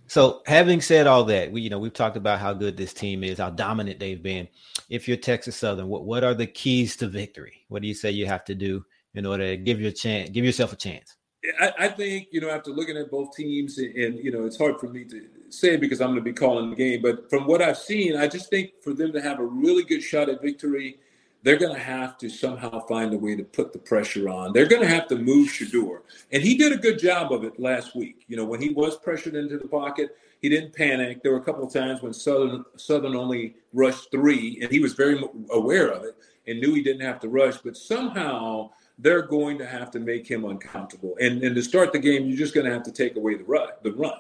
So, 0.07 0.40
having 0.46 0.81
said 0.81 1.07
all 1.07 1.24
that, 1.24 1.53
we 1.53 1.61
you 1.61 1.70
know 1.70 1.79
we've 1.79 1.92
talked 1.92 2.16
about 2.16 2.40
how 2.40 2.55
good 2.55 2.77
this 2.77 2.94
team 2.94 3.22
is, 3.22 3.38
how 3.38 3.51
dominant 3.51 4.01
they've 4.01 4.22
been. 4.22 4.48
If 4.88 5.07
you're 5.07 5.18
Texas 5.18 5.57
Southern, 5.57 5.88
what 5.88 6.05
what 6.05 6.24
are 6.24 6.35
the 6.35 6.46
keys 6.46 6.96
to 6.96 7.09
victory? 7.09 7.64
What 7.68 7.83
do 7.83 7.88
you 7.88 7.94
say 7.94 8.11
you 8.11 8.27
have 8.27 8.44
to 8.46 8.55
do 8.55 8.85
in 9.14 9.27
order 9.27 9.49
to 9.51 9.57
give 9.57 9.81
you 9.81 9.88
a 9.88 9.92
chance, 9.92 10.31
give 10.31 10.44
yourself 10.44 10.73
a 10.73 10.77
chance? 10.77 11.16
I, 11.61 11.73
I 11.79 11.88
think 11.88 12.29
you 12.33 12.40
know 12.40 12.51
after 12.51 12.71
looking 12.71 12.97
at 12.97 13.11
both 13.11 13.35
teams, 13.35 13.79
and, 13.79 13.94
and 13.94 14.25
you 14.25 14.31
know 14.33 14.44
it's 14.44 14.59
hard 14.59 14.81
for 14.81 14.88
me 14.88 15.05
to 15.05 15.27
say 15.51 15.77
because 15.77 16.01
I'm 16.01 16.09
going 16.09 16.18
to 16.18 16.23
be 16.23 16.33
calling 16.33 16.71
the 16.71 16.77
game, 16.77 17.01
but 17.01 17.31
from 17.31 17.47
what 17.47 17.62
I've 17.62 17.79
seen, 17.79 18.16
I 18.16 18.27
just 18.27 18.51
think 18.51 18.71
for 18.83 18.92
them 18.92 19.12
to 19.12 19.21
have 19.21 19.38
a 19.38 19.44
really 19.44 19.85
good 19.85 20.03
shot 20.03 20.29
at 20.29 20.42
victory, 20.42 20.99
they're 21.44 21.57
going 21.57 21.75
to 21.75 21.81
have 21.81 22.18
to 22.18 22.29
somehow 22.29 22.81
find 22.87 23.14
a 23.14 23.18
way 23.18 23.37
to 23.37 23.44
put 23.44 23.73
the 23.73 23.79
pressure 23.79 24.29
on. 24.29 24.53
They're 24.53 24.66
going 24.66 24.83
to 24.83 24.88
have 24.88 25.07
to 25.09 25.16
move 25.16 25.49
Shedeur, 25.49 26.01
and 26.33 26.42
he 26.42 26.57
did 26.57 26.73
a 26.73 26.77
good 26.77 26.99
job 26.99 27.33
of 27.33 27.44
it 27.44 27.59
last 27.61 27.94
week. 27.94 28.25
You 28.27 28.37
know 28.37 28.44
when 28.44 28.61
he 28.61 28.71
was 28.71 28.99
pressured 28.99 29.37
into 29.37 29.59
the 29.59 29.68
pocket, 29.68 30.16
he 30.42 30.49
didn't 30.49 30.75
panic. 30.75 31.23
There 31.23 31.33
were 31.33 31.38
a 31.38 31.44
couple 31.44 31.64
of 31.64 31.73
times 31.73 32.03
when 32.03 32.12
Southern 32.12 32.64
Southern 32.77 33.14
only 33.14 33.55
rushed 33.73 34.11
three, 34.11 34.59
and 34.61 34.73
he 34.73 34.81
was 34.81 34.94
very 34.94 35.23
aware 35.53 35.88
of 35.88 36.03
it 36.03 36.16
and 36.49 36.61
knew 36.61 36.75
he 36.75 36.83
didn't 36.83 37.03
have 37.03 37.21
to 37.21 37.29
rush, 37.29 37.59
but 37.59 37.77
somehow 37.77 38.71
they're 38.98 39.22
going 39.22 39.58
to 39.58 39.66
have 39.66 39.90
to 39.92 40.00
make 40.00 40.28
him 40.28 40.44
uncomfortable. 40.44 41.16
And 41.20 41.42
and 41.42 41.54
to 41.54 41.62
start 41.62 41.92
the 41.92 41.98
game, 41.98 42.26
you're 42.26 42.38
just 42.38 42.54
going 42.54 42.66
to 42.66 42.72
have 42.72 42.82
to 42.84 42.92
take 42.92 43.16
away 43.16 43.37
the 43.37 43.44
run, 43.44 43.68
the 43.82 43.92
run. 43.92 44.18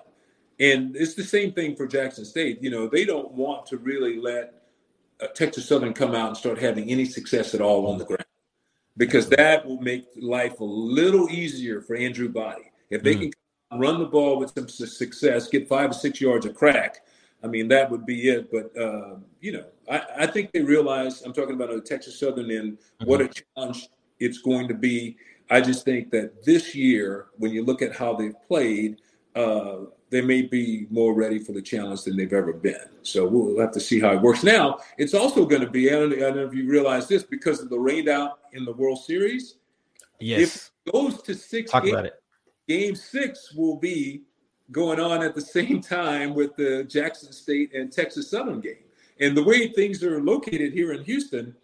And 0.60 0.96
it's 0.96 1.14
the 1.14 1.24
same 1.24 1.52
thing 1.52 1.76
for 1.76 1.86
Jackson 1.86 2.24
State. 2.24 2.62
You 2.62 2.70
know, 2.70 2.88
they 2.88 3.04
don't 3.04 3.32
want 3.32 3.66
to 3.66 3.78
really 3.78 4.18
let 4.20 4.62
uh, 5.20 5.28
Texas 5.28 5.68
Southern 5.68 5.92
come 5.94 6.14
out 6.14 6.28
and 6.28 6.36
start 6.36 6.58
having 6.58 6.90
any 6.90 7.04
success 7.04 7.54
at 7.54 7.60
all 7.60 7.86
on 7.86 7.98
the 7.98 8.04
ground 8.04 8.24
because 8.96 9.28
that 9.28 9.64
will 9.64 9.80
make 9.80 10.06
life 10.20 10.60
a 10.60 10.64
little 10.64 11.30
easier 11.30 11.80
for 11.80 11.96
Andrew 11.96 12.28
Body. 12.28 12.70
If 12.90 13.02
they 13.02 13.14
mm. 13.14 13.32
can 13.70 13.80
run 13.80 14.00
the 14.00 14.06
ball 14.06 14.38
with 14.38 14.52
some 14.52 14.68
success, 14.68 15.48
get 15.48 15.68
five 15.68 15.90
or 15.90 15.94
six 15.94 16.20
yards 16.20 16.44
of 16.44 16.54
crack, 16.54 17.04
I 17.42 17.46
mean, 17.46 17.68
that 17.68 17.90
would 17.90 18.04
be 18.04 18.28
it. 18.28 18.50
But, 18.50 18.76
uh, 18.76 19.16
you 19.40 19.52
know, 19.52 19.64
I, 19.88 20.02
I, 20.20 20.26
think 20.26 20.50
they 20.50 20.62
realize 20.62 21.22
I'm 21.22 21.32
talking 21.32 21.54
about 21.54 21.72
a 21.72 21.80
Texas 21.80 22.18
Southern 22.18 22.50
and 22.50 22.72
mm-hmm. 22.72 23.06
what 23.06 23.20
a 23.20 23.28
challenge 23.28 23.88
it's 24.20 24.38
going 24.38 24.68
to 24.68 24.74
be 24.74 25.16
I 25.50 25.60
just 25.60 25.84
think 25.84 26.10
that 26.10 26.44
this 26.44 26.74
year, 26.74 27.26
when 27.36 27.52
you 27.52 27.64
look 27.64 27.80
at 27.80 27.96
how 27.96 28.14
they've 28.14 28.34
played, 28.46 29.00
uh, 29.34 29.78
they 30.10 30.20
may 30.20 30.42
be 30.42 30.86
more 30.90 31.14
ready 31.14 31.38
for 31.38 31.52
the 31.52 31.62
challenge 31.62 32.04
than 32.04 32.16
they've 32.16 32.32
ever 32.32 32.52
been. 32.52 32.88
So 33.02 33.26
we'll 33.26 33.60
have 33.60 33.72
to 33.72 33.80
see 33.80 34.00
how 34.00 34.12
it 34.12 34.20
works. 34.20 34.42
Now, 34.42 34.78
it's 34.96 35.14
also 35.14 35.46
going 35.46 35.62
to 35.62 35.70
be, 35.70 35.88
I 35.88 35.92
don't, 35.92 36.12
I 36.12 36.18
don't 36.18 36.36
know 36.36 36.46
if 36.46 36.54
you 36.54 36.68
realize 36.68 37.08
this, 37.08 37.22
because 37.22 37.60
of 37.60 37.70
the 37.70 37.78
rain 37.78 38.08
out 38.08 38.40
in 38.52 38.64
the 38.64 38.72
World 38.72 39.02
Series. 39.02 39.56
Yes. 40.18 40.40
If 40.40 40.70
it 40.86 40.92
goes 40.92 41.22
to 41.22 41.34
six 41.34 41.70
Talk 41.70 41.86
about 41.86 42.06
it. 42.06 42.22
game 42.66 42.94
six 42.94 43.52
will 43.54 43.76
be 43.76 44.22
going 44.70 45.00
on 45.00 45.22
at 45.22 45.34
the 45.34 45.40
same 45.40 45.80
time 45.80 46.34
with 46.34 46.56
the 46.56 46.84
Jackson 46.84 47.32
State 47.32 47.74
and 47.74 47.90
Texas 47.90 48.30
Southern 48.30 48.60
game. 48.60 48.84
And 49.20 49.36
the 49.36 49.42
way 49.42 49.68
things 49.68 50.02
are 50.02 50.20
located 50.22 50.72
here 50.72 50.92
in 50.92 51.04
Houston, 51.04 51.54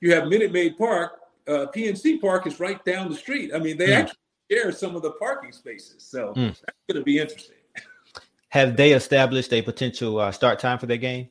you 0.00 0.14
have 0.14 0.28
Minute 0.28 0.52
Maid 0.52 0.78
Park. 0.78 1.20
Uh, 1.46 1.66
PNC 1.74 2.20
Park 2.20 2.46
is 2.46 2.58
right 2.60 2.82
down 2.84 3.08
the 3.10 3.16
street. 3.16 3.52
I 3.54 3.58
mean, 3.58 3.76
they 3.76 3.88
Mm. 3.88 3.96
actually 3.96 4.18
share 4.50 4.72
some 4.72 4.96
of 4.96 5.02
the 5.02 5.10
parking 5.12 5.52
spaces. 5.52 6.02
So 6.02 6.32
Mm. 6.34 6.48
that's 6.60 6.78
going 6.88 6.98
to 6.98 7.02
be 7.02 7.18
interesting. 7.18 7.56
Have 8.50 8.76
they 8.76 8.92
established 8.92 9.52
a 9.52 9.62
potential 9.62 10.18
uh, 10.20 10.30
start 10.32 10.58
time 10.58 10.78
for 10.78 10.86
their 10.86 10.96
game? 10.96 11.28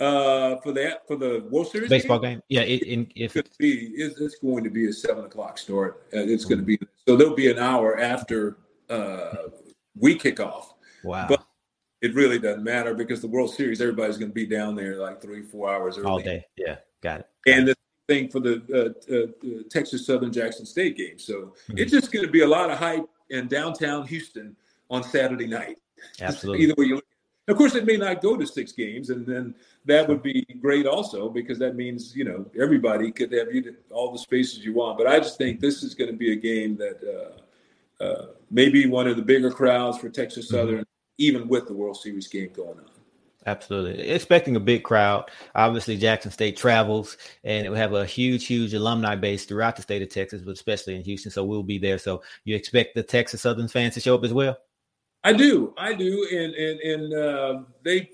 Uh, 0.00 0.56
for 0.62 0.72
that, 0.72 1.06
for 1.06 1.14
the 1.16 1.44
World 1.50 1.68
Series 1.70 1.88
Baseball 1.88 2.18
game? 2.18 2.42
Yeah. 2.48 2.62
It, 2.62 2.82
in, 2.82 3.10
if 3.14 3.36
it's, 3.36 3.56
be, 3.56 3.92
it's, 3.94 4.20
it's 4.20 4.34
going 4.40 4.64
to 4.64 4.70
be 4.70 4.88
a 4.88 4.92
seven 4.92 5.24
o'clock 5.24 5.56
start. 5.58 6.02
Uh, 6.12 6.18
it's 6.20 6.44
going 6.44 6.58
to 6.58 6.64
be 6.64 6.78
so 7.06 7.14
there'll 7.16 7.36
be 7.36 7.50
an 7.50 7.58
hour 7.58 7.98
after 8.00 8.56
uh, 8.90 9.34
we 9.96 10.16
kick 10.16 10.40
off. 10.40 10.74
wow. 11.04 11.26
But 11.28 11.44
it 12.00 12.14
really 12.14 12.40
doesn't 12.40 12.64
matter 12.64 12.94
because 12.94 13.20
the 13.20 13.28
World 13.28 13.54
Series, 13.54 13.80
everybody's 13.80 14.18
going 14.18 14.30
to 14.32 14.34
be 14.34 14.46
down 14.46 14.74
there 14.74 14.96
like 14.96 15.22
three, 15.22 15.42
four 15.42 15.72
hours 15.72 15.96
early. 15.98 16.06
all 16.08 16.18
day. 16.18 16.44
Yeah. 16.56 16.78
Got 17.00 17.20
it. 17.20 17.26
And 17.46 17.68
the 17.68 17.76
thing 18.12 18.28
for 18.28 18.40
the 18.40 18.54
uh, 18.72 19.12
uh, 19.14 19.18
uh, 19.48 19.62
Texas 19.70 20.06
Southern 20.06 20.32
Jackson 20.32 20.66
State 20.66 20.96
game. 20.96 21.18
So 21.18 21.54
Mhm. 21.68 21.78
it's 21.80 21.92
just 21.92 22.12
going 22.12 22.26
to 22.26 22.32
be 22.32 22.42
a 22.42 22.46
lot 22.46 22.70
of 22.70 22.78
hype 22.78 23.08
in 23.30 23.48
downtown 23.48 24.06
Houston 24.06 24.56
on 24.90 25.02
Saturday 25.02 25.46
night. 25.46 25.78
Absolutely. 26.20 26.64
Either 26.64 26.74
way 26.76 26.86
you 26.86 26.94
look. 26.96 27.06
Of 27.48 27.56
course, 27.56 27.74
it 27.74 27.84
may 27.84 27.96
not 27.96 28.22
go 28.22 28.36
to 28.36 28.46
six 28.46 28.70
games, 28.70 29.10
and 29.10 29.26
then 29.26 29.54
that 29.84 30.08
would 30.08 30.22
be 30.22 30.46
great 30.60 30.86
also 30.86 31.28
because 31.28 31.58
that 31.58 31.74
means 31.74 32.14
you 32.14 32.24
know 32.24 32.40
everybody 32.66 33.10
could 33.10 33.32
have 33.32 33.52
you 33.52 33.74
all 33.90 34.12
the 34.12 34.18
spaces 34.18 34.64
you 34.64 34.74
want. 34.74 34.96
But 34.96 35.06
I 35.08 35.18
just 35.18 35.38
think 35.38 35.58
this 35.58 35.82
is 35.82 35.92
going 35.94 36.10
to 36.10 36.16
be 36.16 36.30
a 36.32 36.36
game 36.36 36.76
that 36.76 36.98
uh, 37.16 38.04
uh, 38.04 38.26
maybe 38.50 38.86
one 38.86 39.08
of 39.08 39.16
the 39.16 39.26
bigger 39.32 39.50
crowds 39.50 39.98
for 39.98 40.08
Texas 40.08 40.46
Mm-hmm. 40.46 40.56
Southern, 40.56 40.84
even 41.18 41.48
with 41.48 41.64
the 41.66 41.74
World 41.74 41.96
Series 41.96 42.28
game 42.28 42.50
going 42.54 42.78
on. 42.78 43.01
Absolutely. 43.46 44.08
Expecting 44.08 44.54
a 44.54 44.60
big 44.60 44.84
crowd. 44.84 45.28
Obviously, 45.54 45.96
Jackson 45.96 46.30
State 46.30 46.56
travels 46.56 47.16
and 47.42 47.66
it 47.66 47.70
will 47.70 47.76
have 47.76 47.92
a 47.92 48.06
huge, 48.06 48.46
huge 48.46 48.72
alumni 48.72 49.16
base 49.16 49.44
throughout 49.44 49.76
the 49.76 49.82
state 49.82 50.02
of 50.02 50.08
Texas, 50.08 50.42
but 50.42 50.52
especially 50.52 50.94
in 50.94 51.02
Houston. 51.02 51.32
So 51.32 51.44
we'll 51.44 51.62
be 51.62 51.78
there. 51.78 51.98
So 51.98 52.22
you 52.44 52.54
expect 52.54 52.94
the 52.94 53.02
Texas 53.02 53.42
Southern 53.42 53.68
fans 53.68 53.94
to 53.94 54.00
show 54.00 54.14
up 54.14 54.24
as 54.24 54.32
well? 54.32 54.56
I 55.24 55.32
do, 55.32 55.72
I 55.78 55.94
do, 55.94 56.26
and 56.32 56.54
and 56.54 56.80
and 56.80 57.14
uh, 57.14 57.62
they 57.84 58.10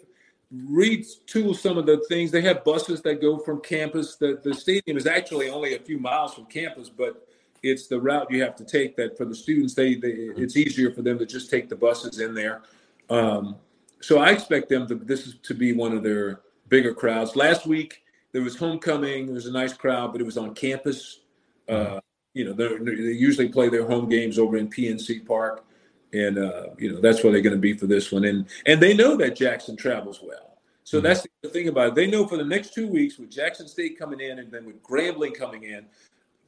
retool 0.54 1.56
some 1.56 1.78
of 1.78 1.86
the 1.86 2.04
things. 2.08 2.30
They 2.30 2.42
have 2.42 2.64
buses 2.64 3.00
that 3.02 3.20
go 3.20 3.38
from 3.38 3.60
campus. 3.60 4.16
The 4.16 4.40
the 4.42 4.54
stadium 4.54 4.96
is 4.96 5.06
actually 5.06 5.48
only 5.48 5.74
a 5.74 5.78
few 5.78 5.98
miles 5.98 6.34
from 6.34 6.44
campus, 6.46 6.90
but 6.90 7.26
it's 7.62 7.86
the 7.86 7.98
route 7.98 8.30
you 8.30 8.42
have 8.42 8.56
to 8.56 8.64
take. 8.64 8.94
That 8.96 9.16
for 9.16 9.24
the 9.24 9.34
students, 9.34 9.74
they, 9.74 9.94
they 9.94 10.10
it's 10.10 10.56
easier 10.56 10.92
for 10.92 11.00
them 11.00 11.18
to 11.18 11.24
just 11.24 11.50
take 11.50 11.70
the 11.70 11.76
buses 11.76 12.20
in 12.20 12.34
there. 12.34 12.62
Um, 13.08 13.56
so 14.00 14.18
I 14.18 14.30
expect 14.30 14.68
them 14.68 14.86
to 14.88 14.94
this 14.94 15.26
is 15.26 15.34
to 15.42 15.54
be 15.54 15.72
one 15.72 15.96
of 15.96 16.02
their 16.02 16.40
bigger 16.68 16.94
crowds. 16.94 17.36
Last 17.36 17.66
week 17.66 18.02
there 18.32 18.42
was 18.42 18.56
homecoming. 18.56 19.26
There 19.26 19.34
was 19.34 19.46
a 19.46 19.52
nice 19.52 19.72
crowd, 19.72 20.12
but 20.12 20.20
it 20.20 20.24
was 20.24 20.36
on 20.38 20.54
campus. 20.54 21.20
Uh, 21.68 22.00
you 22.34 22.44
know, 22.44 22.52
they're- 22.52 22.82
usually 22.92 23.48
play 23.48 23.68
their 23.68 23.86
home 23.86 24.08
games 24.08 24.38
over 24.38 24.56
in 24.56 24.68
PNC 24.68 25.20
Park 25.26 25.64
and 26.12 26.38
uh, 26.38 26.68
you 26.78 26.90
know 26.92 27.00
that's 27.00 27.22
where 27.22 27.32
they're 27.32 27.42
going 27.42 27.54
to 27.56 27.60
be 27.60 27.74
for 27.74 27.86
this 27.86 28.10
one. 28.12 28.24
And 28.24 28.46
and 28.66 28.80
they 28.80 28.94
know 28.94 29.16
that 29.16 29.36
Jackson 29.36 29.76
travels 29.76 30.20
well, 30.22 30.58
so 30.84 30.98
Mhm. 31.00 31.02
that's 31.02 31.26
the 31.42 31.48
thing 31.50 31.68
about 31.68 31.88
it. 31.88 31.94
They 31.96 32.06
know 32.06 32.26
for 32.26 32.36
the 32.38 32.44
next 32.44 32.72
two 32.72 32.86
weeks 32.88 33.18
with 33.18 33.30
Jackson 33.30 33.68
State 33.68 33.98
coming 33.98 34.20
in 34.20 34.38
and 34.38 34.50
then 34.50 34.64
with 34.64 34.82
Grambling 34.82 35.34
coming 35.34 35.64
in, 35.64 35.84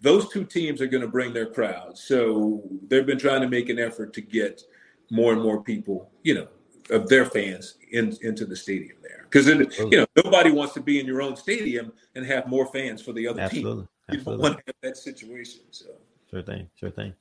those 0.00 0.30
two 0.30 0.44
teams 0.44 0.80
are 0.80 0.86
going 0.86 1.02
to 1.02 1.08
bring 1.08 1.34
their 1.34 1.44
crowds. 1.46 2.00
So 2.02 2.62
they've 2.88 3.04
been 3.04 3.18
trying 3.18 3.42
to 3.42 3.48
make 3.48 3.68
an 3.68 3.78
effort 3.78 4.14
to 4.14 4.22
get 4.22 4.62
more 5.10 5.34
and 5.34 5.42
more 5.42 5.62
people, 5.62 6.10
you 6.22 6.34
know, 6.34 6.48
of 6.90 7.08
their 7.08 7.24
fans 7.24 7.76
in, 7.92 8.16
into 8.22 8.44
the 8.44 8.56
stadium 8.56 8.96
there, 9.02 9.26
because 9.30 9.46
you 9.46 9.90
know 9.90 10.06
nobody 10.22 10.50
wants 10.50 10.74
to 10.74 10.80
be 10.80 11.00
in 11.00 11.06
your 11.06 11.22
own 11.22 11.36
stadium 11.36 11.92
and 12.14 12.26
have 12.26 12.46
more 12.46 12.66
fans 12.66 13.00
for 13.02 13.12
the 13.12 13.26
other 13.26 13.48
team. 13.48 13.66
Absolutely. 13.66 13.88
You 14.10 14.18
don't 14.18 14.38
want 14.38 14.58
to 14.58 14.62
have 14.66 14.76
that 14.82 14.96
situation. 14.96 15.60
So. 15.70 15.86
Sure 16.30 16.42
thing. 16.42 16.70
Sure 16.76 16.90
thing. 16.90 17.12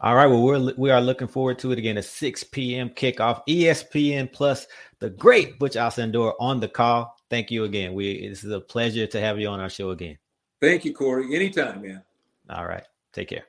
All 0.00 0.14
right. 0.14 0.26
Well, 0.26 0.42
we're 0.42 0.72
we 0.76 0.90
are 0.90 1.00
looking 1.00 1.26
forward 1.26 1.58
to 1.60 1.72
it 1.72 1.78
again. 1.78 1.98
A 1.98 2.02
6 2.02 2.44
p.m. 2.44 2.90
kickoff. 2.90 3.42
ESPN 3.48 4.32
plus 4.32 4.68
the 5.00 5.10
great 5.10 5.58
Butch 5.58 5.74
Alsandor 5.74 6.34
on 6.38 6.60
the 6.60 6.68
call. 6.68 7.16
Thank 7.28 7.50
you 7.50 7.64
again. 7.64 7.92
We 7.92 8.28
this 8.28 8.44
is 8.44 8.52
a 8.52 8.60
pleasure 8.60 9.06
to 9.08 9.20
have 9.20 9.40
you 9.40 9.48
on 9.48 9.58
our 9.58 9.70
show 9.70 9.90
again. 9.90 10.16
Thank 10.60 10.84
you, 10.84 10.94
Corey. 10.94 11.34
Anytime, 11.34 11.82
man. 11.82 12.02
All 12.50 12.66
right. 12.66 12.84
Take 13.12 13.28
care. 13.30 13.44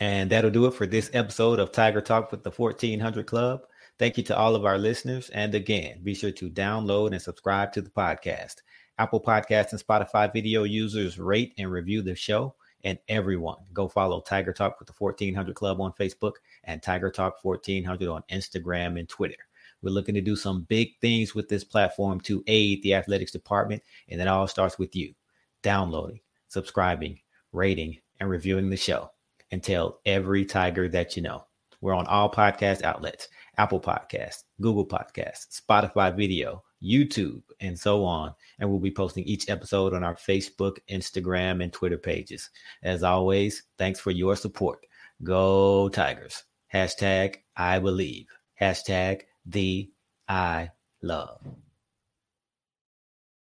And 0.00 0.30
that'll 0.30 0.50
do 0.50 0.66
it 0.66 0.74
for 0.74 0.86
this 0.86 1.10
episode 1.12 1.60
of 1.60 1.70
Tiger 1.70 2.00
Talk 2.00 2.30
with 2.30 2.42
the 2.42 2.50
1400 2.50 3.26
Club. 3.26 3.62
Thank 3.98 4.16
you 4.16 4.24
to 4.24 4.36
all 4.36 4.56
of 4.56 4.64
our 4.64 4.76
listeners. 4.76 5.30
And 5.30 5.54
again, 5.54 6.00
be 6.02 6.14
sure 6.14 6.32
to 6.32 6.50
download 6.50 7.12
and 7.12 7.22
subscribe 7.22 7.72
to 7.72 7.82
the 7.82 7.90
podcast. 7.90 8.56
Apple 8.98 9.20
Podcasts 9.20 9.70
and 9.72 9.80
Spotify 9.80 10.32
video 10.32 10.64
users 10.64 11.18
rate 11.18 11.54
and 11.58 11.70
review 11.70 12.02
the 12.02 12.14
show. 12.14 12.54
And 12.82 12.98
everyone, 13.08 13.58
go 13.72 13.88
follow 13.88 14.20
Tiger 14.20 14.52
Talk 14.52 14.78
with 14.78 14.88
the 14.88 14.94
1400 14.98 15.54
Club 15.54 15.80
on 15.80 15.92
Facebook 15.92 16.34
and 16.64 16.82
Tiger 16.82 17.10
Talk 17.10 17.36
1400 17.42 18.08
on 18.08 18.22
Instagram 18.30 18.98
and 18.98 19.08
Twitter. 19.08 19.36
We're 19.80 19.90
looking 19.90 20.14
to 20.16 20.20
do 20.20 20.36
some 20.36 20.64
big 20.64 20.98
things 21.00 21.34
with 21.34 21.48
this 21.48 21.64
platform 21.64 22.20
to 22.22 22.42
aid 22.46 22.82
the 22.82 22.94
athletics 22.94 23.32
department. 23.32 23.82
And 24.08 24.20
it 24.20 24.28
all 24.28 24.48
starts 24.48 24.78
with 24.78 24.96
you 24.96 25.14
downloading, 25.62 26.20
subscribing, 26.48 27.20
rating, 27.52 27.98
and 28.20 28.28
reviewing 28.28 28.70
the 28.70 28.76
show. 28.76 29.13
And 29.50 29.62
tell 29.62 30.00
every 30.04 30.44
Tiger 30.44 30.88
that 30.88 31.16
you 31.16 31.22
know. 31.22 31.44
We're 31.80 31.94
on 31.94 32.06
all 32.06 32.30
podcast 32.30 32.82
outlets 32.82 33.28
Apple 33.58 33.80
Podcasts, 33.80 34.44
Google 34.60 34.86
Podcasts, 34.86 35.60
Spotify 35.60 36.16
Video, 36.16 36.62
YouTube, 36.82 37.42
and 37.60 37.78
so 37.78 38.04
on. 38.04 38.34
And 38.58 38.70
we'll 38.70 38.80
be 38.80 38.90
posting 38.90 39.24
each 39.24 39.48
episode 39.48 39.94
on 39.94 40.02
our 40.02 40.14
Facebook, 40.14 40.78
Instagram, 40.90 41.62
and 41.62 41.72
Twitter 41.72 41.98
pages. 41.98 42.50
As 42.82 43.02
always, 43.02 43.62
thanks 43.78 44.00
for 44.00 44.10
your 44.10 44.36
support. 44.36 44.86
Go 45.22 45.88
Tigers. 45.88 46.44
Hashtag 46.72 47.36
I 47.56 47.78
believe. 47.78 48.26
Hashtag 48.60 49.22
the 49.46 49.90
I 50.28 50.70
love. 51.02 51.38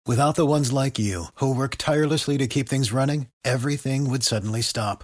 Without 0.08 0.36
the 0.36 0.46
ones 0.46 0.72
like 0.72 1.00
you, 1.00 1.26
who 1.36 1.56
work 1.56 1.76
tirelessly 1.78 2.38
to 2.38 2.48
keep 2.48 2.70
things 2.70 2.92
running, 2.92 3.28
everything 3.44 4.10
would 4.10 4.24
suddenly 4.24 4.62
stop. 4.62 5.04